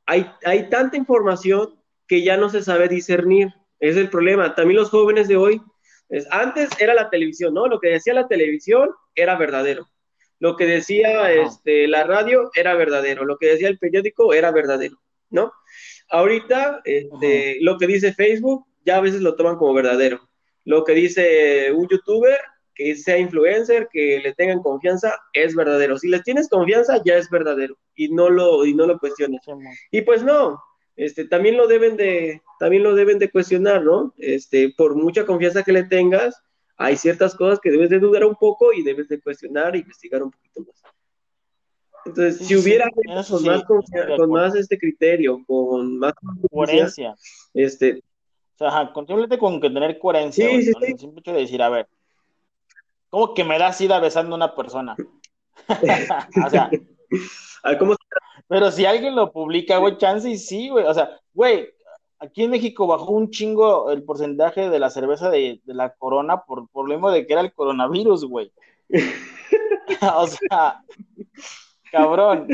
hay, 0.04 0.26
hay 0.44 0.68
tanta 0.68 0.96
información 0.96 1.77
que 2.08 2.22
ya 2.22 2.36
no 2.36 2.48
se 2.48 2.62
sabe 2.62 2.88
discernir. 2.88 3.48
Es 3.78 3.96
el 3.96 4.10
problema. 4.10 4.54
También 4.54 4.80
los 4.80 4.90
jóvenes 4.90 5.28
de 5.28 5.36
hoy, 5.36 5.60
es, 6.08 6.26
antes 6.30 6.70
era 6.80 6.94
la 6.94 7.10
televisión, 7.10 7.54
¿no? 7.54 7.68
Lo 7.68 7.78
que 7.78 7.90
decía 7.90 8.14
la 8.14 8.26
televisión 8.26 8.90
era 9.14 9.36
verdadero. 9.36 9.86
Lo 10.40 10.56
que 10.56 10.66
decía 10.66 11.32
este, 11.32 11.86
la 11.86 12.04
radio 12.04 12.50
era 12.54 12.74
verdadero. 12.74 13.24
Lo 13.24 13.38
que 13.38 13.48
decía 13.48 13.68
el 13.68 13.78
periódico 13.78 14.32
era 14.34 14.50
verdadero, 14.50 14.96
¿no? 15.30 15.52
Ahorita, 16.10 16.80
este, 16.84 17.58
lo 17.60 17.76
que 17.76 17.86
dice 17.86 18.14
Facebook, 18.14 18.64
ya 18.84 18.96
a 18.96 19.00
veces 19.00 19.20
lo 19.20 19.36
toman 19.36 19.56
como 19.56 19.74
verdadero. 19.74 20.28
Lo 20.64 20.84
que 20.84 20.94
dice 20.94 21.70
un 21.72 21.88
youtuber, 21.88 22.38
que 22.74 22.94
sea 22.94 23.18
influencer, 23.18 23.88
que 23.92 24.20
le 24.22 24.34
tengan 24.34 24.62
confianza, 24.62 25.18
es 25.32 25.54
verdadero. 25.54 25.98
Si 25.98 26.08
les 26.08 26.22
tienes 26.22 26.48
confianza, 26.48 27.02
ya 27.04 27.16
es 27.16 27.28
verdadero. 27.28 27.76
Y 27.94 28.08
no 28.08 28.30
lo, 28.30 28.64
y 28.64 28.74
no 28.74 28.86
lo 28.86 28.98
cuestiones. 28.98 29.42
Y 29.90 30.02
pues 30.02 30.22
no, 30.22 30.62
este, 30.98 31.24
también 31.24 31.56
lo 31.56 31.68
deben 31.68 31.96
de, 31.96 32.42
también 32.58 32.82
lo 32.82 32.96
deben 32.96 33.20
de 33.20 33.30
cuestionar, 33.30 33.84
¿no? 33.84 34.12
Este, 34.18 34.74
por 34.76 34.96
mucha 34.96 35.24
confianza 35.24 35.62
que 35.62 35.70
le 35.70 35.84
tengas, 35.84 36.42
hay 36.76 36.96
ciertas 36.96 37.36
cosas 37.36 37.60
que 37.60 37.70
debes 37.70 37.88
de 37.88 38.00
dudar 38.00 38.24
un 38.24 38.34
poco 38.34 38.72
y 38.72 38.82
debes 38.82 39.08
de 39.08 39.20
cuestionar 39.20 39.76
e 39.76 39.78
investigar 39.78 40.24
un 40.24 40.32
poquito 40.32 40.62
más. 40.62 40.82
Entonces, 42.04 42.44
si 42.44 42.56
hubiera 42.56 42.90
con, 42.90 43.14
más 43.14 43.64
con 43.64 44.30
más 44.30 44.56
este 44.56 44.76
criterio, 44.76 45.40
con 45.46 45.98
más 45.98 46.14
coherencia, 46.50 47.14
este, 47.54 48.02
o 48.54 48.58
sea, 48.58 48.92
simplemente 48.92 49.38
con 49.38 49.60
que 49.60 49.70
tener 49.70 50.00
coherencia, 50.00 50.48
sí, 50.48 50.62
sí, 50.62 50.72
sí. 50.82 50.98
simple 50.98 51.20
hecho 51.20 51.32
de 51.32 51.40
decir, 51.40 51.62
a 51.62 51.68
ver, 51.68 51.86
¿cómo 53.08 53.34
que 53.34 53.44
me 53.44 53.56
das 53.56 53.80
ida 53.80 54.00
besando 54.00 54.34
a 54.34 54.36
una 54.36 54.56
persona? 54.56 54.96
o 56.44 56.50
sea, 56.50 56.70
¿cómo 57.78 57.96
pero 58.48 58.70
si 58.70 58.86
alguien 58.86 59.14
lo 59.14 59.30
publica, 59.30 59.76
güey, 59.76 59.98
chance 59.98 60.28
y 60.28 60.38
sí, 60.38 60.70
güey. 60.70 60.86
O 60.86 60.94
sea, 60.94 61.20
güey, 61.34 61.68
aquí 62.18 62.44
en 62.44 62.50
México 62.50 62.86
bajó 62.86 63.12
un 63.12 63.30
chingo 63.30 63.90
el 63.90 64.02
porcentaje 64.02 64.70
de 64.70 64.78
la 64.78 64.90
cerveza 64.90 65.30
de, 65.30 65.60
la 65.66 65.94
corona 65.94 66.44
por 66.44 66.68
problema 66.70 67.12
de 67.12 67.26
que 67.26 67.34
era 67.34 67.42
el 67.42 67.52
coronavirus, 67.52 68.24
güey. 68.24 68.50
o 70.00 70.26
sea, 70.26 70.82
cabrón. 71.92 72.48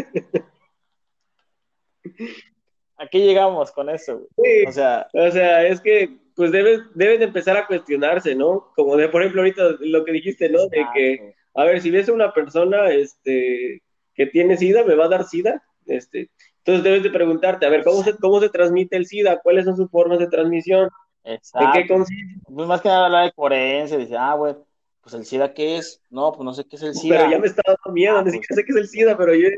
Aquí 2.97 3.21
llegamos 3.21 3.71
con 3.71 3.89
eso, 3.89 4.27
güey. 4.37 4.67
o 4.67 4.73
sea, 4.73 5.09
o 5.13 5.31
sea, 5.31 5.65
es 5.67 5.81
que 5.81 6.19
pues 6.35 6.51
debes, 6.51 6.81
debes 6.95 7.21
de 7.21 7.27
empezar 7.27 7.57
a 7.57 7.67
cuestionarse, 7.69 8.35
¿no? 8.35 8.73
Como 8.75 8.97
de, 8.97 9.09
por 9.09 9.23
ejemplo, 9.23 9.43
ahorita 9.43 9.77
lo 9.81 10.05
que 10.05 10.13
dijiste, 10.13 10.49
¿no? 10.49 10.67
De 10.67 10.85
que, 10.93 11.35
a 11.55 11.65
ver, 11.65 11.81
si 11.81 11.93
ves 11.93 12.09
a 12.09 12.13
una 12.13 12.33
persona 12.33 12.89
este, 12.91 13.84
que 14.15 14.27
tiene 14.27 14.57
SIDA, 14.57 14.85
¿me 14.85 14.95
va 14.95 15.07
a 15.07 15.09
dar 15.09 15.25
SIDA? 15.25 15.63
Este, 15.87 16.31
entonces 16.59 16.83
debes 16.83 17.03
de 17.03 17.11
preguntarte, 17.11 17.67
a 17.67 17.69
ver, 17.69 17.85
¿cómo 17.85 18.03
se, 18.03 18.17
cómo 18.17 18.41
se 18.41 18.49
transmite 18.49 18.97
el 18.97 19.07
SIDA? 19.07 19.41
¿Cuáles 19.41 19.65
son 19.65 19.77
sus 19.77 19.91
formas 19.91 20.19
de 20.19 20.29
transmisión? 20.29 20.89
Exacto. 21.25 21.67
¿En 21.67 21.73
qué 21.73 21.93
consiste? 21.93 22.41
Pues 22.45 22.69
más 22.69 22.81
que 22.81 22.89
nada 22.89 23.07
hablar 23.07 23.25
de 23.25 23.33
coherencia, 23.33 23.99
dice, 23.99 24.17
ah, 24.17 24.35
güey, 24.35 24.55
pues 25.03 25.15
el 25.15 25.27
SIDA, 25.27 25.53
¿qué 25.53 25.77
es? 25.77 26.01
No, 26.11 26.33
pues 26.33 26.45
no 26.45 26.55
sé 26.55 26.65
qué 26.65 26.77
es 26.77 26.83
el 26.83 26.95
SIDA. 26.95 27.19
Pero 27.19 27.31
ya 27.31 27.39
me 27.39 27.47
está 27.47 27.63
dando 27.67 27.93
miedo, 27.93 28.17
ah, 28.17 28.23
ni 28.23 28.31
pues 28.31 28.35
siquiera 28.35 28.55
sé 28.55 28.65
qué 28.65 28.73
es 28.73 28.79
el 28.79 28.89
SIDA, 28.89 29.17
pero 29.17 29.35
yo 29.35 29.49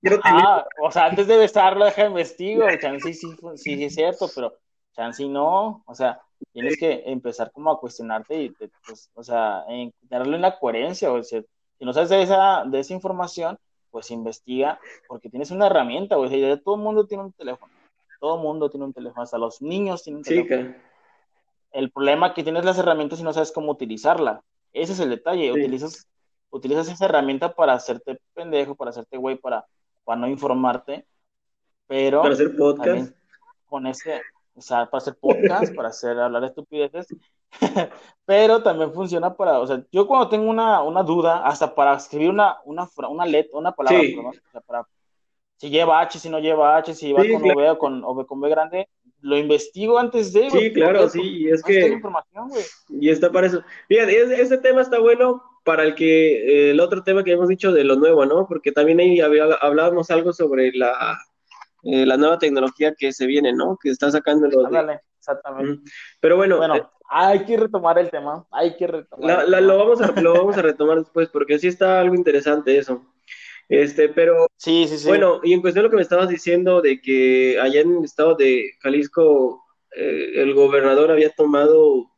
quiero 0.00 0.20
Ah, 0.24 0.66
o 0.82 0.90
sea, 0.90 1.06
antes 1.06 1.26
de 1.26 1.36
besarlo, 1.36 1.84
deja 1.84 2.06
investigo, 2.06 2.64
sí, 2.68 2.98
sí, 3.00 3.12
sí, 3.12 3.36
sí, 3.56 3.84
es 3.84 3.94
cierto, 3.94 4.28
pero 4.34 4.54
chance 4.92 5.24
no, 5.24 5.84
o 5.86 5.94
sea, 5.94 6.20
tienes 6.52 6.76
que 6.78 7.02
empezar 7.06 7.52
como 7.52 7.70
a 7.70 7.78
cuestionarte 7.78 8.42
y, 8.42 8.50
pues, 8.50 9.10
o 9.14 9.22
sea, 9.22 9.64
darle 10.02 10.36
una 10.36 10.58
coherencia, 10.58 11.12
o 11.12 11.22
sea, 11.22 11.42
si 11.78 11.84
no 11.84 11.92
sabes 11.92 12.08
de 12.08 12.22
esa, 12.22 12.64
de 12.66 12.80
esa 12.80 12.94
información, 12.94 13.58
pues 13.96 14.10
investiga, 14.10 14.78
porque 15.08 15.30
tienes 15.30 15.50
una 15.50 15.68
herramienta, 15.68 16.16
güey, 16.16 16.38
ya 16.38 16.58
todo 16.58 16.74
el 16.74 16.82
mundo 16.82 17.06
tiene 17.06 17.24
un 17.24 17.32
teléfono, 17.32 17.72
todo 18.20 18.36
el 18.36 18.42
mundo 18.42 18.68
tiene 18.68 18.84
un 18.84 18.92
teléfono, 18.92 19.22
hasta 19.22 19.38
los 19.38 19.62
niños 19.62 20.02
tienen 20.02 20.18
un 20.18 20.22
teléfono. 20.22 20.74
El 21.72 21.90
problema 21.90 22.26
es 22.26 22.32
que 22.34 22.42
tienes 22.42 22.66
las 22.66 22.76
herramientas 22.76 23.20
y 23.20 23.22
no 23.22 23.32
sabes 23.32 23.52
cómo 23.52 23.72
utilizarla, 23.72 24.42
ese 24.74 24.92
es 24.92 25.00
el 25.00 25.08
detalle, 25.08 25.50
utilizas, 25.50 26.06
utilizas 26.50 26.88
esa 26.88 27.06
herramienta 27.06 27.54
para 27.54 27.72
hacerte 27.72 28.20
pendejo, 28.34 28.74
para 28.74 28.90
hacerte 28.90 29.16
güey, 29.16 29.36
para, 29.36 29.64
para 30.04 30.20
no 30.20 30.28
informarte, 30.28 31.06
pero... 31.86 32.20
Para 32.20 32.34
hacer 32.34 32.54
podcast. 32.54 33.16
Con 33.64 33.86
ese, 33.86 34.20
o 34.54 34.60
sea, 34.60 34.90
para 34.90 34.98
hacer 34.98 35.16
podcast, 35.18 35.74
para 35.74 35.88
hacer 35.88 36.20
hablar 36.20 36.42
de 36.42 36.48
estupideces, 36.48 37.06
pero 38.26 38.62
también 38.62 38.92
funciona 38.92 39.34
para, 39.34 39.60
o 39.60 39.66
sea, 39.66 39.82
yo 39.92 40.06
cuando 40.06 40.28
tengo 40.28 40.50
una, 40.50 40.82
una 40.82 41.02
duda, 41.02 41.46
hasta 41.46 41.74
para 41.74 41.94
escribir 41.96 42.30
una, 42.30 42.58
una, 42.64 42.88
una 43.08 43.26
letra, 43.26 43.58
una 43.58 43.72
palabra, 43.72 44.00
o 44.00 44.50
sea, 44.50 44.60
para, 44.60 44.86
si 45.56 45.70
lleva 45.70 46.00
H, 46.00 46.18
si 46.18 46.28
no 46.28 46.38
lleva 46.38 46.76
H, 46.76 46.94
si 46.94 47.12
va 47.12 47.22
con 47.22 47.42
V 47.42 47.70
o 47.70 47.78
con, 47.78 48.04
o 48.04 48.26
con 48.26 48.40
V 48.40 48.50
grande, 48.50 48.88
lo 49.20 49.38
investigo 49.38 49.98
antes 49.98 50.32
de. 50.32 50.50
Sí, 50.50 50.72
claro, 50.72 51.08
sí, 51.08 51.22
y 51.22 51.48
es 51.48 51.62
que. 51.62 51.98
Y 52.90 53.08
está 53.08 53.32
para 53.32 53.46
eso. 53.46 53.62
Fíjate, 53.88 54.40
ese 54.40 54.58
tema 54.58 54.82
está 54.82 54.98
bueno 54.98 55.42
para 55.64 55.82
el 55.82 55.94
que, 55.94 56.70
el 56.70 56.78
otro 56.78 57.02
tema 57.02 57.24
que 57.24 57.32
hemos 57.32 57.48
dicho 57.48 57.72
de 57.72 57.84
lo 57.84 57.96
nuevo, 57.96 58.26
¿no? 58.26 58.46
Porque 58.46 58.70
también 58.70 59.00
ahí 59.00 59.20
hablábamos 59.20 60.10
algo 60.10 60.32
sobre 60.32 60.72
la 60.72 61.18
eh, 61.88 62.04
la 62.04 62.16
nueva 62.16 62.36
tecnología 62.36 62.94
que 62.98 63.12
se 63.12 63.26
viene, 63.26 63.52
¿no? 63.52 63.78
Que 63.80 63.90
está 63.90 64.10
sacando 64.10 64.48
los... 64.48 64.68
exactamente. 65.26 65.90
Pero 66.20 66.36
bueno... 66.36 66.58
Bueno, 66.58 66.76
eh, 66.76 66.82
hay 67.08 67.44
que 67.44 67.56
retomar 67.56 67.98
el 67.98 68.10
tema, 68.10 68.46
hay 68.50 68.76
que 68.76 68.86
retomar. 68.86 69.48
lo, 69.48 69.78
vamos 69.78 70.00
a, 70.00 70.20
lo 70.20 70.32
vamos 70.34 70.56
a 70.56 70.62
retomar 70.62 70.98
después, 70.98 71.28
porque 71.28 71.58
sí 71.58 71.68
está 71.68 72.00
algo 72.00 72.14
interesante 72.14 72.76
eso. 72.78 73.02
Este, 73.68 74.08
pero... 74.08 74.46
Sí, 74.56 74.86
sí, 74.88 74.98
sí. 74.98 75.08
Bueno, 75.08 75.40
y 75.42 75.52
en 75.52 75.60
cuestión 75.60 75.82
de 75.82 75.88
lo 75.88 75.90
que 75.90 75.96
me 75.96 76.02
estabas 76.02 76.28
diciendo 76.28 76.80
de 76.80 77.00
que 77.00 77.58
allá 77.60 77.80
en 77.80 77.98
el 77.98 78.04
estado 78.04 78.34
de 78.34 78.72
Jalisco 78.80 79.64
eh, 79.96 80.42
el 80.42 80.54
gobernador 80.54 81.10
había 81.10 81.30
tomado 81.30 82.10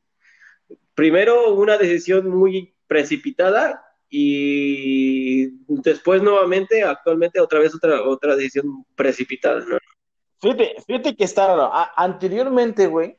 primero 0.95 1.55
una 1.55 1.79
decisión 1.79 2.29
muy 2.29 2.75
precipitada 2.89 3.85
y 4.11 5.49
después 5.69 6.23
nuevamente, 6.23 6.83
actualmente 6.83 7.41
otra 7.41 7.61
vez 7.61 7.75
otra, 7.75 8.03
otra 8.03 8.35
decisión 8.35 8.85
precipitada, 8.97 9.61
¿no? 9.61 9.79
Fíjate, 10.41 10.77
fíjate 10.87 11.17
que 11.17 11.25
está 11.25 11.49
raro. 11.49 11.71
anteriormente, 11.97 12.87
güey, 12.87 13.19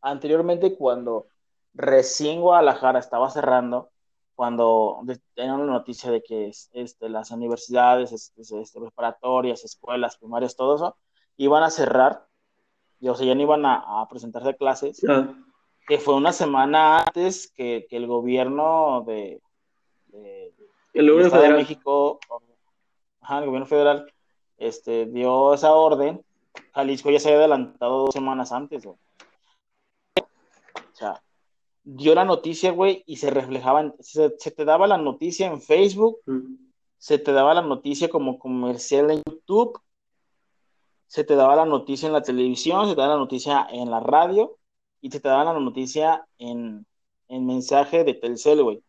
anteriormente 0.00 0.76
cuando 0.76 1.26
recién 1.74 2.40
Guadalajara 2.40 2.98
estaba 2.98 3.30
cerrando, 3.30 3.90
cuando 4.34 5.00
tenían 5.34 5.66
la 5.66 5.72
noticia 5.72 6.10
de 6.10 6.22
que 6.22 6.52
este, 6.72 7.08
las 7.08 7.30
universidades, 7.30 8.12
este, 8.12 8.80
preparatorias, 8.80 9.64
escuelas, 9.64 10.16
primarias, 10.16 10.56
todo 10.56 10.76
eso, 10.76 10.96
iban 11.36 11.62
a 11.62 11.70
cerrar, 11.70 12.26
y 13.00 13.08
o 13.08 13.14
sea, 13.14 13.26
ya 13.26 13.34
no 13.34 13.42
iban 13.42 13.66
a, 13.66 14.06
presentarse 14.08 14.56
clases, 14.56 15.00
que 15.86 15.98
fue 15.98 16.14
una 16.14 16.32
semana 16.32 17.00
antes 17.00 17.52
que 17.52 17.86
el 17.90 18.06
gobierno 18.06 19.04
de, 19.06 19.40
el 20.94 21.10
gobierno 21.10 21.30
federal. 21.30 21.52
de 21.52 21.58
México, 21.58 22.20
el 23.28 23.46
gobierno 23.46 23.66
federal, 23.66 24.12
este, 24.56 25.06
dio 25.06 25.54
esa 25.54 25.72
orden, 25.74 26.24
Jalisco 26.74 27.10
ya 27.10 27.20
se 27.20 27.28
había 27.28 27.40
adelantado 27.40 28.04
dos 28.04 28.14
semanas 28.14 28.52
antes, 28.52 28.86
O 28.86 28.98
sea, 30.92 31.22
dio 31.82 32.14
la 32.14 32.24
noticia, 32.24 32.72
güey, 32.72 33.02
y 33.06 33.16
se 33.16 33.30
reflejaba, 33.30 33.94
se, 34.00 34.30
te 34.30 34.64
daba 34.64 34.86
la 34.86 34.98
noticia 34.98 35.46
en 35.46 35.60
Facebook, 35.60 36.18
se 36.98 37.18
te 37.18 37.32
daba 37.32 37.54
la 37.54 37.62
noticia 37.62 38.08
como 38.08 38.38
comercial 38.38 39.10
en 39.10 39.22
YouTube, 39.26 39.80
se 41.06 41.24
te 41.24 41.36
daba 41.36 41.56
la 41.56 41.64
noticia 41.64 42.06
en 42.06 42.12
la 42.12 42.22
televisión, 42.22 42.86
se 42.86 42.94
te 42.94 43.00
daba 43.00 43.14
la 43.14 43.20
noticia 43.20 43.66
en 43.70 43.90
la 43.90 44.00
radio, 44.00 44.58
y 45.00 45.10
se 45.10 45.20
te 45.20 45.28
daba 45.28 45.44
la 45.44 45.58
noticia 45.58 46.26
en, 46.38 46.84
en 47.28 47.46
mensaje 47.46 48.04
de 48.04 48.14
Telcel, 48.14 48.62
güey 48.62 48.82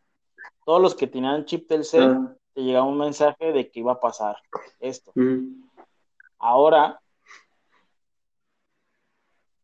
todos 0.70 0.84
los 0.84 0.94
que 0.94 1.08
tenían 1.08 1.46
chip 1.46 1.68
Telcel, 1.68 2.12
ah. 2.12 2.36
te 2.54 2.62
llegaba 2.62 2.86
un 2.86 3.00
mensaje 3.00 3.52
de 3.52 3.72
que 3.72 3.80
iba 3.80 3.94
a 3.94 4.00
pasar 4.00 4.38
esto. 4.80 5.12
Mm. 5.16 5.64
Ahora 6.38 7.02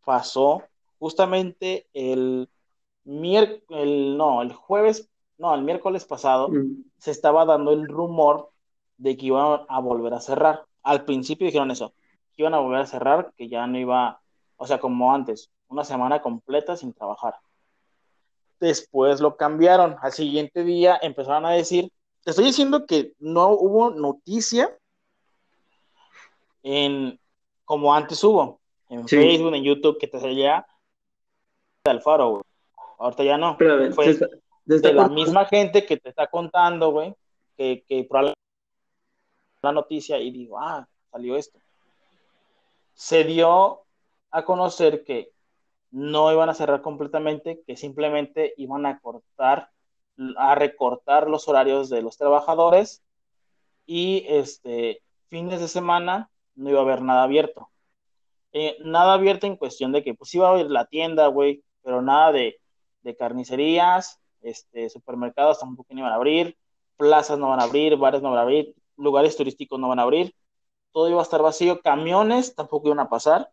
pasó 0.06 0.64
justamente 1.00 1.88
el 1.94 2.50
miércoles, 3.04 4.16
no, 4.16 4.42
el 4.42 4.54
jueves, 4.54 5.10
no, 5.38 5.54
el 5.54 5.64
miércoles 5.64 6.06
pasado, 6.06 6.48
mm. 6.50 6.86
se 6.98 7.12
estaba 7.12 7.46
dando 7.46 7.72
el 7.74 7.88
rumor 7.88 8.52
de 8.98 9.18
que 9.18 9.28
iban 9.28 9.62
a 9.68 9.80
volver 9.80 10.14
a 10.14 10.22
cerrar. 10.22 10.66
Al 10.84 11.04
principio 11.04 11.46
dijeron 11.46 11.72
eso, 11.72 11.94
que 12.36 12.44
iban 12.44 12.54
a 12.54 12.60
volver 12.60 12.80
a 12.80 12.86
cerrar, 12.86 13.34
que 13.36 13.50
ya 13.50 13.68
no 13.68 13.78
iba, 13.78 14.22
o 14.56 14.66
sea, 14.66 14.80
como 14.80 15.14
antes, 15.14 15.52
una 15.68 15.84
semana 15.84 16.22
completa 16.22 16.78
sin 16.78 16.94
trabajar. 16.94 17.36
Después 18.60 19.20
lo 19.20 19.36
cambiaron. 19.36 19.98
Al 20.02 20.14
siguiente 20.14 20.64
día 20.64 20.98
empezaron 21.02 21.46
a 21.46 21.52
decir, 21.52 21.92
te 22.24 22.32
estoy 22.32 22.46
diciendo 22.46 22.86
que 22.86 23.14
no 23.20 23.50
hubo 23.50 23.92
noticia 23.92 24.76
en 26.64 27.20
como 27.66 27.94
antes 27.94 28.24
hubo, 28.24 28.62
en 28.90 29.08
Facebook, 29.08 29.54
en 29.54 29.64
YouTube, 29.64 29.98
que 30.00 30.08
te 30.08 30.20
salía 30.20 30.66
del 31.84 32.02
faro, 32.02 32.30
güey. 32.30 32.44
Ahorita 33.00 33.24
ya 33.24 33.38
no. 33.38 33.58
Fue 33.58 34.18
desde, 34.66 34.94
la 34.94 35.10
misma 35.10 35.46
gente 35.46 35.86
que 35.86 35.98
te 35.98 36.10
está 36.10 36.28
contando, 36.28 36.92
güey, 36.92 37.14
que, 37.56 37.84
que 37.88 38.04
probablemente 38.04 38.40
la 39.62 39.72
noticia 39.72 40.20
y 40.20 40.32
digo, 40.32 40.60
ah, 40.60 40.88
salió 41.12 41.36
esto. 41.36 41.60
Se 42.94 43.24
dio 43.24 43.82
a 44.32 44.46
conocer 44.46 45.04
que 45.04 45.32
no 45.92 46.32
iban 46.32 46.50
a 46.50 46.54
cerrar 46.54 46.82
completamente, 46.82 47.62
que 47.66 47.78
simplemente 47.78 48.54
iban 48.58 48.86
a 48.86 49.00
cortar, 49.00 49.72
a 50.38 50.56
recortar 50.56 51.30
los 51.30 51.48
horarios 51.48 51.90
de 51.90 52.02
los 52.02 52.18
trabajadores 52.18 53.02
y 53.86 54.26
este, 54.28 55.02
fines 55.30 55.60
de 55.60 55.68
semana 55.68 56.30
no 56.56 56.70
iba 56.70 56.80
a 56.80 56.84
haber 56.84 57.02
nada 57.02 57.24
abierto. 57.24 57.70
Eh, 58.58 58.78
nada 58.86 59.16
abierto 59.16 59.48
en 59.48 59.58
cuestión 59.58 59.92
de 59.92 60.02
que 60.02 60.14
pues 60.14 60.34
iba 60.34 60.48
a 60.48 60.52
haber 60.52 60.72
la 60.72 60.86
tienda, 60.86 61.28
güey, 61.28 61.62
pero 61.84 62.02
nada 62.02 62.32
de, 62.32 62.58
carnicerías, 63.20 64.22
este, 64.42 64.90
supermercados 64.90 65.60
tampoco 65.60 65.94
iban 65.94 66.10
a 66.14 66.16
abrir, 66.16 66.58
plazas 66.96 67.38
no 67.38 67.50
van 67.50 67.60
a 67.60 67.64
abrir, 67.64 67.98
bares 67.98 68.22
no 68.22 68.30
van 68.30 68.40
a 68.40 68.42
abrir, 68.44 68.74
lugares 68.96 69.36
turísticos 69.36 69.78
no 69.78 69.90
van 69.90 70.00
a 70.00 70.04
abrir, 70.04 70.34
todo 70.94 71.10
iba 71.10 71.20
a 71.20 71.24
estar 71.24 71.42
vacío, 71.42 71.82
camiones 71.82 72.56
tampoco 72.56 72.88
iban 72.88 73.02
a 73.02 73.10
pasar, 73.10 73.52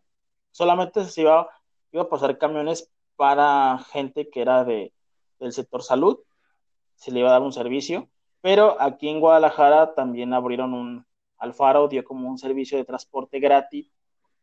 solamente 0.51 1.03
se 1.03 1.21
iba 1.21 1.49
iba 1.91 2.03
a 2.03 2.09
pasar 2.09 2.37
camiones 2.37 2.89
para 3.17 3.79
gente 3.91 4.29
que 4.29 4.41
era 4.41 4.63
de, 4.63 4.93
del 5.37 5.51
sector 5.51 5.83
salud, 5.83 6.19
se 6.95 7.11
le 7.11 7.19
iba 7.19 7.27
a 7.27 7.33
dar 7.33 7.41
un 7.41 7.51
servicio, 7.51 8.09
pero 8.39 8.79
aquí 8.79 9.09
en 9.09 9.19
Guadalajara 9.19 9.95
también 9.95 10.33
abrieron 10.33 10.73
un, 10.73 11.05
Alfaro 11.39 11.89
dio 11.89 12.05
como 12.05 12.29
un 12.29 12.37
servicio 12.37 12.77
de 12.77 12.85
transporte 12.85 13.41
gratis, 13.41 13.91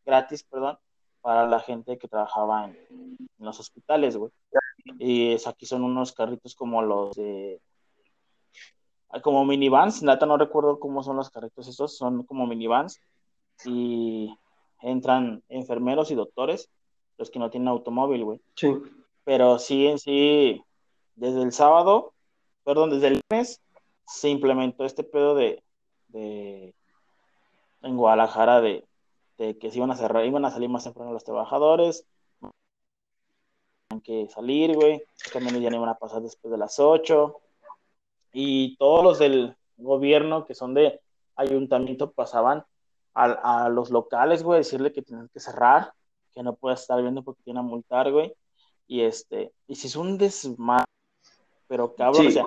gratis, 0.05 0.43
perdón, 0.45 0.79
para 1.21 1.47
la 1.47 1.61
gente 1.61 1.99
que 1.99 2.09
trabajaba 2.09 2.67
en, 2.67 3.17
los 3.39 3.59
hospitales, 3.61 4.17
güey. 4.17 4.33
Y 4.99 5.37
aquí 5.47 5.67
son 5.67 5.83
unos 5.83 6.13
carritos 6.13 6.55
como 6.55 6.83
los 6.83 7.15
de 7.17 7.61
como 9.23 9.45
minivans, 9.45 10.05
nata 10.05 10.25
no 10.25 10.37
recuerdo 10.37 10.79
cómo 10.79 11.03
son 11.03 11.17
los 11.17 11.31
carritos 11.31 11.67
esos, 11.67 11.97
son 11.97 12.23
como 12.23 12.47
minivans 12.47 13.01
y 13.65 14.33
entran 14.83 15.43
enfermeros 15.49 16.13
y 16.13 16.15
doctores 16.15 16.71
los 17.19 17.29
que 17.31 17.41
no 17.41 17.51
tienen 17.51 17.69
automóvil, 17.69 18.25
güey. 18.25 18.41
Sí. 18.55 18.73
Pero 19.25 19.59
sí, 19.59 19.87
en 19.87 19.99
sí, 19.99 20.63
desde 21.17 21.43
el 21.43 21.53
sábado, 21.53 22.15
perdón, 22.65 22.91
desde 22.91 23.09
el 23.09 23.21
lunes, 23.29 23.61
se 24.07 24.29
implementó 24.29 24.85
este 24.85 25.03
pedo 25.03 25.35
de, 25.35 25.63
de 26.09 26.73
en 27.83 27.97
Guadalajara 27.97 28.61
de, 28.61 28.85
de 29.41 29.57
que 29.57 29.71
se 29.71 29.79
iban 29.79 29.91
a 29.91 29.97
cerrar, 29.97 30.27
iban 30.27 30.45
a 30.45 30.51
salir 30.51 30.69
más 30.69 30.85
temprano 30.85 31.13
los 31.15 31.25
trabajadores, 31.25 32.05
que 34.05 34.29
salir, 34.29 34.75
güey, 34.75 35.03
camiones 35.33 35.63
ya 35.63 35.71
no 35.71 35.77
iban 35.77 35.89
a 35.89 35.99
pasar 35.99 36.21
después 36.21 36.53
de 36.53 36.59
las 36.59 36.79
8, 36.79 37.41
y 38.35 38.77
todos 38.77 39.03
los 39.03 39.19
del 39.19 39.57
gobierno 39.79 40.45
que 40.45 40.55
son 40.55 40.75
de 40.75 41.01
ayuntamiento 41.37 42.11
pasaban 42.11 42.65
a, 43.15 43.65
a 43.65 43.69
los 43.71 43.91
locales, 43.91 44.43
güey, 44.43 44.59
decirle 44.59 44.93
que 44.93 45.01
tienen 45.01 45.29
que 45.33 45.41
cerrar, 45.41 45.95
que 46.35 46.43
no 46.43 46.55
puedes 46.55 46.83
estar 46.83 47.01
viendo 47.01 47.23
porque 47.23 47.43
tienen 47.43 47.65
a 47.65 47.67
multar, 47.67 48.13
güey, 48.13 48.35
y 48.87 49.01
este, 49.01 49.53
y 49.67 49.75
si 49.77 49.87
es 49.87 49.97
un 49.97 50.19
desmadre, 50.19 50.85
pero 51.67 51.95
cabrón, 51.95 52.23
Sí. 52.23 52.29
o 52.29 52.31
sea, 52.33 52.47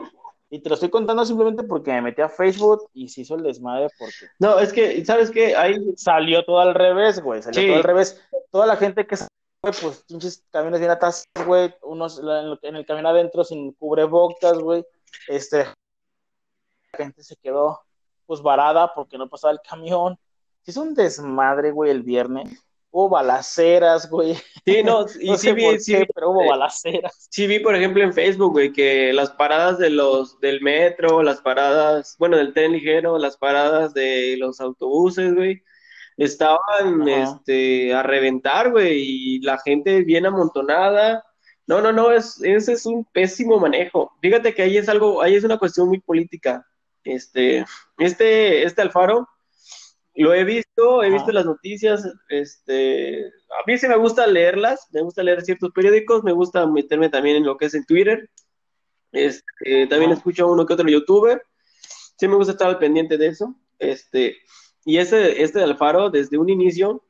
y 0.54 0.60
te 0.60 0.70
lo 0.70 0.76
estoy 0.76 0.92
contando 0.92 1.26
simplemente 1.26 1.64
porque 1.64 1.92
me 1.94 2.04
metí 2.04 2.22
a 2.22 2.30
Facebook 2.30 2.88
y 2.94 3.10
se 3.10 3.22
hizo 3.22 3.34
el 3.34 3.42
desmadre 3.42 3.88
porque 3.98 4.14
No, 4.38 4.60
es 4.60 4.72
que, 4.72 5.04
¿sabes 5.04 5.32
qué? 5.32 5.56
Ahí, 5.56 5.84
salió 5.98 6.46
todo 6.46 6.60
al 6.60 6.76
revés, 6.76 7.24
güey, 7.24 7.42
salió 7.42 7.60
Sí. 7.60 7.68
todo 7.68 7.78
al 7.78 7.84
revés. 7.84 8.22
Toda 8.52 8.68
la 8.68 8.76
gente 8.76 9.08
que 9.08 9.16
güey, 9.16 9.74
pues 9.82 10.04
pinches 10.08 10.44
camiones 10.52 10.80
bien 10.80 10.92
atrás, 10.92 11.28
güey, 11.48 11.74
unos 11.82 12.22
en 12.62 12.76
el 12.76 12.86
camión 12.86 13.08
adentro 13.08 13.44
sin 13.44 13.72
cubrebocas, 13.74 14.60
güey, 14.60 14.86
este, 15.28 15.66
la 16.92 16.98
gente 16.98 17.24
se 17.24 17.36
quedó 17.38 17.82
pues 18.28 18.44
varada 18.44 18.94
porque 18.94 19.18
no 19.18 19.28
pasaba 19.28 19.54
el 19.54 19.60
camión. 19.68 20.20
Se 20.62 20.70
hizo 20.70 20.84
un 20.84 20.94
desmadre, 20.94 21.72
güey, 21.72 21.90
el 21.90 22.04
viernes. 22.04 22.64
Hubo 22.96 23.10
balaceras, 23.10 24.08
güey. 24.08 24.36
sí, 24.66 24.84
no, 24.84 25.06
y 25.20 25.30
No 25.32 25.36
sí 25.38 25.48
sé 25.48 25.54
vi, 25.54 25.64
por 25.66 25.80
sí 25.80 25.92
qué, 25.94 26.00
vi- 26.02 26.06
pero 26.14 26.30
hubo 26.30 26.48
balaceras. 26.48 27.28
Sí 27.32 27.48
vi, 27.48 27.58
por 27.60 27.76
ejemplo, 27.76 28.04
en 28.04 28.14
Facebook, 28.14 28.52
güey, 28.52 28.72
que 28.72 29.12
las 29.14 29.32
paradas 29.32 29.80
de 29.80 29.90
los 29.90 30.40
del 30.40 30.62
metro, 30.62 31.24
las 31.24 31.42
paradas, 31.42 32.16
bueno, 32.20 32.38
del 32.38 32.54
tren 32.54 32.72
ligero, 32.72 33.18
las 33.18 33.36
paradas 33.38 33.96
de 33.96 34.36
los 34.38 34.62
autobuses, 34.62 35.34
güey, 35.34 35.64
estaban, 36.18 37.02
Ajá. 37.10 37.24
este, 37.24 37.94
a 37.96 38.04
reventar, 38.04 38.70
güey, 38.72 39.00
y 39.02 39.40
la 39.42 39.58
gente 39.60 40.04
bien 40.04 40.26
amontonada. 40.28 41.24
No, 41.66 41.82
no, 41.82 41.92
no, 41.94 42.12
es, 42.12 42.42
ese 42.44 42.74
es 42.74 42.86
un 42.86 43.06
pésimo 43.06 43.58
manejo. 43.58 44.12
Fíjate 44.22 44.54
que 44.54 44.62
ahí 44.64 44.78
es 44.78 44.88
algo, 44.90 45.22
ahí 45.22 45.34
es 45.36 45.44
una 45.44 45.58
cuestión 45.58 45.88
muy 45.88 46.00
política. 46.00 46.64
Este, 47.04 47.66
este, 47.98 48.64
este 48.64 48.82
Alfaro, 48.84 49.28
lo 50.16 50.34
he 50.34 50.44
visto, 50.44 51.04
he 51.04 51.08
Ajá. 51.08 51.16
visto 51.16 51.32
las 51.32 51.46
noticias, 51.46 52.08
este, 52.30 53.26
a 53.26 53.64
mí 53.66 53.78
sí 53.78 53.88
me 53.88 53.98
gusta 53.98 54.28
leerlas, 54.28 54.88
me 54.92 55.02
gusta 55.02 55.24
leer 55.24 55.42
ciertos 55.42 55.72
periódicos, 55.72 56.24
me 56.24 56.32
gusta 56.32 56.68
meterme 56.68 57.10
también 57.10 57.38
en 57.38 57.46
lo 57.46 57.58
que 57.58 57.66
es 57.66 57.74
en 57.74 57.86
Twitter, 57.86 58.30
este, 59.12 59.88
también 59.88 60.12
Ajá. 60.12 60.20
escucho 60.20 60.46
a 60.46 60.52
uno 60.52 60.66
que 60.66 60.74
otro 60.74 60.88
youtuber, 60.88 61.42
sí 62.18 62.28
me 62.28 62.36
gusta 62.36 62.52
estar 62.52 62.68
al 62.68 62.80
pendiente 62.80 63.18
de 63.18 63.28
eso, 63.28 63.56
este, 63.80 64.38
y 64.86 64.98
ese, 64.98 65.42
este 65.42 65.60
de 65.60 65.66
Alfaro, 65.66 66.10
desde 66.10 66.38
un 66.38 66.50
inicio, 66.50 67.04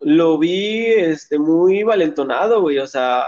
lo 0.00 0.36
vi, 0.38 0.86
este, 0.86 1.38
muy 1.38 1.84
valentonado, 1.84 2.60
güey, 2.60 2.78
o 2.78 2.86
sea, 2.86 3.26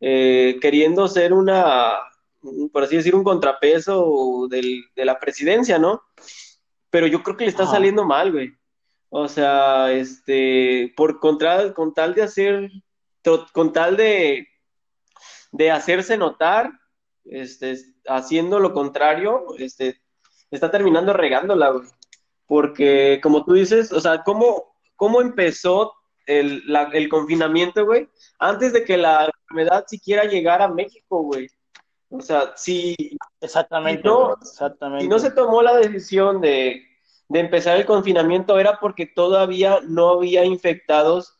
eh, 0.00 0.58
queriendo 0.60 1.08
ser 1.08 1.32
una, 1.32 1.94
por 2.72 2.84
así 2.84 2.96
decir, 2.96 3.14
un 3.14 3.24
contrapeso 3.24 4.46
del, 4.48 4.84
de 4.94 5.04
la 5.04 5.18
presidencia, 5.18 5.78
¿no? 5.78 6.02
Pero 6.90 7.06
yo 7.06 7.22
creo 7.22 7.36
que 7.36 7.44
le 7.44 7.50
está 7.50 7.64
Ajá. 7.64 7.72
saliendo 7.72 8.04
mal, 8.04 8.32
güey. 8.32 8.52
O 9.10 9.26
sea, 9.28 9.92
este, 9.92 10.92
por 10.96 11.18
contra, 11.18 11.74
con 11.74 11.92
tal 11.92 12.14
de 12.14 12.22
hacer, 12.22 12.70
con 13.52 13.72
tal 13.72 13.96
de, 13.96 14.46
de 15.52 15.70
hacerse 15.70 16.16
notar, 16.16 16.70
este, 17.24 17.76
haciendo 18.06 18.60
lo 18.60 18.72
contrario, 18.72 19.46
este, 19.58 20.00
está 20.50 20.70
terminando 20.70 21.12
regándola, 21.12 21.70
güey. 21.70 21.88
Porque, 22.46 23.20
como 23.22 23.44
tú 23.44 23.54
dices, 23.54 23.92
o 23.92 24.00
sea, 24.00 24.22
¿cómo, 24.22 24.74
cómo 24.96 25.20
empezó 25.20 25.92
el, 26.26 26.62
la- 26.66 26.90
el 26.92 27.08
confinamiento, 27.08 27.84
güey? 27.84 28.08
Antes 28.38 28.72
de 28.72 28.84
que 28.84 28.96
la 28.96 29.28
enfermedad 29.42 29.84
siquiera 29.88 30.24
llegara 30.24 30.64
a 30.66 30.72
México, 30.72 31.22
güey. 31.22 31.48
O 32.10 32.20
sea, 32.20 32.52
si, 32.56 32.96
Exactamente, 33.40 34.02
no- 34.04 34.34
exactamente. 34.40 35.02
si 35.04 35.08
no 35.08 35.18
se 35.18 35.30
tomó 35.30 35.62
la 35.62 35.76
decisión 35.76 36.40
de, 36.40 36.84
de 37.30 37.38
empezar 37.38 37.76
el 37.76 37.86
confinamiento 37.86 38.58
era 38.58 38.80
porque 38.80 39.06
todavía 39.06 39.78
no 39.86 40.10
había 40.10 40.44
infectados 40.44 41.38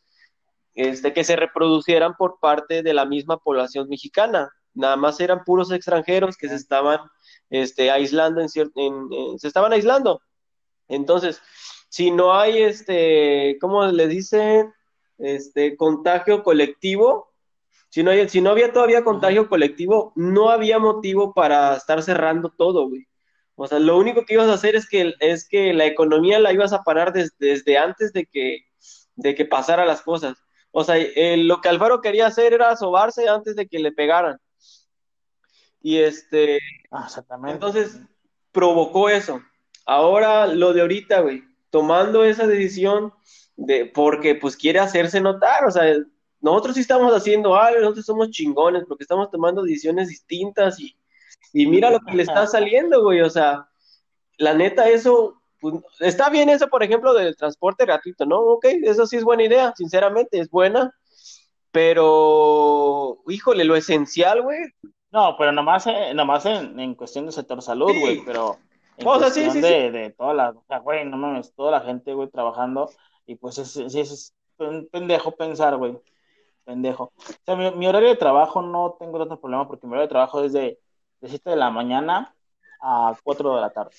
este, 0.73 1.11
que 1.11 1.25
se 1.25 1.35
reproducieran 1.35 2.15
por 2.17 2.39
parte 2.39 2.81
de 2.81 2.93
la 2.93 3.05
misma 3.05 3.37
población 3.37 3.89
mexicana. 3.89 4.49
Nada 4.73 4.95
más 4.95 5.19
eran 5.19 5.43
puros 5.43 5.69
extranjeros 5.69 6.37
que 6.37 6.47
se 6.47 6.55
estaban 6.55 7.01
este, 7.49 7.91
aislando 7.91 8.39
en 8.39 8.47
cierto, 8.47 8.79
se 9.37 9.47
estaban 9.49 9.73
aislando. 9.73 10.21
Entonces, 10.87 11.41
si 11.89 12.09
no 12.09 12.33
hay 12.33 12.63
este, 12.63 13.57
¿cómo 13.59 13.85
le 13.85 14.07
dicen? 14.07 14.73
Este 15.17 15.75
contagio 15.75 16.41
colectivo, 16.41 17.33
si 17.89 18.01
no, 18.01 18.11
hay- 18.11 18.29
si 18.29 18.39
no 18.39 18.51
había 18.51 18.71
todavía 18.71 19.03
contagio 19.03 19.49
colectivo, 19.49 20.13
no 20.15 20.49
había 20.51 20.79
motivo 20.79 21.33
para 21.33 21.75
estar 21.75 22.01
cerrando 22.01 22.49
todo, 22.49 22.87
güey. 22.87 23.05
O 23.61 23.67
sea, 23.67 23.79
lo 23.79 23.97
único 23.97 24.25
que 24.25 24.33
ibas 24.33 24.49
a 24.49 24.53
hacer 24.53 24.75
es 24.75 24.87
que, 24.89 25.13
es 25.19 25.47
que 25.47 25.73
la 25.73 25.85
economía 25.85 26.39
la 26.39 26.51
ibas 26.53 26.73
a 26.73 26.83
parar 26.83 27.13
des- 27.13 27.37
desde 27.37 27.77
antes 27.77 28.11
de 28.13 28.25
que, 28.25 28.65
de 29.15 29.35
que 29.35 29.45
pasara 29.45 29.85
las 29.85 30.01
cosas. 30.01 30.37
O 30.71 30.83
sea, 30.83 30.97
eh, 30.97 31.37
lo 31.37 31.61
que 31.61 31.69
Alfaro 31.69 32.01
quería 32.01 32.27
hacer 32.27 32.53
era 32.53 32.75
sobarse 32.75 33.27
antes 33.29 33.55
de 33.55 33.67
que 33.67 33.79
le 33.79 33.91
pegaran. 33.91 34.37
Y 35.81 35.97
este, 35.97 36.59
Ah, 36.91 37.03
exactamente. 37.05 37.53
entonces 37.53 37.99
provocó 38.51 39.09
eso. 39.09 39.41
Ahora 39.85 40.47
lo 40.47 40.73
de 40.73 40.81
ahorita, 40.81 41.21
güey, 41.21 41.43
tomando 41.69 42.23
esa 42.23 42.47
decisión 42.47 43.13
de 43.55 43.85
porque 43.85 44.35
pues 44.35 44.55
quiere 44.55 44.79
hacerse 44.79 45.21
notar, 45.21 45.65
o 45.65 45.71
sea, 45.71 45.83
nosotros 46.39 46.75
sí 46.75 46.81
estamos 46.81 47.13
haciendo 47.13 47.55
algo, 47.55 47.79
nosotros 47.81 48.05
somos 48.05 48.29
chingones 48.31 48.83
porque 48.87 49.03
estamos 49.03 49.29
tomando 49.29 49.61
decisiones 49.61 50.07
distintas 50.09 50.79
y, 50.79 50.95
y 51.53 51.67
mira 51.67 51.89
lo 51.89 51.99
que 51.99 52.13
le 52.15 52.23
está 52.23 52.47
saliendo, 52.47 53.03
güey, 53.03 53.21
o 53.21 53.29
sea, 53.29 53.67
la 54.37 54.53
neta 54.53 54.89
eso 54.89 55.41
pues, 55.59 55.75
está 55.99 56.29
bien 56.29 56.49
eso, 56.49 56.67
por 56.69 56.81
ejemplo, 56.83 57.13
del 57.13 57.35
transporte 57.35 57.85
gratuito, 57.85 58.25
¿no? 58.25 58.39
Ok, 58.39 58.65
eso 58.83 59.05
sí 59.05 59.17
es 59.17 59.23
buena 59.23 59.43
idea, 59.43 59.73
sinceramente 59.75 60.39
es 60.39 60.49
buena, 60.49 60.91
pero 61.71 63.17
híjole, 63.27 63.63
lo 63.63 63.75
esencial, 63.75 64.41
güey, 64.41 64.59
No, 65.11 65.35
pero 65.37 65.51
nomás, 65.51 65.87
eh, 65.87 66.13
nomás 66.13 66.45
en, 66.45 66.79
en 66.79 66.95
cuestión 66.95 67.25
del 67.25 67.33
sector 67.33 67.61
salud, 67.61 67.91
Sí. 67.91 67.99
güey, 67.99 68.25
pero 68.25 68.57
en 68.97 69.07
O 69.07 69.19
sea, 69.19 69.29
sí, 69.29 69.41
cuestión 69.41 69.51
sí, 69.65 69.69
de, 69.69 69.91
de 69.91 70.09
toda 70.11 70.33
la, 70.33 70.49
o 70.51 70.63
sea, 70.67 70.79
güey, 70.79 71.05
no 71.05 71.17
mames, 71.17 71.53
toda 71.53 71.71
la 71.71 71.81
gente, 71.81 72.13
güey, 72.13 72.29
trabajando, 72.29 72.89
y 73.25 73.35
pues 73.35 73.57
es, 73.57 73.75
es, 73.77 73.95
es 73.95 74.33
pen- 74.57 74.87
pendejo 74.91 75.31
pensar, 75.35 75.75
güey, 75.77 75.97
pendejo. 76.63 77.11
O 77.17 77.23
sea, 77.45 77.55
mi, 77.55 77.71
mi 77.71 77.87
horario 77.87 78.09
de 78.09 78.15
trabajo 78.15 78.61
no 78.61 78.95
tengo 78.99 79.19
tanto 79.19 79.39
problema 79.39 79.67
porque 79.67 79.85
mi 79.85 79.93
horario 79.93 80.07
de 80.07 80.11
trabajo 80.11 80.43
es 80.43 80.53
de, 80.53 80.79
de 81.21 81.29
7 81.29 81.51
de 81.51 81.55
la 81.55 81.69
mañana 81.69 82.35
a 82.81 83.15
4 83.23 83.55
de 83.55 83.61
la 83.61 83.69
tarde. 83.69 83.91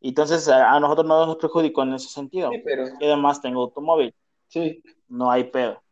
Entonces 0.00 0.48
a, 0.48 0.78
nosotros 0.80 1.06
no 1.06 1.26
nos 1.26 1.36
perjudicó 1.36 1.82
en 1.82 1.94
ese 1.94 2.08
sentido. 2.08 2.50
Sí, 2.50 2.60
pero 2.64 2.84
Y 3.00 3.04
además 3.04 3.40
tengo 3.40 3.62
automóvil, 3.62 4.14
sí. 4.48 4.82
no 5.08 5.30
hay 5.30 5.44
pedo. 5.44 5.82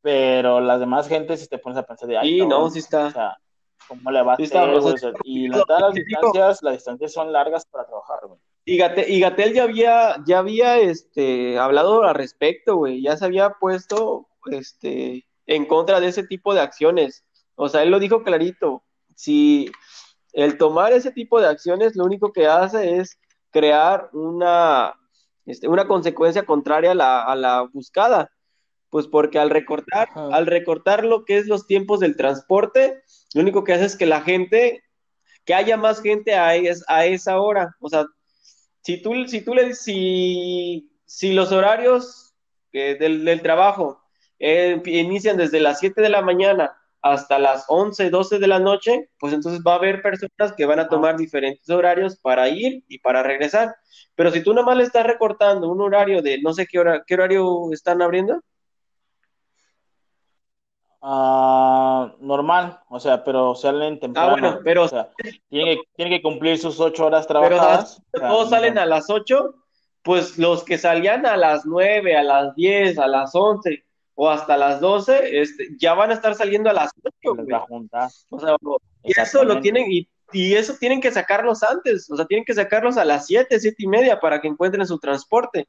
Pero 0.00 0.60
las 0.60 0.80
demás 0.80 1.08
gentes, 1.08 1.40
si 1.40 1.48
te 1.48 1.58
pones 1.58 1.78
a 1.78 1.82
pensar 1.82 2.08
de, 2.08 2.18
ay, 2.18 2.32
Sí, 2.32 2.38
cabrón, 2.40 2.60
no, 2.60 2.70
sí 2.70 2.78
está. 2.78 3.06
o 3.06 3.10
sea, 3.10 3.38
¿cómo 3.88 4.10
le 4.10 4.22
va 4.22 4.34
a 4.34 4.36
Sí 4.36 4.42
está, 4.42 4.64
hacer, 4.64 5.14
y 5.24 5.48
la 5.48 5.64
las 5.66 5.94
distancias, 5.94 6.62
las 6.62 6.74
distancias 6.74 7.12
son 7.12 7.32
largas 7.32 7.64
para 7.66 7.86
trabajar, 7.86 8.20
güey. 8.26 8.38
Y 8.66 8.78
Gatel, 8.78 9.10
y 9.10 9.20
ya 9.54 9.62
había, 9.62 10.16
ya 10.26 10.38
había 10.38 10.78
este, 10.78 11.58
hablado 11.58 12.02
al 12.02 12.14
respecto, 12.14 12.76
güey. 12.76 13.02
Ya 13.02 13.16
se 13.16 13.26
había 13.26 13.50
puesto 13.60 14.26
este, 14.50 15.26
en 15.46 15.66
contra 15.66 16.00
de 16.00 16.08
ese 16.08 16.26
tipo 16.26 16.54
de 16.54 16.60
acciones. 16.60 17.24
O 17.56 17.68
sea, 17.68 17.82
él 17.82 17.90
lo 17.90 17.98
dijo 17.98 18.22
clarito. 18.22 18.82
Si 19.14 19.70
el 20.32 20.58
tomar 20.58 20.92
ese 20.92 21.10
tipo 21.12 21.40
de 21.40 21.48
acciones 21.48 21.94
lo 21.96 22.04
único 22.04 22.32
que 22.32 22.46
hace 22.46 22.98
es 22.98 23.18
crear 23.50 24.08
una, 24.12 24.94
este, 25.46 25.68
una 25.68 25.86
consecuencia 25.86 26.44
contraria 26.44 26.92
a 26.92 26.94
la, 26.94 27.22
a 27.22 27.36
la 27.36 27.62
buscada. 27.72 28.30
Pues 28.90 29.08
porque 29.08 29.38
al 29.40 29.50
recortar, 29.50 30.08
Ajá. 30.10 30.28
al 30.32 30.46
recortar 30.46 31.04
lo 31.04 31.24
que 31.24 31.38
es 31.38 31.46
los 31.46 31.66
tiempos 31.66 31.98
del 32.00 32.16
transporte, 32.16 33.02
lo 33.34 33.40
único 33.42 33.64
que 33.64 33.72
hace 33.72 33.86
es 33.86 33.96
que 33.96 34.06
la 34.06 34.20
gente, 34.20 34.84
que 35.44 35.52
haya 35.54 35.76
más 35.76 36.00
gente 36.00 36.34
a, 36.36 36.54
es- 36.54 36.84
a 36.86 37.04
esa 37.04 37.40
hora. 37.40 37.74
O 37.80 37.88
sea, 37.88 38.06
si 38.82 39.02
tú, 39.02 39.26
si 39.26 39.40
tú 39.44 39.52
le, 39.54 39.74
si, 39.74 40.92
si 41.06 41.32
los 41.32 41.50
horarios 41.50 42.34
eh, 42.72 42.96
del, 42.98 43.24
del 43.24 43.42
trabajo 43.42 44.00
eh, 44.38 44.80
inician 44.86 45.36
desde 45.38 45.58
las 45.60 45.80
7 45.80 46.00
de 46.00 46.08
la 46.10 46.22
mañana 46.22 46.76
hasta 47.04 47.38
las 47.38 47.66
11, 47.68 48.08
12 48.08 48.38
de 48.38 48.46
la 48.46 48.58
noche, 48.58 49.10
pues 49.18 49.34
entonces 49.34 49.60
va 49.60 49.74
a 49.74 49.76
haber 49.76 50.00
personas 50.00 50.54
que 50.56 50.64
van 50.64 50.78
a 50.78 50.88
tomar 50.88 51.18
diferentes 51.18 51.68
horarios 51.68 52.16
para 52.16 52.48
ir 52.48 52.82
y 52.88 52.98
para 52.98 53.22
regresar. 53.22 53.76
Pero 54.14 54.30
si 54.30 54.42
tú 54.42 54.54
nomás 54.54 54.78
le 54.78 54.84
estás 54.84 55.06
recortando 55.06 55.70
un 55.70 55.82
horario 55.82 56.22
de 56.22 56.40
no 56.40 56.54
sé 56.54 56.66
qué 56.66 56.78
hora, 56.78 57.02
qué 57.06 57.12
horario 57.12 57.70
están 57.72 58.00
abriendo, 58.00 58.40
Ah, 61.06 62.14
normal, 62.20 62.80
o 62.88 62.98
sea, 62.98 63.22
pero 63.22 63.54
salen 63.54 64.00
temprano. 64.00 64.28
Ah, 64.28 64.40
bueno, 64.40 64.60
pero 64.64 64.84
o 64.84 64.88
sea, 64.88 65.10
tienen, 65.50 65.76
que, 65.76 65.82
tienen 65.96 66.16
que 66.16 66.22
cumplir 66.22 66.56
sus 66.56 66.80
ocho 66.80 67.04
horas 67.04 67.26
trabajadas. 67.26 68.00
pero 68.10 68.24
o 68.24 68.26
sea, 68.26 68.34
todos 68.34 68.48
salen 68.48 68.78
a 68.78 68.86
las 68.86 69.10
8, 69.10 69.54
pues 70.02 70.38
los 70.38 70.64
que 70.64 70.78
salían 70.78 71.26
a 71.26 71.36
las 71.36 71.66
9, 71.66 72.16
a 72.16 72.22
las 72.22 72.54
10, 72.54 72.98
a 72.98 73.06
las 73.06 73.34
11 73.34 73.84
o 74.14 74.30
hasta 74.30 74.56
las 74.56 74.80
12, 74.80 75.40
este, 75.40 75.68
ya 75.78 75.94
van 75.94 76.10
a 76.10 76.14
estar 76.14 76.34
saliendo 76.34 76.70
a 76.70 76.72
las 76.72 76.90
8, 77.02 77.34
les 77.36 77.46
güey. 77.46 77.48
va 77.52 77.58
a 77.58 77.60
juntar. 77.66 78.10
O 78.30 78.38
sea, 78.40 78.56
y 79.02 79.18
eso 79.20 79.44
lo 79.44 79.60
tienen, 79.60 79.90
y, 79.90 80.08
y 80.32 80.54
eso 80.54 80.74
tienen 80.78 81.00
que 81.00 81.10
sacarlos 81.12 81.62
antes, 81.62 82.10
o 82.10 82.16
sea, 82.16 82.26
tienen 82.26 82.44
que 82.44 82.54
sacarlos 82.54 82.96
a 82.96 83.04
las 83.04 83.26
7, 83.26 83.58
7 83.58 83.76
y 83.78 83.86
media 83.88 84.20
para 84.20 84.40
que 84.40 84.48
encuentren 84.48 84.86
su 84.86 84.98
transporte. 84.98 85.66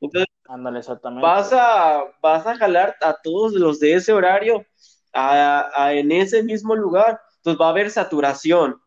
Entonces, 0.00 0.26
Ándale, 0.48 0.78
exactamente. 0.80 1.26
vas 1.26 1.52
a, 1.52 2.04
vas 2.22 2.46
a 2.46 2.56
jalar 2.56 2.96
a 3.00 3.16
todos 3.22 3.52
los 3.54 3.80
de 3.80 3.94
ese 3.94 4.12
horario 4.12 4.64
a, 5.12 5.70
a- 5.74 5.92
en 5.94 6.12
ese 6.12 6.42
mismo 6.42 6.74
lugar. 6.76 7.20
Entonces 7.38 7.60
va 7.60 7.66
a 7.66 7.70
haber 7.70 7.90
saturación. 7.90 8.80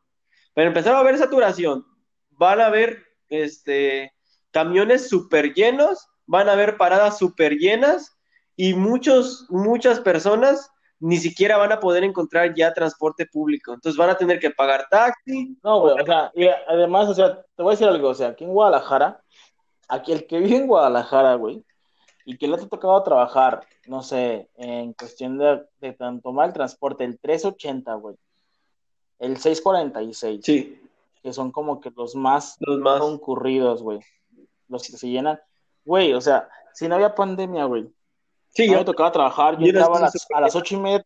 Para 0.53 0.67
empezar 0.67 0.93
a 0.93 0.99
haber 0.99 1.17
saturación. 1.17 1.85
Van 2.31 2.61
a 2.61 2.67
haber 2.67 3.03
este, 3.29 4.13
camiones 4.51 5.09
súper 5.09 5.53
llenos, 5.53 6.07
van 6.25 6.47
a 6.49 6.53
haber 6.53 6.77
paradas 6.77 7.17
súper 7.17 7.53
llenas 7.57 8.18
y 8.61 8.73
muchos, 8.73 9.45
muchas 9.47 10.01
personas 10.01 10.69
ni 10.99 11.15
siquiera 11.15 11.55
van 11.55 11.71
a 11.71 11.79
poder 11.79 12.03
encontrar 12.03 12.53
ya 12.53 12.73
transporte 12.73 13.25
público. 13.25 13.73
Entonces 13.73 13.97
van 13.97 14.09
a 14.09 14.17
tener 14.17 14.37
que 14.37 14.49
pagar 14.49 14.85
taxi. 14.91 15.57
No, 15.63 15.79
güey, 15.79 15.95
o 15.97 16.05
sea, 16.05 16.29
y 16.35 16.45
además, 16.67 17.07
o 17.07 17.13
sea, 17.13 17.41
te 17.55 17.63
voy 17.63 17.69
a 17.69 17.75
decir 17.75 17.87
algo, 17.87 18.09
o 18.09 18.13
sea, 18.13 18.27
aquí 18.27 18.43
en 18.43 18.51
Guadalajara, 18.51 19.23
aquí 19.87 20.11
el 20.11 20.27
que 20.27 20.39
vive 20.39 20.57
en 20.57 20.67
Guadalajara, 20.67 21.35
güey, 21.35 21.63
y 22.25 22.37
que 22.37 22.49
le 22.49 22.55
ha 22.55 22.57
tocado 22.57 23.01
trabajar, 23.01 23.65
no 23.87 24.03
sé, 24.03 24.49
en 24.57 24.91
cuestión 24.91 25.37
de, 25.37 25.63
de 25.79 25.95
tomar 26.21 26.47
el 26.49 26.53
transporte, 26.53 27.05
el 27.05 27.17
380, 27.17 27.93
güey, 27.93 28.17
el 29.19 29.37
646, 29.37 30.41
Sí, 30.43 30.81
que 31.23 31.31
son 31.31 31.53
como 31.53 31.79
que 31.79 31.93
los 31.95 32.13
más 32.13 32.57
los 32.59 32.77
más. 32.79 32.99
concurridos, 32.99 33.81
güey, 33.81 34.01
los 34.67 34.83
que 34.83 34.97
se 34.97 35.07
llenan, 35.07 35.39
güey, 35.85 36.11
o 36.13 36.19
sea, 36.19 36.49
si 36.73 36.89
no 36.89 36.95
había 36.95 37.15
pandemia, 37.15 37.63
güey, 37.63 37.87
Sí, 38.49 38.67
yo- 38.67 38.77
me 38.79 38.85
tocaba 38.85 39.11
trabajar, 39.11 39.57
yo 39.57 39.65
entraba 39.67 39.97
a 39.97 40.01
las, 40.01 40.27
a 40.33 40.41
las 40.41 40.55
ocho 40.55 40.75
y 40.75 40.77
media, 40.79 41.05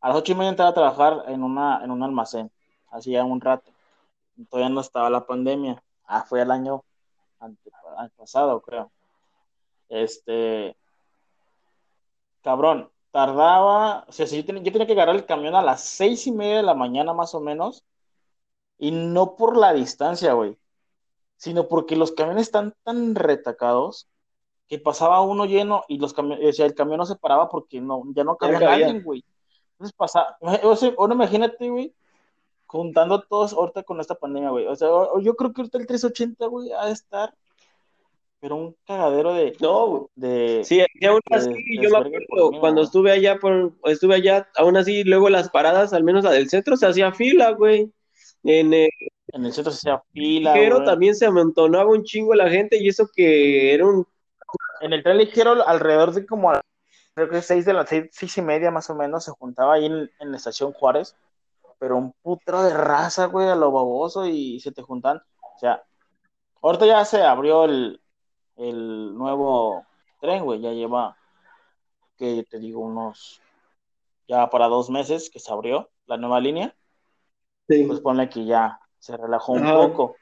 a 0.00 0.08
las 0.08 0.16
ocho 0.16 0.32
y 0.32 0.34
media 0.34 0.50
entraba 0.50 0.70
a 0.70 0.74
trabajar 0.74 1.24
en 1.28 1.42
una, 1.42 1.82
en 1.84 1.90
un 1.90 2.02
almacén, 2.02 2.50
hacía 2.90 3.24
un 3.24 3.40
rato, 3.40 3.70
todavía 4.48 4.68
no 4.70 4.80
estaba 4.80 5.10
la 5.10 5.26
pandemia, 5.26 5.82
ah, 6.04 6.24
fue 6.24 6.42
el 6.42 6.50
año 6.50 6.84
ante- 7.38 7.70
pasado, 8.16 8.60
creo, 8.62 8.90
este, 9.88 10.76
cabrón, 12.42 12.90
tardaba, 13.10 14.04
o 14.08 14.12
sea, 14.12 14.26
si 14.26 14.36
yo 14.36 14.44
tenía, 14.44 14.62
yo 14.62 14.72
tenía 14.72 14.86
que 14.86 14.92
agarrar 14.92 15.16
el 15.16 15.26
camión 15.26 15.54
a 15.54 15.62
las 15.62 15.82
seis 15.82 16.26
y 16.26 16.32
media 16.32 16.58
de 16.58 16.62
la 16.62 16.74
mañana 16.74 17.12
más 17.12 17.34
o 17.34 17.40
menos, 17.40 17.84
y 18.78 18.92
no 18.92 19.36
por 19.36 19.56
la 19.56 19.72
distancia, 19.72 20.32
güey, 20.32 20.58
sino 21.36 21.68
porque 21.68 21.96
los 21.96 22.12
camiones 22.12 22.44
están 22.44 22.74
tan 22.84 23.14
retacados 23.14 24.08
que 24.70 24.78
pasaba 24.78 25.20
uno 25.20 25.46
lleno 25.46 25.82
y 25.88 25.98
los 25.98 26.14
camiones, 26.14 26.48
o 26.48 26.52
sea, 26.52 26.64
el 26.64 26.74
camión 26.74 26.98
no 26.98 27.04
se 27.04 27.16
paraba 27.16 27.48
porque 27.48 27.80
no, 27.80 28.04
ya 28.14 28.22
no 28.22 28.36
cabía 28.36 28.60
nadie, 28.60 29.00
güey. 29.00 29.24
Entonces 29.72 29.96
pasaba, 29.96 30.36
o 30.62 30.76
sea, 30.76 30.92
ahora 30.96 31.14
imagínate, 31.14 31.68
güey, 31.68 31.92
juntando 32.66 33.20
todos 33.22 33.52
ahorita 33.52 33.82
con 33.82 33.98
esta 33.98 34.14
pandemia, 34.14 34.50
güey. 34.50 34.66
O 34.68 34.76
sea, 34.76 34.88
yo 35.22 35.34
creo 35.34 35.52
que 35.52 35.62
ahorita 35.62 35.76
el 35.76 35.88
380, 35.88 36.46
güey, 36.46 36.70
ha 36.70 36.86
de 36.86 36.92
estar, 36.92 37.34
pero 38.38 38.54
un 38.54 38.76
cagadero 38.86 39.34
de, 39.34 39.56
No, 39.60 39.86
güey. 39.88 40.02
de, 40.14 40.62
Sí, 40.64 40.80
aún 41.04 41.20
así, 41.32 41.48
de 41.48 41.82
yo 41.82 41.90
me 41.90 41.98
acuerdo 41.98 42.50
mí, 42.52 42.60
cuando 42.60 42.82
estuve 42.82 43.10
allá, 43.10 43.40
por, 43.40 43.72
estuve 43.86 44.14
allá, 44.14 44.48
aún 44.56 44.76
así, 44.76 45.02
luego 45.02 45.28
las 45.30 45.50
paradas, 45.50 45.92
al 45.92 46.04
menos 46.04 46.22
la 46.22 46.30
del 46.30 46.48
centro, 46.48 46.76
se 46.76 46.86
hacía 46.86 47.10
fila, 47.10 47.50
güey. 47.54 47.90
En 48.44 48.72
el 48.72 48.88
en 49.32 49.46
el 49.46 49.52
centro 49.52 49.72
se 49.72 49.78
hacía 49.78 50.02
fila, 50.12 50.52
güey. 50.56 50.84
también 50.84 51.16
se 51.16 51.26
amontonaba 51.26 51.90
un 51.90 52.04
chingo 52.04 52.34
la 52.34 52.48
gente 52.48 52.76
y 52.80 52.86
eso 52.86 53.08
que 53.12 53.74
era 53.74 53.84
un... 53.84 54.06
En 54.80 54.92
el 54.92 55.02
tren 55.02 55.18
ligero, 55.18 55.66
alrededor 55.66 56.12
de 56.12 56.26
como 56.26 56.50
a, 56.50 56.62
creo 57.14 57.28
que 57.28 57.42
seis 57.42 57.64
de 57.64 57.72
las 57.72 57.88
seis, 57.88 58.08
seis 58.12 58.36
y 58.38 58.42
media 58.42 58.70
más 58.70 58.88
o 58.90 58.94
menos, 58.94 59.24
se 59.24 59.30
juntaba 59.32 59.74
ahí 59.74 59.86
en, 59.86 60.10
en 60.18 60.30
la 60.30 60.36
estación 60.36 60.72
Juárez, 60.72 61.16
pero 61.78 61.96
un 61.96 62.12
putro 62.22 62.62
de 62.62 62.74
raza, 62.74 63.26
güey, 63.26 63.48
a 63.48 63.54
lo 63.54 63.72
baboso 63.72 64.26
y 64.26 64.60
se 64.60 64.72
te 64.72 64.82
juntan. 64.82 65.22
O 65.56 65.58
sea, 65.58 65.82
ahorita 66.62 66.86
ya 66.86 67.04
se 67.04 67.22
abrió 67.22 67.64
el, 67.64 68.00
el 68.56 69.14
nuevo 69.16 69.86
tren, 70.20 70.44
güey, 70.44 70.60
ya 70.60 70.72
lleva, 70.72 71.16
que 72.16 72.44
te 72.48 72.58
digo, 72.58 72.80
unos, 72.80 73.40
ya 74.28 74.48
para 74.50 74.68
dos 74.68 74.90
meses 74.90 75.30
que 75.30 75.40
se 75.40 75.52
abrió 75.52 75.90
la 76.06 76.16
nueva 76.16 76.40
línea, 76.40 76.74
pues 77.66 78.00
ponle 78.00 78.28
que 78.28 78.44
ya 78.44 78.80
se 78.98 79.16
relajó 79.16 79.52
un 79.52 79.64
Ajá. 79.64 79.74
poco, 79.74 80.16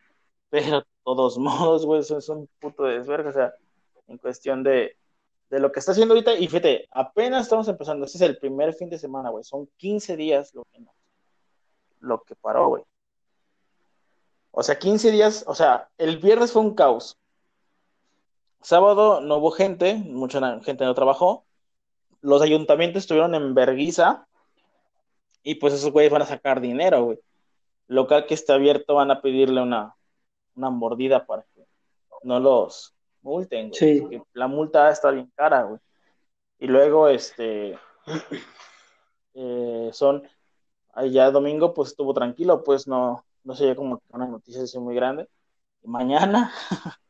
pero 0.51 0.81
de 0.81 0.87
todos 1.03 1.39
modos, 1.39 1.85
güey, 1.85 2.01
eso 2.01 2.19
es 2.19 2.29
un 2.29 2.49
puto 2.61 2.85
desvergue, 2.85 3.31
o 3.31 3.33
sea, 3.33 3.53
en 4.09 4.19
cuestión 4.19 4.63
de, 4.63 4.97
de 5.51 5.61
lo 5.61 5.73
que 5.73 5.81
está 5.81 5.93
haciendo 5.93 6.15
ahorita, 6.15 6.35
y 6.35 6.47
fíjate, 6.47 6.89
apenas 6.91 7.43
estamos 7.45 7.69
empezando, 7.69 8.05
este 8.05 8.19
es 8.19 8.23
el 8.23 8.39
primer 8.39 8.75
fin 8.75 8.91
de 8.91 8.99
semana, 8.99 9.31
güey, 9.31 9.45
son 9.45 9.69
15 9.77 10.17
días 10.17 10.55
lo 10.55 10.65
que, 10.65 10.81
lo 12.01 12.23
que 12.23 12.35
paró, 12.35 12.69
güey. 12.69 12.85
O 14.51 14.63
sea, 14.63 14.79
15 14.79 15.11
días, 15.11 15.45
o 15.47 15.55
sea, 15.55 15.89
el 15.99 16.19
viernes 16.19 16.53
fue 16.53 16.63
un 16.63 16.75
caos. 16.75 17.17
Sábado 18.61 19.21
no 19.21 19.37
hubo 19.37 19.53
gente, 19.53 19.95
mucha 19.95 20.61
gente 20.61 20.85
no 20.85 20.95
trabajó. 20.95 21.45
Los 22.21 22.43
ayuntamientos 22.43 23.05
estuvieron 23.05 23.35
en 23.35 23.55
verguiza 23.55 24.27
y 25.45 25.57
pues 25.57 25.75
esos 25.75 25.93
güeyes 25.93 26.13
van 26.13 26.23
a 26.23 26.27
sacar 26.27 26.61
dinero, 26.61 27.05
güey. 27.05 27.21
Local 27.87 28.27
que 28.27 28.35
esté 28.35 28.53
abierto 28.53 28.97
van 28.97 29.11
a 29.11 29.23
pedirle 29.23 29.63
una, 29.63 29.95
una 30.57 30.71
mordida 30.71 31.25
para 31.25 31.45
que 31.55 31.65
no 32.25 32.41
los 32.41 32.98
multen, 33.29 33.68
güey. 33.68 33.79
Sí. 33.79 34.01
porque 34.01 34.22
La 34.33 34.49
multa 34.49 34.91
está 34.91 35.11
bien 35.11 35.31
cara, 35.37 35.62
güey. 35.62 35.81
Y 36.59 36.66
luego, 36.66 37.09
este, 37.09 37.79
eh, 39.35 39.91
son, 39.93 40.29
allá 40.93 41.31
domingo 41.31 41.74
pues 41.74 41.91
estuvo 41.91 42.12
tranquilo, 42.14 42.64
pues 42.64 42.89
no, 42.89 43.24
no 43.45 43.55
se 43.55 43.76
como 43.76 43.99
que 43.99 44.05
una 44.11 44.26
noticia 44.26 44.62
así 44.62 44.79
muy 44.79 44.95
grande. 44.95 45.29
Y 45.83 45.89
mañana, 45.89 46.53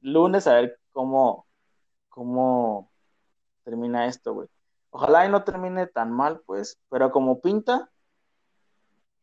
lunes, 0.00 0.46
a 0.46 0.54
ver 0.54 0.80
cómo, 0.90 1.46
cómo 2.08 2.90
termina 3.64 4.06
esto, 4.06 4.34
güey. 4.34 4.48
Ojalá 4.90 5.26
y 5.26 5.28
no 5.30 5.44
termine 5.44 5.86
tan 5.86 6.10
mal, 6.10 6.40
pues, 6.46 6.78
pero 6.88 7.12
como 7.12 7.40
pinta, 7.40 7.90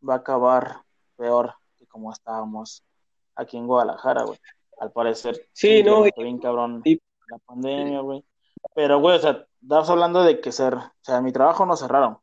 va 0.08 0.14
a 0.14 0.18
acabar 0.18 0.84
peor 1.18 1.56
que 1.78 1.88
como 1.88 2.12
estábamos 2.12 2.84
aquí 3.36 3.58
en 3.58 3.68
Guadalajara, 3.68 4.24
güey. 4.24 4.40
Al 4.80 4.92
parecer, 4.92 5.48
Sí, 5.54 5.84
no, 5.84 6.04
bien 6.04 6.40
cabrón 6.40 6.82
y- 6.84 7.02
la 7.30 7.38
pandemia, 7.40 8.02
güey. 8.02 8.24
Pero, 8.74 9.00
güey, 9.00 9.18
o 9.18 9.20
sea, 9.20 9.46
estás 9.62 9.90
hablando 9.90 10.24
de 10.24 10.42
que 10.42 10.52
ser, 10.52 10.76
o 10.76 10.92
sea, 11.02 11.22
mi 11.22 11.32
trabajo 11.32 11.66
no 11.66 11.76
cerraron, 11.76 12.18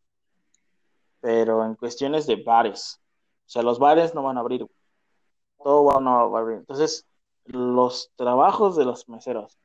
pero 1.20 1.64
en 1.64 1.74
cuestiones 1.74 2.26
de 2.26 2.36
bares, 2.36 3.00
o 3.46 3.48
sea, 3.48 3.62
los 3.62 3.78
bares 3.78 4.14
no 4.14 4.22
van 4.22 4.36
a 4.36 4.40
abrir, 4.40 4.64
güey. 4.64 4.76
todo 5.62 5.84
va 5.84 6.00
no 6.00 6.30
va 6.30 6.38
a 6.38 6.42
abrir. 6.42 6.58
Entonces, 6.58 7.06
los 7.44 8.10
trabajos 8.16 8.76
de 8.76 8.84
los 8.84 9.08
meseros, 9.08 9.58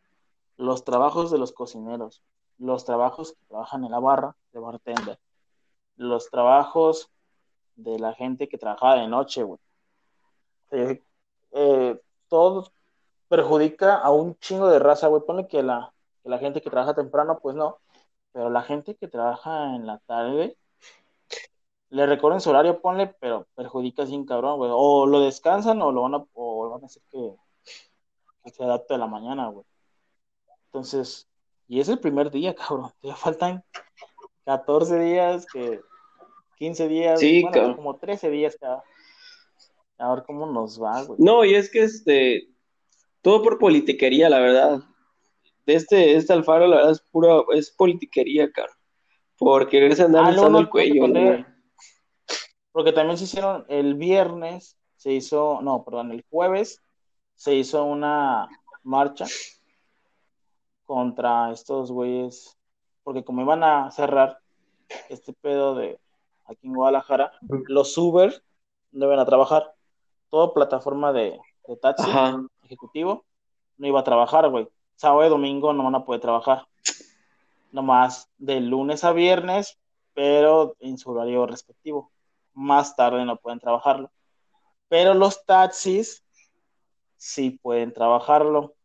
los 0.56 0.84
trabajos 0.84 1.32
de 1.32 1.40
los 1.40 1.52
cocineros, 1.52 2.24
los 2.58 2.86
trabajos 2.86 3.34
que 3.34 3.46
trabajan 3.48 3.84
en 3.84 3.92
la 3.92 4.00
barra 4.00 4.36
de 4.52 4.60
bartender, 4.60 5.20
los 5.96 6.30
trabajos 6.30 7.10
de 7.76 8.00
la 8.00 8.14
gente 8.14 8.48
que 8.48 8.58
trabajaba 8.58 8.96
de 8.96 9.08
noche, 9.08 9.44
güey. 9.44 9.60
Eh, 10.72 11.02
eh, 11.52 12.00
todo 12.28 12.72
perjudica 13.28 13.96
a 13.96 14.12
un 14.12 14.36
chingo 14.40 14.68
de 14.70 14.80
raza, 14.80 15.08
güey. 15.08 15.24
Ponle 15.26 15.48
que 15.48 15.64
la, 15.64 15.94
que 16.24 16.30
la 16.30 16.40
gente 16.40 16.62
que 16.62 16.70
trabaja 16.70 16.96
temprano, 16.96 17.40
pues 17.42 17.56
no. 17.56 17.80
Pero 18.32 18.50
la 18.50 18.62
gente 18.62 18.96
que 18.96 19.08
trabaja 19.08 19.76
en 19.76 19.88
la 19.88 20.00
tarde, 20.00 20.58
le 21.90 22.06
recorren 22.06 22.42
su 22.42 22.50
horario, 22.50 22.82
ponle, 22.82 23.08
pero 23.20 23.48
perjudica 23.56 24.06
sin 24.06 24.26
cabrón, 24.26 24.58
güey. 24.58 24.72
O 24.74 25.06
lo 25.06 25.22
descansan 25.22 25.82
o 25.82 25.92
lo 25.92 26.04
van 26.04 26.16
a, 26.16 26.26
o 26.34 26.70
van 26.70 26.84
a 26.84 26.86
hacer 26.86 27.02
que, 27.10 27.34
que 28.44 28.50
se 28.52 28.64
adapte 28.64 28.94
a 28.94 28.98
la 28.98 29.08
mañana, 29.08 29.48
güey. 29.48 29.66
Entonces, 30.66 31.28
y 31.68 31.80
es 31.80 31.90
el 31.90 32.00
primer 32.00 32.32
día, 32.32 32.56
cabrón. 32.68 32.92
Ya 33.02 33.16
faltan 33.16 33.64
14 34.46 35.00
días, 35.00 35.46
que 35.46 35.82
15 36.58 36.88
días, 36.88 37.20
Sí, 37.20 37.44
bueno, 37.44 37.76
como 37.76 37.98
13 37.98 38.30
días 38.30 38.58
cada. 38.60 38.84
A 40.00 40.14
ver 40.14 40.24
cómo 40.26 40.46
nos 40.46 40.82
va, 40.82 41.04
güey. 41.04 41.20
No, 41.20 41.44
y 41.44 41.56
es 41.56 41.72
que 41.72 41.82
este, 41.82 42.50
todo 43.22 43.44
por 43.44 43.58
politiquería, 43.58 44.30
la 44.30 44.40
verdad. 44.40 44.80
Este, 45.66 46.16
este 46.16 46.34
Alfaro, 46.34 46.68
la 46.68 46.78
verdad, 46.78 46.92
es 46.92 47.02
pura, 47.02 47.44
es 47.54 47.72
politiquería, 47.72 48.52
cara. 48.52 48.72
Por 49.38 49.68
quererse 49.68 50.04
andar 50.04 50.26
Ah, 50.26 50.28
alzando 50.30 50.50
no, 50.50 50.58
no, 50.58 50.60
el 50.60 50.70
cuello. 50.70 51.46
Porque 52.72 52.92
también 52.92 53.18
se 53.18 53.26
hicieron 53.26 53.66
el 53.68 53.96
viernes, 53.96 54.78
se 54.96 55.12
hizo, 55.12 55.60
no, 55.62 55.84
perdón, 55.84 56.12
el 56.12 56.24
jueves 56.30 56.82
se 57.36 57.56
hizo 57.56 57.84
una 57.84 58.48
marcha 58.84 59.26
contra 60.86 61.52
estos 61.52 61.92
güeyes, 61.92 62.58
porque 63.04 63.24
como 63.24 63.42
iban 63.42 63.64
a 63.64 63.92
cerrar 63.92 64.40
este 65.10 65.34
pedo 65.34 65.76
de 65.76 66.00
aquí 66.46 66.68
en 66.68 66.74
Guadalajara, 66.74 67.34
los 67.68 67.98
Uber 67.98 68.44
no 68.92 69.06
iban 69.06 69.20
a 69.20 69.26
trabajar. 69.26 69.74
Toda 70.30 70.54
plataforma 70.54 71.14
de, 71.14 71.40
taxi 71.82 72.10
ejecutivo 72.68 73.26
no 73.78 73.88
iba 73.88 74.00
a 74.00 74.04
trabajar, 74.04 74.50
güey. 74.50 74.68
Sábado 74.96 75.26
y 75.26 75.30
domingo 75.30 75.74
no 75.74 75.84
van 75.84 75.96
a 75.96 76.06
poder 76.06 76.22
trabajar. 76.22 76.68
Nomás 77.72 78.30
de 78.38 78.60
lunes 78.60 79.04
a 79.04 79.12
viernes, 79.14 79.78
pero 80.14 80.76
en 80.80 80.98
su 80.98 81.12
horario 81.12 81.46
respectivo. 81.46 82.12
Más 82.54 82.96
tarde 82.96 83.24
no 83.26 83.38
pueden 83.38 83.60
trabajarlo. 83.60 84.12
Pero 84.88 85.14
los 85.14 85.46
taxis 85.46 86.24
sí 87.18 87.52
pueden 87.52 87.94
trabajarlo. 87.94 88.76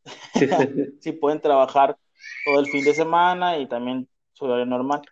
sí 1.00 1.12
pueden 1.20 1.40
trabajar 1.40 1.96
todo 2.44 2.60
el 2.60 2.66
fin 2.66 2.84
de 2.84 2.94
semana 2.94 3.58
y 3.58 3.66
también 3.66 4.08
su 4.32 4.44
horario 4.44 4.66
normal. 4.66 5.02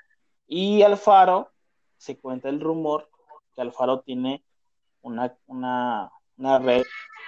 Y 0.46 0.82
Alfaro, 0.82 1.50
se 1.96 2.18
cuenta 2.18 2.48
el 2.48 2.60
rumor 2.60 3.08
que 3.54 3.60
Alfaro 3.62 4.00
tiene 4.00 4.42
una, 5.02 5.36
una, 5.46 6.10
una 6.36 6.58
red 6.58 6.84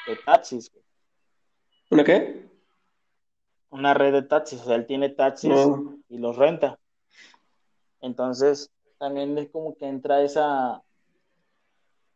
de 0.06 0.16
taxis. 0.16 0.70
¿Una 1.92 2.04
qué? 2.04 2.48
Una 3.68 3.92
red 3.92 4.14
de 4.14 4.22
taxis, 4.22 4.62
o 4.62 4.64
sea, 4.64 4.76
él 4.76 4.86
tiene 4.86 5.10
taxis 5.10 5.52
y 6.08 6.16
los 6.16 6.36
renta. 6.36 6.78
Entonces, 8.00 8.70
también 8.98 9.36
es 9.36 9.50
como 9.50 9.76
que 9.76 9.86
entra 9.86 10.22
esa, 10.22 10.82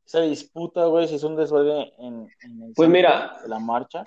esa 0.06 0.22
disputa, 0.22 0.86
güey, 0.86 1.06
si 1.08 1.16
es 1.16 1.24
un 1.24 1.36
desorden 1.36 1.92
en, 1.98 2.26
el 2.40 2.72
pues 2.74 2.88
mira, 2.88 3.38
de 3.42 3.50
la 3.50 3.58
marcha. 3.58 4.02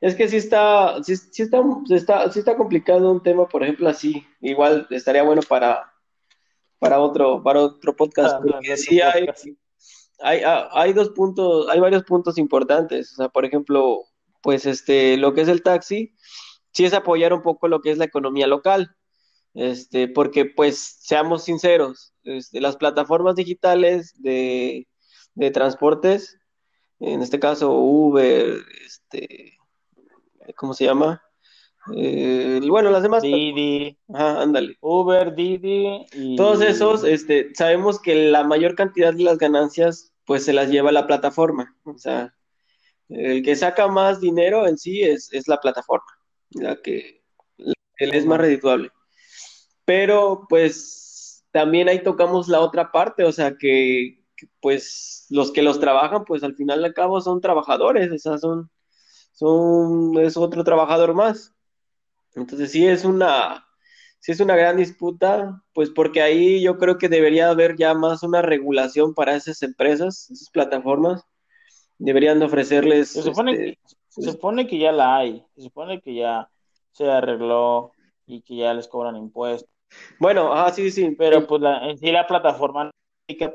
Es 0.00 0.14
que 0.14 0.26
sí 0.26 0.38
está, 0.38 1.02
sí, 1.02 1.12
está, 1.12 1.62
está, 1.90 2.30
sí 2.30 2.38
está 2.38 2.56
complicado 2.56 3.12
un 3.12 3.22
tema, 3.22 3.46
por 3.46 3.62
ejemplo, 3.62 3.90
así. 3.90 4.26
Igual 4.40 4.86
estaría 4.88 5.22
bueno 5.22 5.42
para, 5.46 5.92
para 6.78 6.98
otro, 6.98 7.42
para 7.42 7.60
otro 7.60 7.94
podcast. 7.94 8.42
porque 8.42 8.78
sí 8.78 9.02
hay, 9.02 9.28
hay, 10.20 10.40
ah, 10.44 10.70
hay, 10.72 10.94
dos 10.94 11.10
puntos, 11.10 11.68
hay 11.68 11.78
varios 11.78 12.04
puntos 12.04 12.38
importantes. 12.38 13.12
O 13.12 13.16
sea, 13.16 13.28
por 13.28 13.44
ejemplo, 13.44 14.06
pues 14.44 14.66
este, 14.66 15.16
lo 15.16 15.32
que 15.32 15.40
es 15.40 15.48
el 15.48 15.62
taxi, 15.62 16.14
sí 16.70 16.84
es 16.84 16.92
apoyar 16.92 17.32
un 17.32 17.40
poco 17.40 17.66
lo 17.66 17.80
que 17.80 17.90
es 17.90 17.96
la 17.96 18.04
economía 18.04 18.46
local. 18.46 18.94
Este, 19.54 20.06
porque, 20.06 20.44
pues, 20.44 20.98
seamos 21.00 21.44
sinceros, 21.44 22.12
este, 22.24 22.60
las 22.60 22.76
plataformas 22.76 23.36
digitales 23.36 24.12
de, 24.20 24.86
de 25.34 25.50
transportes, 25.50 26.38
en 27.00 27.22
este 27.22 27.40
caso 27.40 27.72
Uber, 27.72 28.58
este, 28.84 29.56
¿cómo 30.56 30.74
se 30.74 30.84
llama? 30.84 31.22
Eh, 31.96 32.60
bueno, 32.68 32.90
las 32.90 33.02
demás. 33.02 33.22
Didi. 33.22 33.96
Ajá, 34.12 34.42
ándale. 34.42 34.76
Uber, 34.80 35.34
Didi. 35.34 36.04
Y... 36.12 36.36
Todos 36.36 36.60
esos, 36.60 37.02
este, 37.04 37.54
sabemos 37.54 37.98
que 37.98 38.30
la 38.30 38.44
mayor 38.44 38.74
cantidad 38.74 39.14
de 39.14 39.22
las 39.22 39.38
ganancias, 39.38 40.12
pues 40.26 40.44
se 40.44 40.52
las 40.52 40.68
lleva 40.68 40.92
la 40.92 41.06
plataforma. 41.06 41.74
O 41.84 41.96
sea, 41.96 42.34
el 43.08 43.42
que 43.42 43.56
saca 43.56 43.88
más 43.88 44.20
dinero 44.20 44.66
en 44.66 44.78
sí 44.78 45.02
es, 45.02 45.30
la 45.46 45.60
plataforma, 45.60 46.06
la 46.50 46.80
que 46.80 47.22
es 47.96 48.26
más 48.26 48.38
redituable. 48.38 48.90
Pero, 49.84 50.46
pues, 50.48 51.44
también 51.50 51.88
ahí 51.88 52.02
tocamos 52.02 52.48
la 52.48 52.60
otra 52.60 52.90
parte, 52.90 53.24
o 53.24 53.32
sea, 53.32 53.56
que, 53.56 54.24
que 54.36 54.48
pues 54.60 55.26
los 55.30 55.52
que 55.52 55.62
los 55.62 55.78
trabajan, 55.78 56.24
pues 56.24 56.42
al 56.42 56.54
final 56.56 56.80
y 56.80 56.84
al 56.86 56.94
cabo 56.94 57.20
son 57.20 57.40
trabajadores, 57.40 58.10
o 58.10 58.18
sea, 58.18 58.38
son 58.38 58.70
son, 59.34 60.16
es 60.18 60.36
otro 60.36 60.64
trabajador 60.64 61.14
más. 61.14 61.54
Entonces 62.34 62.70
sí 62.72 62.86
es 62.86 63.04
una, 63.04 63.66
sí 64.20 64.32
es 64.32 64.40
una 64.40 64.56
gran 64.56 64.76
disputa, 64.76 65.62
pues 65.74 65.90
porque 65.90 66.22
ahí 66.22 66.62
yo 66.62 66.78
creo 66.78 66.98
que 66.98 67.08
debería 67.08 67.50
haber 67.50 67.76
ya 67.76 67.94
más 67.94 68.22
una 68.22 68.42
regulación 68.42 69.14
para 69.14 69.36
esas 69.36 69.62
empresas, 69.62 70.30
esas 70.30 70.50
plataformas. 70.50 71.24
Deberían 72.04 72.38
de 72.38 72.44
ofrecerles. 72.44 73.12
Se 73.12 73.22
supone, 73.22 73.52
este, 73.52 73.64
que, 73.64 73.78
se 74.08 74.20
pues 74.20 74.32
supone 74.32 74.66
que 74.66 74.78
ya 74.78 74.92
la 74.92 75.16
hay, 75.16 75.42
se 75.54 75.62
supone 75.62 76.02
que 76.02 76.14
ya 76.14 76.50
se 76.92 77.10
arregló 77.10 77.92
y 78.26 78.42
que 78.42 78.56
ya 78.56 78.74
les 78.74 78.88
cobran 78.88 79.16
impuestos. 79.16 79.70
Bueno, 80.18 80.52
ah, 80.52 80.70
sí, 80.70 80.90
sí. 80.90 81.14
Pero 81.16 81.46
pues 81.46 81.62
la, 81.62 81.88
en 81.88 81.96
sí 81.96 82.12
la 82.12 82.26
plataforma 82.26 82.90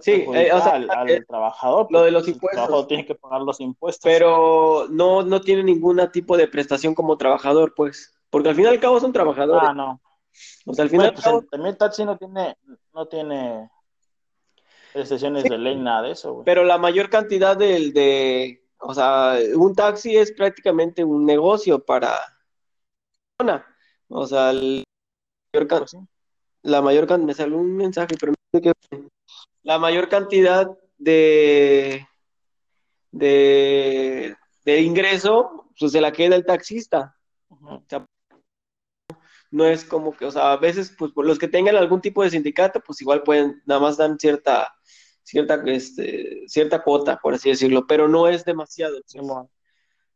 sí, 0.02 0.26
eh, 0.34 0.52
o 0.52 0.62
sea, 0.62 0.74
al, 0.74 1.10
eh, 1.10 1.24
trabajador. 1.28 1.88
Lo 1.92 2.02
de 2.02 2.10
los 2.10 2.28
impuestos. 2.28 2.50
El 2.54 2.56
trabajador 2.56 2.88
tiene 2.88 3.06
que 3.06 3.14
pagar 3.14 3.42
los 3.42 3.60
impuestos. 3.60 4.04
Pero 4.04 4.88
no, 4.90 5.22
no 5.22 5.42
tiene 5.42 5.64
ningún 5.64 6.02
tipo 6.12 6.36
de 6.36 6.48
prestación 6.48 6.96
como 6.96 7.18
trabajador, 7.18 7.76
pues. 7.76 8.16
Porque 8.32 8.50
al 8.50 8.56
fin 8.56 8.66
y 8.66 8.68
al 8.70 8.80
cabo 8.80 9.00
son 9.00 9.14
trabajadores. 9.14 9.70
Ah, 9.70 9.74
no. 9.76 10.02
O 10.66 10.74
sea, 10.74 10.84
al 10.84 10.90
final. 10.90 11.14
Pues, 11.14 11.50
también 11.52 11.78
taxi 11.78 12.04
no 12.04 12.18
tiene, 12.18 12.58
no 12.96 13.06
tiene 13.06 13.70
prestaciones 14.94 15.44
de 15.44 15.58
ley, 15.58 15.76
nada 15.76 16.04
de 16.04 16.12
eso, 16.12 16.34
güey. 16.34 16.46
Pero 16.46 16.64
la 16.64 16.78
mayor 16.78 17.10
cantidad 17.10 17.56
del 17.58 17.94
de. 17.94 18.64
O 18.80 18.94
sea, 18.94 19.38
un 19.56 19.76
taxi 19.76 20.16
es 20.16 20.32
prácticamente 20.32 21.04
un 21.04 21.26
negocio 21.26 21.84
para. 21.84 22.18
O 24.08 24.26
sea, 24.26 24.52
el, 24.52 24.84
pues 25.52 25.96
la 26.62 26.82
mayor 26.82 27.08
cantidad. 27.08 27.28
Me 27.28 27.34
salió 27.34 27.58
un 27.58 27.76
mensaje, 27.76 28.16
pero 28.20 28.34
qué 28.52 28.72
la 29.64 29.78
mayor 29.78 30.10
cantidad 30.10 30.68
de, 30.98 32.08
de, 33.12 34.36
ingreso, 34.82 35.70
pues 35.78 35.92
se 35.92 36.02
la 36.02 36.12
queda 36.12 36.36
el 36.36 36.46
taxista. 36.46 37.16
No 39.52 39.66
es 39.66 39.84
como 39.84 40.16
que, 40.16 40.26
o 40.26 40.32
sea, 40.32 40.54
a 40.54 40.58
veces, 40.58 40.94
pues 40.98 41.12
por 41.12 41.26
los 41.26 41.40
que 41.40 41.48
tengan 41.48 41.76
algún 41.76 42.02
tipo 42.02 42.24
de 42.24 42.30
sindicato, 42.30 42.82
pues 42.86 43.02
igual 43.02 43.24
pueden, 43.24 43.62
nada 43.66 43.82
más 43.82 43.98
dan 43.98 44.20
cierta, 44.20 44.74
cierta, 45.24 45.62
este, 45.66 46.44
cierta 46.48 46.84
cuota, 46.84 47.20
por 47.22 47.34
así 47.34 47.50
decirlo, 47.50 47.88
pero 47.88 48.08
no 48.08 48.28
es 48.28 48.46
demasiado. 48.46 48.98
o 49.00 49.50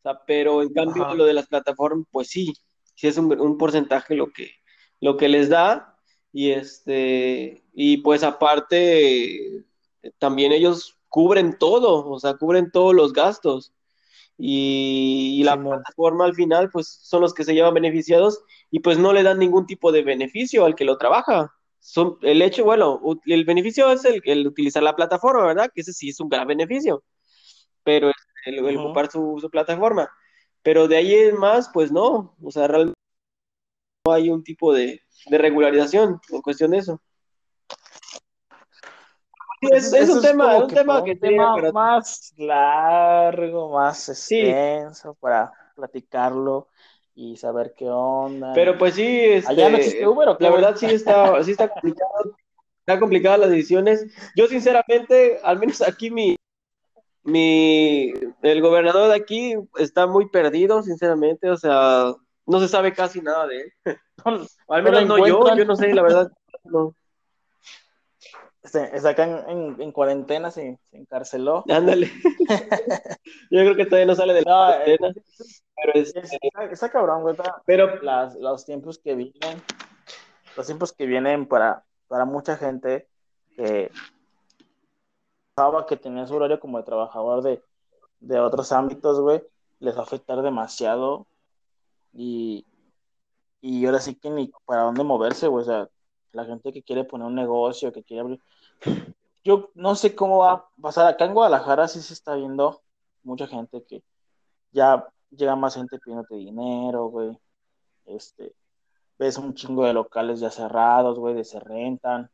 sea, 0.03 0.21
pero 0.27 0.61
en 0.61 0.73
cambio 0.73 1.13
lo 1.15 1.25
de 1.25 1.33
las 1.33 1.47
plataformas, 1.47 2.05
pues 2.11 2.29
sí, 2.29 2.53
sí 2.95 3.07
es 3.07 3.17
un, 3.17 3.39
un 3.39 3.57
porcentaje 3.57 4.15
lo 4.15 4.31
que, 4.31 4.51
lo 4.99 5.17
que 5.17 5.29
les 5.29 5.49
da, 5.49 5.97
y 6.31 6.51
este, 6.51 7.63
y 7.73 7.97
pues 7.97 8.23
aparte, 8.23 9.63
también 10.17 10.51
ellos 10.51 10.99
cubren 11.09 11.57
todo, 11.59 12.09
o 12.09 12.19
sea, 12.19 12.33
cubren 12.35 12.71
todos 12.71 12.95
los 12.95 13.13
gastos. 13.13 13.71
Y, 14.37 15.43
la 15.43 15.61
plataforma 15.61 16.25
al 16.25 16.35
final, 16.35 16.69
pues 16.71 16.87
son 16.87 17.21
los 17.21 17.33
que 17.33 17.43
se 17.43 17.53
llevan 17.53 17.73
beneficiados 17.73 18.43
y 18.71 18.79
pues 18.79 18.97
no 18.97 19.13
le 19.13 19.23
dan 19.23 19.39
ningún 19.39 19.65
tipo 19.65 19.91
de 19.91 20.03
beneficio 20.03 20.65
al 20.65 20.75
que 20.75 20.85
lo 20.85 20.97
trabaja. 20.97 21.53
Son, 21.79 22.17
el 22.21 22.41
hecho, 22.41 22.63
bueno, 22.63 23.01
el 23.25 23.45
beneficio 23.45 23.91
es 23.91 24.05
el, 24.05 24.47
utilizar 24.47 24.83
la 24.83 24.95
plataforma, 24.95 25.45
¿verdad? 25.45 25.69
Que 25.73 25.81
ese 25.81 25.93
sí 25.93 26.09
es 26.09 26.19
un 26.19 26.29
gran 26.29 26.47
beneficio, 26.47 27.03
pero 27.83 28.11
el, 28.45 28.77
ocupar 28.77 29.11
su, 29.11 29.37
su, 29.39 29.49
plataforma. 29.49 30.09
Pero 30.63 30.87
de 30.87 30.97
ahí 30.97 31.13
en 31.13 31.37
más, 31.37 31.69
pues 31.73 31.91
no, 31.91 32.35
o 32.41 32.51
sea, 32.51 32.67
realmente 32.67 32.99
no 34.05 34.13
hay 34.13 34.29
un 34.29 34.43
tipo 34.43 34.73
de, 34.73 35.01
de 35.27 35.37
regularización 35.37 36.19
en 36.29 36.41
cuestión 36.41 36.71
de 36.71 36.77
eso. 36.79 37.01
Es, 39.71 40.09
un 40.09 40.21
tema, 40.21 40.57
un 40.57 40.67
tema 40.67 41.03
que 41.03 41.15
tema 41.15 41.55
más 41.71 42.33
largo, 42.37 43.71
más 43.71 44.09
extenso 44.09 45.15
para 45.19 45.51
platicarlo 45.75 46.69
y 47.15 47.37
saber 47.37 47.73
qué 47.77 47.89
onda. 47.89 48.53
Pero 48.53 48.77
pues 48.77 48.95
sí, 48.95 49.07
este, 49.07 49.55
la 49.55 50.49
verdad 50.49 50.75
sí 50.75 50.87
está, 50.87 51.43
sí 51.43 51.51
está 51.51 51.67
complicado, 51.67 52.35
está 52.79 52.99
complicada 52.99 53.37
las 53.37 53.49
decisiones. 53.49 54.05
Yo 54.35 54.47
sinceramente, 54.47 55.39
al 55.43 55.59
menos 55.59 55.81
aquí 55.81 56.09
mi, 56.09 56.35
mi, 57.23 58.13
el 58.41 58.61
gobernador 58.61 59.09
de 59.09 59.15
aquí 59.15 59.55
está 59.77 60.07
muy 60.07 60.29
perdido, 60.29 60.83
sinceramente, 60.83 61.49
o 61.49 61.57
sea, 61.57 62.13
no 62.45 62.59
se 62.59 62.67
sabe 62.67 62.93
casi 62.93 63.21
nada 63.21 63.47
de 63.47 63.61
él. 63.61 63.73
al 64.67 64.83
menos 64.83 65.05
no, 65.05 65.25
yo, 65.25 65.55
yo 65.55 65.65
no 65.65 65.75
sé, 65.75 65.93
la 65.93 66.01
verdad. 66.01 66.31
No. 66.63 66.95
Este, 68.63 68.95
está 68.95 69.09
acá 69.09 69.45
en, 69.49 69.91
cuarentena, 69.91 70.49
se, 70.49 70.79
encarceló. 70.93 71.65
Ándale. 71.69 72.09
yo 73.51 73.59
creo 73.59 73.75
que 73.75 73.85
todavía 73.85 74.05
no 74.05 74.15
sale 74.15 74.33
de 74.33 74.41
la 74.41 74.53
cuarentena. 74.53 75.13
pero 75.75 75.93
es, 75.95 76.13
está, 76.71 76.89
cabrón, 76.89 77.23
güey. 77.23 77.35
Pero 77.65 78.01
las, 78.01 78.35
los 78.35 78.65
tiempos 78.65 78.99
que 78.99 79.15
vienen, 79.15 79.61
los 80.55 80.65
tiempos 80.65 80.93
que 80.93 81.05
vienen 81.05 81.45
para, 81.45 81.83
para 82.07 82.23
mucha 82.23 82.55
gente 82.55 83.07
que 83.55 83.91
que 85.87 85.97
tenía 85.97 86.25
su 86.25 86.35
horario 86.35 86.59
como 86.59 86.79
de 86.79 86.83
trabajador 86.83 87.43
de, 87.43 87.61
de 88.19 88.39
otros 88.39 88.71
ámbitos, 88.71 89.19
güey, 89.19 89.43
les 89.79 89.95
va 89.95 89.99
a 89.99 90.03
afectar 90.03 90.41
demasiado 90.41 91.27
y, 92.11 92.65
y 93.61 93.85
ahora 93.85 93.99
sí 93.99 94.15
que 94.15 94.29
ni 94.29 94.51
para 94.65 94.83
dónde 94.83 95.03
moverse, 95.03 95.47
güey. 95.47 95.61
O 95.61 95.65
sea, 95.65 95.89
la 96.33 96.45
gente 96.45 96.73
que 96.73 96.83
quiere 96.83 97.03
poner 97.03 97.27
un 97.27 97.35
negocio, 97.35 97.93
que 97.93 98.03
quiere 98.03 98.21
abrir. 98.21 98.41
Yo 99.43 99.71
no 99.75 99.95
sé 99.95 100.15
cómo 100.15 100.39
va 100.39 100.51
a 100.51 100.69
pasar. 100.81 101.07
Acá 101.07 101.25
en 101.25 101.33
Guadalajara 101.33 101.87
sí 101.87 102.01
se 102.01 102.13
está 102.13 102.35
viendo 102.35 102.81
mucha 103.23 103.47
gente 103.47 103.83
que 103.83 104.03
ya 104.71 105.07
llega 105.29 105.55
más 105.55 105.75
gente 105.75 105.99
pidiéndote 105.99 106.35
dinero, 106.35 107.07
güey. 107.07 107.37
Este, 108.05 108.53
ves 109.17 109.37
un 109.37 109.53
chingo 109.53 109.85
de 109.85 109.93
locales 109.93 110.39
ya 110.39 110.49
cerrados, 110.49 111.19
güey, 111.19 111.35
de 111.35 111.43
se 111.43 111.59
rentan. 111.59 112.29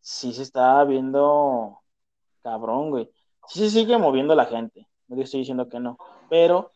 Sí 0.00 0.32
se 0.32 0.42
está 0.42 0.82
viendo 0.84 1.80
cabrón, 2.42 2.90
güey. 2.90 3.10
Sí 3.48 3.60
se 3.60 3.70
sigue 3.70 3.98
moviendo 3.98 4.34
la 4.34 4.46
gente, 4.46 4.88
no 5.08 5.20
estoy 5.22 5.40
diciendo 5.40 5.68
que 5.68 5.78
no, 5.78 5.98
pero 6.28 6.72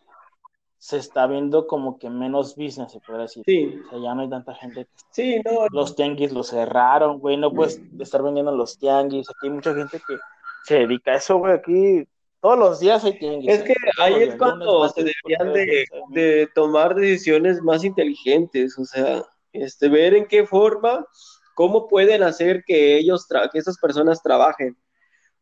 se 0.80 0.96
está 0.96 1.26
viendo 1.26 1.66
como 1.66 1.98
que 1.98 2.08
menos 2.08 2.56
business, 2.56 2.92
se 2.92 3.00
puede 3.00 3.20
decir. 3.20 3.42
Sí. 3.44 3.78
O 3.86 3.90
sea, 3.90 3.98
ya 3.98 4.14
no 4.14 4.22
hay 4.22 4.30
tanta 4.30 4.54
gente. 4.54 4.88
Sí, 5.10 5.38
no. 5.44 5.66
Los 5.70 5.94
tianguis 5.94 6.32
los 6.32 6.48
cerraron, 6.48 7.18
güey, 7.18 7.36
no 7.36 7.52
puedes 7.52 7.82
estar 7.98 8.22
vendiendo 8.22 8.50
los 8.56 8.78
tianguis. 8.78 9.28
Aquí 9.28 9.48
hay 9.48 9.50
mucha 9.50 9.74
gente 9.74 10.00
que 10.08 10.16
se 10.64 10.78
dedica 10.78 11.12
a 11.12 11.16
eso, 11.16 11.36
güey, 11.36 11.52
aquí 11.52 12.08
todos 12.40 12.58
los 12.58 12.80
días 12.80 13.04
hay 13.04 13.18
tianguis. 13.18 13.50
Es 13.50 13.62
que 13.62 13.74
ahí 13.98 14.22
es 14.22 14.36
cuando 14.36 14.88
se 14.88 15.04
deberían 15.04 15.52
de, 15.52 15.84
de, 16.12 16.48
tomar 16.54 16.94
decisiones 16.94 17.60
más 17.60 17.84
inteligentes, 17.84 18.78
o 18.78 18.84
sea, 18.86 19.22
este, 19.52 19.90
ver 19.90 20.14
en 20.14 20.26
qué 20.26 20.46
forma, 20.46 21.06
cómo 21.54 21.88
pueden 21.88 22.22
hacer 22.22 22.64
que 22.64 22.96
ellos, 22.96 23.26
que 23.52 23.58
esas 23.58 23.76
personas 23.76 24.22
trabajen. 24.22 24.78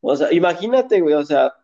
O 0.00 0.16
sea, 0.16 0.32
imagínate, 0.32 1.00
güey, 1.00 1.14
o 1.14 1.24
sea, 1.24 1.54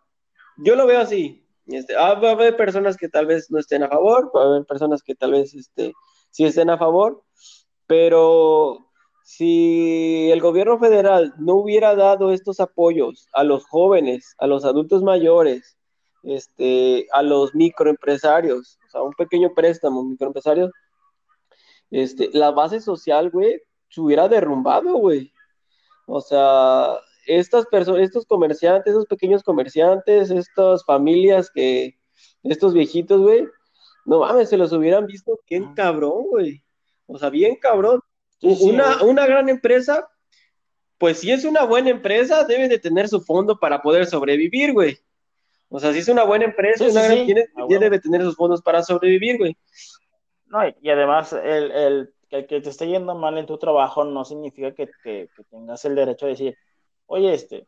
yo 0.59 0.77
lo 0.77 0.87
veo 0.87 1.01
así. 1.01 1.44
Este, 1.67 1.97
ah, 1.97 2.15
va 2.15 2.31
a 2.31 2.33
haber 2.33 2.57
personas 2.57 2.97
que 2.97 3.09
tal 3.09 3.27
vez 3.27 3.51
no 3.51 3.59
estén 3.59 3.83
a 3.83 3.89
favor, 3.89 4.31
va 4.35 4.43
a 4.43 4.47
haber 4.47 4.65
personas 4.65 5.03
que 5.03 5.15
tal 5.15 5.33
vez 5.33 5.55
este, 5.55 5.93
sí 6.31 6.45
estén 6.45 6.71
a 6.71 6.79
favor, 6.79 7.23
pero 7.87 8.91
si 9.25 10.31
el 10.31 10.41
gobierno 10.41 10.79
federal 10.79 11.35
no 11.39 11.55
hubiera 11.55 11.95
dado 11.97 12.31
estos 12.31 12.61
apoyos 12.61 13.29
a 13.33 13.43
los 13.45 13.65
jóvenes, 13.67 14.35
a 14.39 14.47
los 14.47 14.65
adultos 14.65 15.03
mayores, 15.03 15.79
este, 16.23 17.07
a 17.13 17.23
los 17.23 17.55
microempresarios, 17.55 18.79
o 18.87 18.91
sea, 18.91 19.03
un 19.03 19.13
pequeño 19.13 19.55
préstamo, 19.55 20.05
microempresarios, 20.05 20.71
este, 21.91 22.31
la 22.33 22.51
base 22.51 22.81
social, 22.81 23.31
güey, 23.31 23.63
se 23.89 24.01
hubiera 24.01 24.29
derrumbado, 24.29 24.95
güey. 24.95 25.33
O 26.07 26.21
sea, 26.21 26.99
estas 27.27 27.67
personas, 27.67 28.03
estos 28.03 28.27
comerciantes, 28.27 28.93
estos 28.93 29.07
pequeños 29.07 29.43
comerciantes, 29.43 30.31
estas 30.31 30.85
familias 30.85 31.51
que, 31.51 31.99
estos 32.43 32.75
viejitos, 32.75 33.21
güey, 33.21 33.47
no 34.05 34.21
mames, 34.21 34.51
se 34.51 34.57
los 34.57 34.73
hubieran 34.73 35.07
visto 35.07 35.41
bien 35.49 35.75
cabrón, 35.75 36.27
güey. 36.31 36.63
O 37.07 37.19
sea, 37.19 37.31
bien 37.31 37.57
cabrón. 37.57 38.01
una, 38.41 39.03
una 39.03 39.27
gran 39.27 39.49
empresa, 39.49 40.09
pues 40.99 41.19
si 41.19 41.33
es 41.33 41.45
una 41.45 41.65
buena 41.65 41.91
empresa, 41.91 42.45
debe 42.45 42.69
de 42.69 42.79
tener 42.79 43.09
su 43.09 43.21
fondo 43.21 43.59
para 43.59 43.83
poder 43.83 44.07
sobrevivir, 44.07 44.73
güey. 44.73 44.99
O 45.69 45.81
sea, 45.81 45.93
si 45.93 46.01
es 46.01 46.09
una 46.09 46.25
buena 46.25 46.45
empresa, 46.45 46.87
tiene, 47.25 47.47
debe 47.69 47.99
tener 47.99 48.23
sus 48.23 48.37
fondos 48.37 48.63
para 48.63 48.83
sobrevivir, 48.83 49.39
güey. 49.39 49.57
No, 50.47 50.61
y 50.81 50.91
además 50.91 51.33
el, 51.33 51.73
el, 51.73 52.15
el, 52.31 52.47
que 52.47 52.61
te 52.61 52.69
esté 52.69 52.87
yendo 52.87 53.15
mal 53.15 53.37
en 53.39 53.47
tu 53.47 53.59
trabajo 53.59 54.05
no 54.05 54.25
significa 54.25 54.73
que, 54.73 54.89
que, 55.03 55.29
que 55.35 55.45
tengas 55.51 55.85
el 55.85 55.97
derecho 55.97 56.27
de 56.27 56.33
decir, 56.33 56.57
oye, 57.07 57.35
este, 57.35 57.67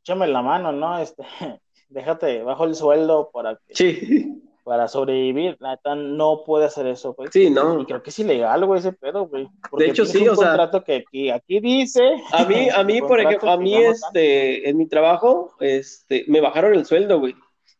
échame 0.00 0.26
la 0.28 0.42
mano, 0.42 0.72
¿no? 0.72 0.98
Este, 0.98 1.22
déjate 1.88 2.42
bajo 2.42 2.64
el 2.64 2.74
sueldo 2.74 3.30
para 3.32 3.58
que, 3.66 4.34
para 4.64 4.88
sobrevivir. 4.88 5.58
No 5.96 6.42
puede 6.44 6.66
hacer 6.66 6.86
eso, 6.86 7.14
pues. 7.14 7.30
Sí, 7.32 7.50
no. 7.50 7.80
Y 7.80 7.84
creo 7.84 8.02
que 8.02 8.10
es 8.10 8.18
ilegal, 8.18 8.64
güey, 8.64 8.80
ese 8.80 8.92
pedo, 8.92 9.26
güey. 9.26 9.48
De 9.78 9.86
hecho, 9.86 10.04
sí, 10.04 10.26
un 10.26 10.34
contrato 10.34 10.82
que 10.82 10.96
aquí, 10.96 11.30
aquí 11.30 11.60
dice. 11.60 12.16
A 12.32 12.44
mí, 12.44 12.68
a 12.68 12.82
mí, 12.82 13.00
por 13.02 13.20
ejemplo, 13.20 13.50
a 13.50 13.56
mí, 13.56 13.76
este, 13.76 14.68
en 14.68 14.76
mi 14.76 14.86
trabajo, 14.86 15.54
este, 15.60 16.24
me 16.28 16.40
bajaron 16.40 16.74
el 16.74 16.86
sueldo, 16.86 17.20
güey. 17.20 17.34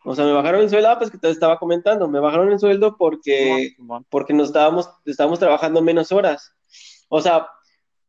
O 0.07 0.15
sea, 0.15 0.27
me 0.27 0.33
bajaron 0.33 0.61
el 0.61 0.69
sueldo, 0.69 0.91
ah, 0.91 0.99
pues 0.99 1.11
que 1.11 1.17
te 1.17 1.31
estaba 1.31 1.59
comentando, 1.59 2.07
me 2.09 2.21
bajaron 2.21 2.53
el 2.53 2.59
sueldo 2.59 2.97
porque, 2.99 3.75
porque 4.11 4.35
nos 4.35 4.49
estábamos, 4.49 4.91
estábamos 5.07 5.39
trabajando 5.39 5.81
menos 5.81 6.13
horas. 6.13 6.53
O 7.09 7.23
sea, 7.23 7.49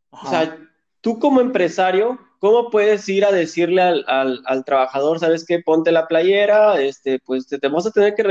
o 0.10 0.28
sea, 0.28 0.58
tú 1.00 1.20
como 1.20 1.40
empresario, 1.40 2.20
¿cómo 2.40 2.70
puedes 2.70 3.08
ir 3.10 3.26
a 3.26 3.32
decirle 3.32 3.82
al, 3.82 4.64
trabajador, 4.66 5.20
sabes 5.20 5.46
qué, 5.46 5.60
ponte 5.60 5.92
la 5.92 6.08
playera, 6.08 6.82
este, 6.82 7.20
pues 7.20 7.48
te, 7.48 7.58
vamos 7.58 7.86
a 7.86 7.92
tener 7.92 8.16
que, 8.16 8.24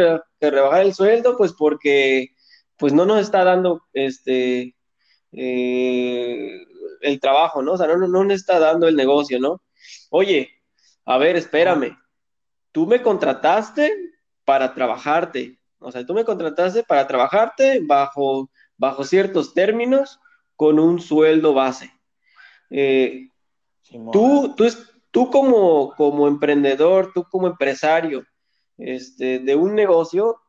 rebajar 0.50 0.82
el 0.82 0.94
sueldo, 0.94 1.36
pues 1.36 1.52
porque 1.52 2.30
pues 2.76 2.92
no 2.92 3.06
nos 3.06 3.20
está 3.20 3.44
dando 3.44 3.82
este 3.92 4.74
eh, 5.32 6.64
el 7.00 7.20
trabajo, 7.20 7.62
¿no? 7.62 7.72
O 7.72 7.76
sea, 7.76 7.86
no, 7.86 7.96
no, 7.96 8.08
no 8.08 8.24
nos 8.24 8.34
está 8.34 8.58
dando 8.58 8.88
el 8.88 8.96
negocio, 8.96 9.38
¿no? 9.40 9.62
Oye, 10.10 10.50
a 11.04 11.18
ver, 11.18 11.36
espérame, 11.36 11.98
tú 12.72 12.86
me 12.86 13.02
contrataste 13.02 13.92
para 14.44 14.74
trabajarte, 14.74 15.58
o 15.78 15.92
sea, 15.92 16.04
tú 16.06 16.14
me 16.14 16.24
contrataste 16.24 16.82
para 16.82 17.06
trabajarte 17.06 17.80
bajo, 17.82 18.50
bajo 18.76 19.04
ciertos 19.04 19.54
términos 19.54 20.20
con 20.56 20.78
un 20.78 21.00
sueldo 21.00 21.54
base. 21.54 21.92
Eh, 22.70 23.28
tú, 24.12 24.54
tú, 24.56 24.66
tú 25.10 25.30
como, 25.30 25.94
como 25.96 26.28
emprendedor, 26.28 27.12
tú 27.14 27.24
como 27.24 27.46
empresario 27.46 28.24
este, 28.78 29.38
de 29.38 29.54
un 29.54 29.74
negocio 29.74 30.40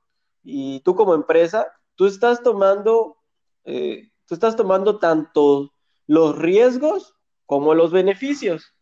y 0.44 0.80
tú 0.82 0.96
como 0.96 1.14
empresa, 1.14 1.68
tú 1.96 2.06
estás 2.06 2.44
tomando, 2.44 3.18
eh, 3.64 4.10
tú 4.26 4.36
estás 4.36 4.56
tomando 4.56 5.00
tanto 5.00 5.72
los 6.08 6.38
riesgos 6.38 7.16
como 7.46 7.74
los 7.74 7.92
beneficios. 7.92 8.74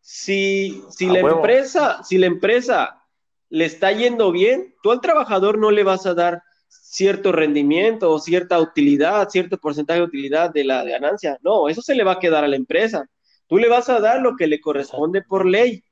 Si, 0.00 0.82
si 0.90 1.06
la 1.06 1.20
empresa, 1.20 2.02
si 2.02 2.18
la 2.18 2.26
empresa 2.26 3.04
le 3.50 3.66
está 3.66 3.92
yendo 3.92 4.32
bien, 4.32 4.74
tú 4.82 4.92
al 4.92 5.00
trabajador 5.00 5.58
no 5.58 5.70
le 5.70 5.84
vas 5.84 6.06
a 6.06 6.14
dar 6.14 6.42
cierto 6.68 7.32
rendimiento 7.32 8.10
o 8.10 8.18
cierta 8.18 8.58
utilidad, 8.58 9.28
cierto 9.28 9.58
porcentaje 9.58 10.00
de 10.00 10.06
utilidad 10.06 10.50
de 10.50 10.64
la 10.64 10.84
ganancia. 10.84 11.38
No, 11.42 11.68
eso 11.68 11.82
se 11.82 11.94
le 11.94 12.04
va 12.04 12.12
a 12.12 12.18
quedar 12.18 12.44
a 12.44 12.48
la 12.48 12.56
empresa. 12.56 13.06
Tú 13.50 13.58
le 13.58 13.68
vas 13.68 13.88
a 13.88 13.98
dar 13.98 14.22
lo 14.22 14.36
que 14.36 14.46
le 14.46 14.60
corresponde 14.60 15.22
por 15.22 15.44
ley. 15.44 15.82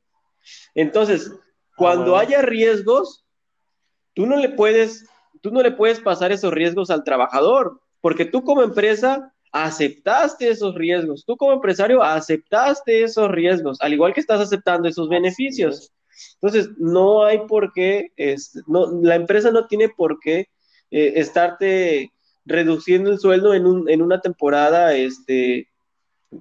Entonces, 0.76 1.32
cuando 1.76 2.16
ah, 2.16 2.20
haya 2.20 2.40
riesgos, 2.40 3.26
tú 4.14 4.26
no 4.26 4.36
le 4.36 4.50
puedes, 4.50 5.04
tú 5.42 5.50
no 5.50 5.60
le 5.60 5.72
puedes 5.72 5.98
pasar 5.98 6.30
esos 6.30 6.54
riesgos 6.54 6.88
al 6.88 7.02
trabajador, 7.02 7.80
porque 8.00 8.24
tú 8.24 8.44
como 8.44 8.62
empresa 8.62 9.34
aceptaste 9.50 10.48
esos 10.48 10.76
riesgos, 10.76 11.24
tú 11.26 11.36
como 11.36 11.52
empresario 11.52 12.00
aceptaste 12.00 13.02
esos 13.02 13.28
riesgos, 13.28 13.78
al 13.80 13.92
igual 13.92 14.14
que 14.14 14.20
estás 14.20 14.40
aceptando 14.40 14.88
esos 14.88 15.08
beneficios. 15.08 15.92
Entonces, 16.34 16.70
no 16.78 17.24
hay 17.24 17.40
por 17.48 17.72
qué, 17.72 18.12
no, 18.68 19.02
la 19.02 19.16
empresa 19.16 19.50
no 19.50 19.66
tiene 19.66 19.88
por 19.88 20.20
qué 20.20 20.46
eh, 20.92 21.14
estarte 21.16 22.12
reduciendo 22.44 23.10
el 23.10 23.18
sueldo 23.18 23.52
en, 23.52 23.66
un, 23.66 23.90
en 23.90 24.00
una 24.00 24.20
temporada, 24.20 24.94
este, 24.94 25.68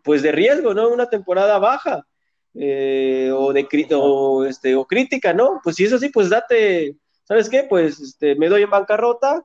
pues 0.03 0.21
de 0.21 0.31
riesgo, 0.31 0.73
¿no? 0.73 0.89
Una 0.89 1.09
temporada 1.09 1.59
baja 1.59 2.05
eh, 2.53 3.31
o 3.33 3.53
de 3.53 3.67
o, 3.95 4.45
este, 4.45 4.75
o 4.75 4.85
crítica, 4.85 5.33
¿no? 5.33 5.59
Pues 5.63 5.75
si 5.75 5.85
es 5.85 5.93
así, 5.93 6.09
pues 6.09 6.29
date, 6.29 6.97
¿sabes 7.23 7.49
qué? 7.49 7.63
Pues 7.63 7.99
este, 7.99 8.35
me 8.35 8.49
doy 8.49 8.63
en 8.63 8.69
bancarrota, 8.69 9.43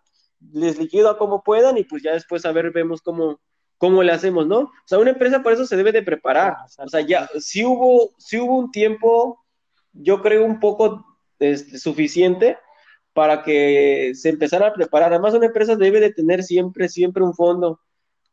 les 0.53 0.78
liquido 0.78 1.11
a 1.11 1.18
como 1.18 1.43
puedan 1.43 1.78
y 1.78 1.84
pues 1.84 2.03
ya 2.03 2.12
después 2.12 2.45
a 2.45 2.53
ver, 2.53 2.70
vemos 2.70 3.03
cómo, 3.03 3.40
cómo 3.78 4.03
le 4.03 4.12
hacemos, 4.12 4.47
¿no? 4.47 4.61
O 4.61 4.70
sea, 4.86 4.99
una 4.99 5.11
empresa 5.11 5.43
por 5.43 5.53
eso 5.53 5.66
se 5.66 5.76
debe 5.76 5.93
de 5.93 6.03
preparar. 6.03 6.57
O 6.78 6.88
sea, 6.88 7.01
ya, 7.01 7.28
si 7.38 7.64
hubo, 7.64 8.14
si 8.18 8.38
hubo 8.38 8.57
un 8.57 8.70
tiempo, 8.70 9.45
yo 9.93 10.22
creo 10.22 10.45
un 10.45 10.59
poco 10.59 11.05
este, 11.38 11.78
suficiente 11.78 12.59
para 13.12 13.43
que 13.43 14.12
se 14.14 14.30
empezara 14.30 14.68
a 14.68 14.72
preparar. 14.72 15.12
Además, 15.12 15.34
una 15.34 15.47
empresa 15.47 15.76
debe 15.76 16.01
de 16.01 16.12
tener 16.12 16.43
siempre, 16.43 16.88
siempre 16.88 17.22
un 17.22 17.34
fondo 17.34 17.80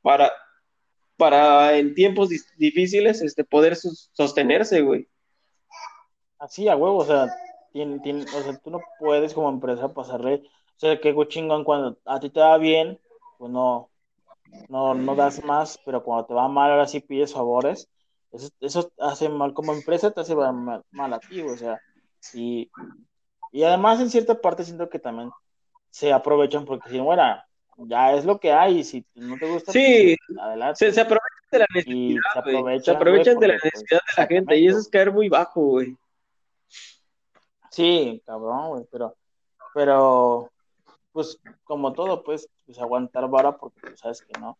para, 0.01 0.31
para 1.19 1.77
en 1.77 1.93
tiempos 1.93 2.29
difíciles 2.57 3.21
este, 3.21 3.43
poder 3.43 3.75
sostenerse, 3.75 4.81
güey. 4.81 5.07
Así, 6.39 6.69
a 6.69 6.77
huevo, 6.77 6.97
o 6.99 7.05
sea, 7.05 7.25
o 7.25 8.41
sea, 8.41 8.57
tú 8.63 8.71
no 8.71 8.79
puedes 8.97 9.33
como 9.33 9.49
empresa 9.49 9.93
pasarle, 9.93 10.43
o 10.77 10.79
sea, 10.79 10.99
que 10.99 11.15
chingón 11.27 11.65
cuando 11.65 11.97
a 12.05 12.21
ti 12.21 12.29
te 12.29 12.39
va 12.39 12.57
bien, 12.57 12.97
pues 13.37 13.51
no, 13.51 13.89
no, 14.69 14.95
no 14.95 15.15
das 15.15 15.43
más, 15.43 15.77
pero 15.85 16.01
cuando 16.01 16.25
te 16.25 16.33
va 16.33 16.47
mal, 16.47 16.71
ahora 16.71 16.87
sí 16.87 17.01
pides 17.01 17.33
favores. 17.33 17.89
Eso, 18.61 18.91
hace 18.99 19.27
mal 19.27 19.53
como 19.53 19.73
empresa, 19.73 20.11
te 20.11 20.21
hace 20.21 20.35
mal, 20.35 20.83
mal 20.91 21.13
a 21.13 21.19
ti, 21.19 21.41
o 21.41 21.57
sea, 21.57 21.81
y 22.33 22.71
y 23.51 23.63
además, 23.63 23.99
en 23.99 24.09
cierta 24.09 24.39
parte, 24.39 24.63
siento 24.63 24.89
que 24.89 24.99
también 24.99 25.31
se 25.89 26.13
aprovechan 26.13 26.65
porque 26.65 26.89
si 26.89 26.99
bueno, 26.99 27.23
ya 27.87 28.13
es 28.13 28.25
lo 28.25 28.39
que 28.39 28.51
hay, 28.51 28.79
y 28.79 28.83
si 28.83 29.05
no 29.15 29.37
te 29.37 29.49
gusta, 29.49 29.71
sí, 29.71 30.15
pues, 30.27 30.39
adelante. 30.39 30.91
Se, 30.91 31.01
aprovechan 31.01 31.49
de 31.51 31.59
la 31.59 31.67
necesidad, 31.73 32.21
se 32.33 32.39
aprovechan, 32.39 32.83
se 32.83 32.91
aprovechan 32.91 33.39
de 33.39 33.47
la 33.47 33.53
necesidad 33.55 33.99
de 33.99 34.21
la 34.21 34.27
gente, 34.27 34.57
y 34.57 34.67
eso 34.67 34.79
es 34.79 34.89
caer 34.89 35.11
muy 35.11 35.29
bajo, 35.29 35.61
güey. 35.61 35.97
Sí, 37.71 38.21
cabrón, 38.25 38.69
güey, 38.69 38.85
pero, 38.91 39.15
pero, 39.73 40.51
pues, 41.11 41.39
como 41.63 41.93
todo, 41.93 42.23
pues, 42.23 42.49
pues 42.65 42.79
aguantar 42.79 43.29
vara 43.29 43.57
porque 43.57 43.79
pues, 43.81 43.99
sabes 43.99 44.21
que 44.21 44.39
no. 44.39 44.57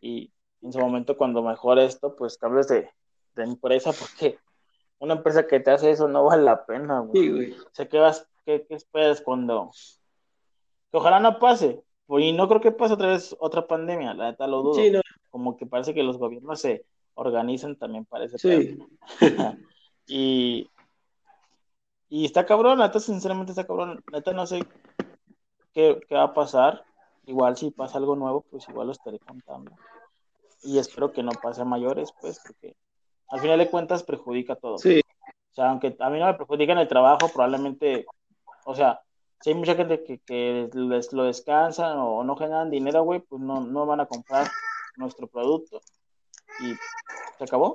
Y 0.00 0.32
en 0.62 0.72
su 0.72 0.78
momento, 0.78 1.16
cuando 1.16 1.42
mejore 1.42 1.84
esto, 1.84 2.14
pues, 2.16 2.38
cambies 2.38 2.68
de, 2.68 2.90
de 3.34 3.42
empresa 3.42 3.92
porque 3.92 4.38
una 5.02 5.14
empresa 5.14 5.48
que 5.48 5.58
te 5.58 5.72
hace 5.72 5.90
eso 5.90 6.06
no 6.06 6.24
vale 6.24 6.44
la 6.44 6.64
pena, 6.64 7.00
güey. 7.00 7.22
Sí, 7.22 7.30
güey. 7.30 7.52
O 7.52 7.70
sea, 7.72 7.88
¿qué, 7.88 7.98
vas, 7.98 8.28
qué, 8.44 8.64
esperas 8.70 9.20
cuando... 9.20 9.70
Que 10.90 10.96
ojalá 10.96 11.18
no 11.18 11.40
pase, 11.40 11.82
y 12.18 12.32
no 12.32 12.48
creo 12.48 12.60
que 12.60 12.72
pase 12.72 12.94
otra 12.94 13.08
vez 13.08 13.34
otra 13.38 13.66
pandemia, 13.66 14.14
la 14.14 14.30
neta 14.30 14.46
lo 14.46 14.62
dudo. 14.62 14.74
Sí, 14.74 14.90
no. 14.90 15.00
Como 15.30 15.56
que 15.56 15.66
parece 15.66 15.94
que 15.94 16.02
los 16.02 16.18
gobiernos 16.18 16.60
se 16.60 16.84
organizan 17.14 17.76
también 17.76 18.04
parece. 18.04 18.38
Sí. 18.38 18.78
y, 20.06 20.68
y 22.08 22.24
está 22.24 22.44
cabrón, 22.44 22.78
neta, 22.78 23.00
sinceramente 23.00 23.52
está 23.52 23.66
cabrón. 23.66 24.02
Neta, 24.12 24.32
no 24.32 24.46
sé 24.46 24.64
qué, 25.72 26.00
qué 26.08 26.14
va 26.14 26.24
a 26.24 26.34
pasar. 26.34 26.84
Igual 27.24 27.56
si 27.56 27.70
pasa 27.70 27.98
algo 27.98 28.16
nuevo, 28.16 28.44
pues 28.50 28.68
igual 28.68 28.88
lo 28.88 28.92
estaré 28.92 29.18
contando. 29.18 29.72
Y 30.62 30.78
espero 30.78 31.12
que 31.12 31.22
no 31.22 31.32
pase 31.32 31.62
a 31.62 31.64
mayores, 31.64 32.12
pues, 32.20 32.40
porque 32.44 32.76
al 33.28 33.40
final 33.40 33.58
de 33.58 33.70
cuentas 33.70 34.02
perjudica 34.02 34.56
todo. 34.56 34.78
Sí. 34.78 35.00
O 35.52 35.54
sea, 35.54 35.70
aunque 35.70 35.96
a 35.98 36.10
mí 36.10 36.18
no 36.18 36.26
me 36.26 36.34
perjudica 36.34 36.72
en 36.72 36.78
el 36.78 36.88
trabajo, 36.88 37.28
probablemente, 37.32 38.06
o 38.64 38.74
sea, 38.74 39.00
si 39.42 39.50
hay 39.50 39.56
mucha 39.56 39.74
gente 39.74 40.04
que, 40.04 40.20
que 40.20 40.70
les 40.72 41.12
lo 41.12 41.24
descansan 41.24 41.98
o 41.98 42.22
no 42.22 42.36
generan 42.36 42.70
dinero, 42.70 43.02
güey, 43.02 43.20
pues 43.20 43.42
no, 43.42 43.60
no 43.60 43.86
van 43.86 44.00
a 44.00 44.06
comprar 44.06 44.48
nuestro 44.96 45.26
producto. 45.26 45.80
Y 46.60 46.74
se 47.38 47.44
acabó. 47.44 47.74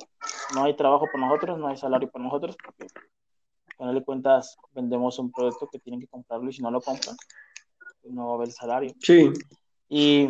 No 0.56 0.64
hay 0.64 0.76
trabajo 0.76 1.06
para 1.12 1.28
nosotros, 1.28 1.60
no 1.60 1.68
hay 1.68 1.76
salario 1.76 2.10
para 2.10 2.24
nosotros, 2.24 2.56
porque 2.64 2.86
al 2.86 3.76
final 3.76 3.96
de 3.96 4.04
cuentas 4.06 4.56
vendemos 4.72 5.20
un 5.20 5.30
producto 5.32 5.68
que 5.68 5.80
tienen 5.80 6.00
que 6.00 6.08
comprarlo 6.08 6.50
y 6.50 6.54
si 6.54 6.62
no 6.62 6.72
lo 6.72 6.80
compran, 6.80 7.18
pues 8.02 8.14
no 8.14 8.28
va 8.28 8.32
a 8.32 8.36
haber 8.36 8.52
salario. 8.52 8.94
Sí. 9.02 9.30
Y 9.90 10.30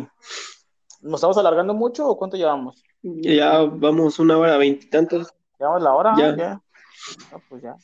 ¿nos 1.02 1.14
estamos 1.14 1.38
alargando 1.38 1.72
mucho 1.72 2.08
o 2.08 2.18
cuánto 2.18 2.36
llevamos? 2.36 2.82
Ya 3.02 3.60
vamos 3.62 4.18
una 4.18 4.36
hora 4.38 4.56
veintitantos. 4.56 5.32
¿Llevamos 5.58 5.82
la 5.82 5.94
hora? 5.94 6.14
Ya. 6.18 6.36
Ya. 6.36 6.62
Ah, 7.32 7.38
pues 7.48 7.62
ya. 7.62 7.76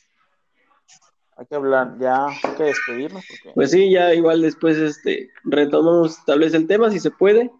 Hay 1.37 1.45
que 1.47 1.55
hablar, 1.55 1.97
ya 1.99 2.27
hay 2.27 2.55
que 2.55 2.63
despedirnos. 2.63 3.25
Porque... 3.27 3.51
Pues 3.53 3.71
sí, 3.71 3.91
ya 3.91 4.13
igual 4.13 4.41
después 4.41 4.77
este 4.77 5.31
retomamos 5.43 6.23
tal 6.25 6.39
vez 6.39 6.53
el 6.53 6.67
tema 6.67 6.89
si 6.91 6.99
se 6.99 7.11
puede. 7.11 7.51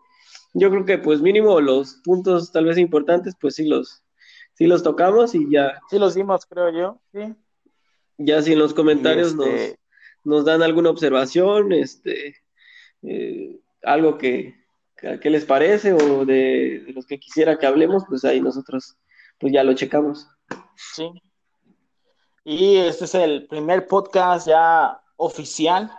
Yo 0.54 0.70
creo 0.70 0.86
que 0.86 0.98
pues 0.98 1.22
mínimo 1.22 1.60
los 1.60 1.96
puntos 2.04 2.52
tal 2.52 2.66
vez 2.66 2.78
importantes, 2.78 3.36
pues 3.40 3.56
sí 3.56 3.68
los, 3.68 4.04
sí 4.54 4.68
los 4.68 4.84
tocamos 4.84 5.36
y 5.36 5.50
ya. 5.52 5.82
Sí 5.90 6.00
los 6.00 6.16
dimos, 6.16 6.46
creo 6.46 6.70
yo, 6.70 7.02
sí. 7.12 7.36
Ya 8.18 8.42
si 8.42 8.54
en 8.54 8.60
los 8.60 8.74
comentarios 8.74 9.32
este... 9.32 9.78
nos, 10.24 10.38
nos 10.38 10.46
dan 10.46 10.64
alguna 10.64 10.90
observación, 10.90 11.74
este, 11.74 12.38
eh, 13.02 13.60
algo 13.84 14.18
que, 14.18 14.56
que, 14.96 15.30
les 15.30 15.44
parece 15.44 15.92
o 15.92 16.26
de, 16.26 16.84
de, 16.86 16.94
los 16.94 17.06
que 17.06 17.20
quisiera 17.20 17.60
que 17.60 17.66
hablemos, 17.66 18.04
pues 18.08 18.24
ahí 18.24 18.40
nosotros 18.40 18.96
pues 19.38 19.52
ya 19.52 19.66
lo 19.66 19.74
checamos. 19.74 20.30
Sí. 20.76 21.12
Y 22.48 22.78
este 22.78 23.06
es 23.06 23.16
el 23.16 23.48
primer 23.48 23.88
podcast 23.88 24.46
ya 24.46 25.02
oficial. 25.18 25.92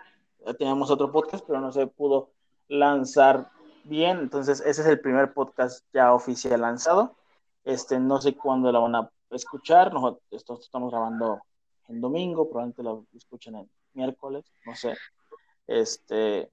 Ya 0.47 0.55
teníamos 0.55 0.93
otro 0.93 1.11
podcast, 1.11 1.45
pero 1.45 1.61
no 1.61 1.73
se 1.73 1.89
pudo 1.89 2.31
lanzar 2.69 3.51
bien. 3.83 4.19
Entonces, 4.19 4.61
ese 4.61 4.83
es 4.83 4.87
el 4.87 5.01
primer 5.01 5.35
podcast 5.35 5.85
ya 5.93 6.15
oficial 6.15 6.61
lanzado. 6.61 7.17
Este, 7.65 7.99
no 7.99 8.21
sé 8.21 8.37
cuándo 8.37 8.71
lo 8.71 8.83
van 8.83 8.95
a 8.95 9.11
escuchar. 9.33 9.93
Nosotros 9.93 10.23
esto 10.31 10.57
estamos 10.61 10.93
grabando 10.93 11.43
en 11.89 12.01
domingo, 12.01 12.49
probablemente 12.49 12.85
lo 12.85 13.07
escuchen 13.13 13.57
en 13.57 13.69
miércoles, 13.95 14.45
no 14.67 14.77
sé. 14.77 14.97
Este, 15.67 16.49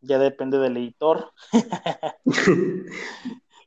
ya 0.00 0.18
depende 0.18 0.56
del 0.56 0.78
editor. 0.78 1.30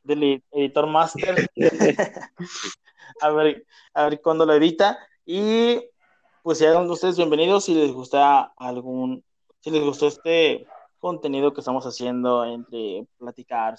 del 0.03 0.43
editor 0.49 0.87
master. 0.87 1.47
a 3.21 3.29
ver, 3.29 3.67
a 3.93 4.09
ver 4.09 4.21
cuándo 4.21 4.43
lo 4.43 4.55
edita. 4.55 4.97
Y 5.29 5.81
pues 6.41 6.57
sean 6.57 6.89
ustedes 6.89 7.17
bienvenidos 7.17 7.65
si 7.65 7.75
les 7.75 7.91
gusta 7.91 8.53
algún, 8.55 9.25
si 9.59 9.69
les 9.71 9.83
gustó 9.83 10.07
este 10.07 10.65
contenido 10.99 11.53
que 11.53 11.59
estamos 11.59 11.85
haciendo 11.85 12.45
entre 12.45 13.05
platicar, 13.17 13.77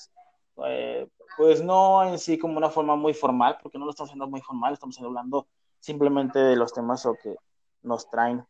eh, 0.66 1.08
pues 1.38 1.62
no 1.62 2.04
en 2.04 2.18
sí 2.18 2.36
como 2.36 2.58
una 2.58 2.68
forma 2.68 2.96
muy 2.96 3.14
formal, 3.14 3.56
porque 3.62 3.78
no 3.78 3.86
lo 3.86 3.92
estamos 3.92 4.10
haciendo 4.10 4.28
muy 4.28 4.42
formal, 4.42 4.74
estamos 4.74 5.00
hablando 5.00 5.48
simplemente 5.80 6.38
de 6.38 6.54
los 6.54 6.74
temas 6.74 7.06
o 7.06 7.14
que 7.14 7.34
nos 7.80 8.10
traen, 8.10 8.44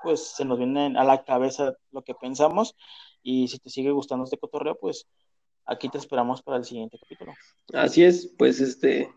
pues 0.00 0.28
se 0.28 0.44
nos 0.44 0.58
viene 0.58 0.96
a 0.96 1.02
la 1.02 1.24
cabeza 1.24 1.74
lo 1.90 2.02
que 2.02 2.14
pensamos 2.14 2.76
y 3.20 3.48
si 3.48 3.58
te 3.58 3.68
sigue 3.68 3.90
gustando 3.90 4.22
este 4.22 4.38
cotorreo, 4.38 4.78
pues 4.78 5.08
aquí 5.64 5.88
te 5.88 5.98
esperamos 5.98 6.40
para 6.40 6.58
el 6.58 6.64
siguiente 6.64 7.00
capítulo. 7.00 7.32
Así 7.74 8.04
es, 8.04 8.32
pues 8.38 8.60
este, 8.60 9.12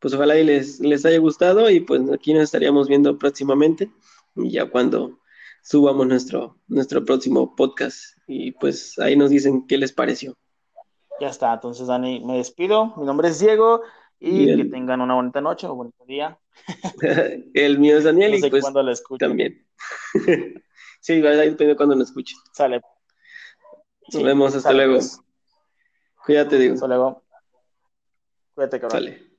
pues 0.00 0.14
ojalá 0.14 0.38
y 0.38 0.44
les, 0.44 0.80
les 0.80 1.04
haya 1.04 1.18
gustado 1.18 1.70
y 1.70 1.80
pues 1.80 2.02
aquí 2.10 2.32
nos 2.34 2.44
estaríamos 2.44 2.88
viendo 2.88 3.18
próximamente 3.18 3.90
y 4.36 4.50
ya 4.50 4.68
cuando 4.70 5.20
subamos 5.62 6.06
nuestro, 6.06 6.58
nuestro 6.68 7.04
próximo 7.04 7.54
podcast 7.54 8.16
y 8.26 8.52
pues 8.52 8.98
ahí 8.98 9.16
nos 9.16 9.30
dicen 9.30 9.66
qué 9.66 9.78
les 9.78 9.92
pareció. 9.92 10.36
Ya 11.20 11.28
está, 11.28 11.52
entonces 11.52 11.86
Dani, 11.86 12.24
me 12.24 12.38
despido, 12.38 12.94
mi 12.96 13.04
nombre 13.04 13.28
es 13.28 13.38
Diego 13.38 13.82
y 14.18 14.46
Bien. 14.46 14.56
que 14.56 14.64
tengan 14.66 15.00
una 15.00 15.14
bonita 15.14 15.40
noche 15.40 15.66
o 15.66 15.74
bonito 15.74 16.04
día. 16.06 16.38
El 17.54 17.78
mío 17.78 17.98
es 17.98 18.04
Daniel 18.04 18.32
no 18.32 18.38
sé 18.38 18.46
y 18.46 18.50
pues 18.50 18.62
cuándo 18.62 18.82
lo 18.82 18.92
escuchen. 18.92 19.28
también. 19.28 19.66
sí, 21.00 21.20
va 21.20 21.30
a 21.30 21.36
depender 21.36 21.68
de 21.68 21.76
cuándo 21.76 21.94
lo 21.94 22.04
escuchen. 22.04 22.38
Sale. 22.52 22.80
Nos 24.12 24.20
sí, 24.20 24.22
vemos, 24.22 24.54
hasta 24.54 24.70
sale, 24.70 24.86
luego. 24.86 24.94
Pues. 24.94 25.20
Cuídate, 26.24 26.58
Diego. 26.58 26.74
Hasta 26.74 26.86
luego. 26.86 27.22
Cuídate, 28.54 28.80
cabrón. 28.80 28.98
Sale. 28.98 29.29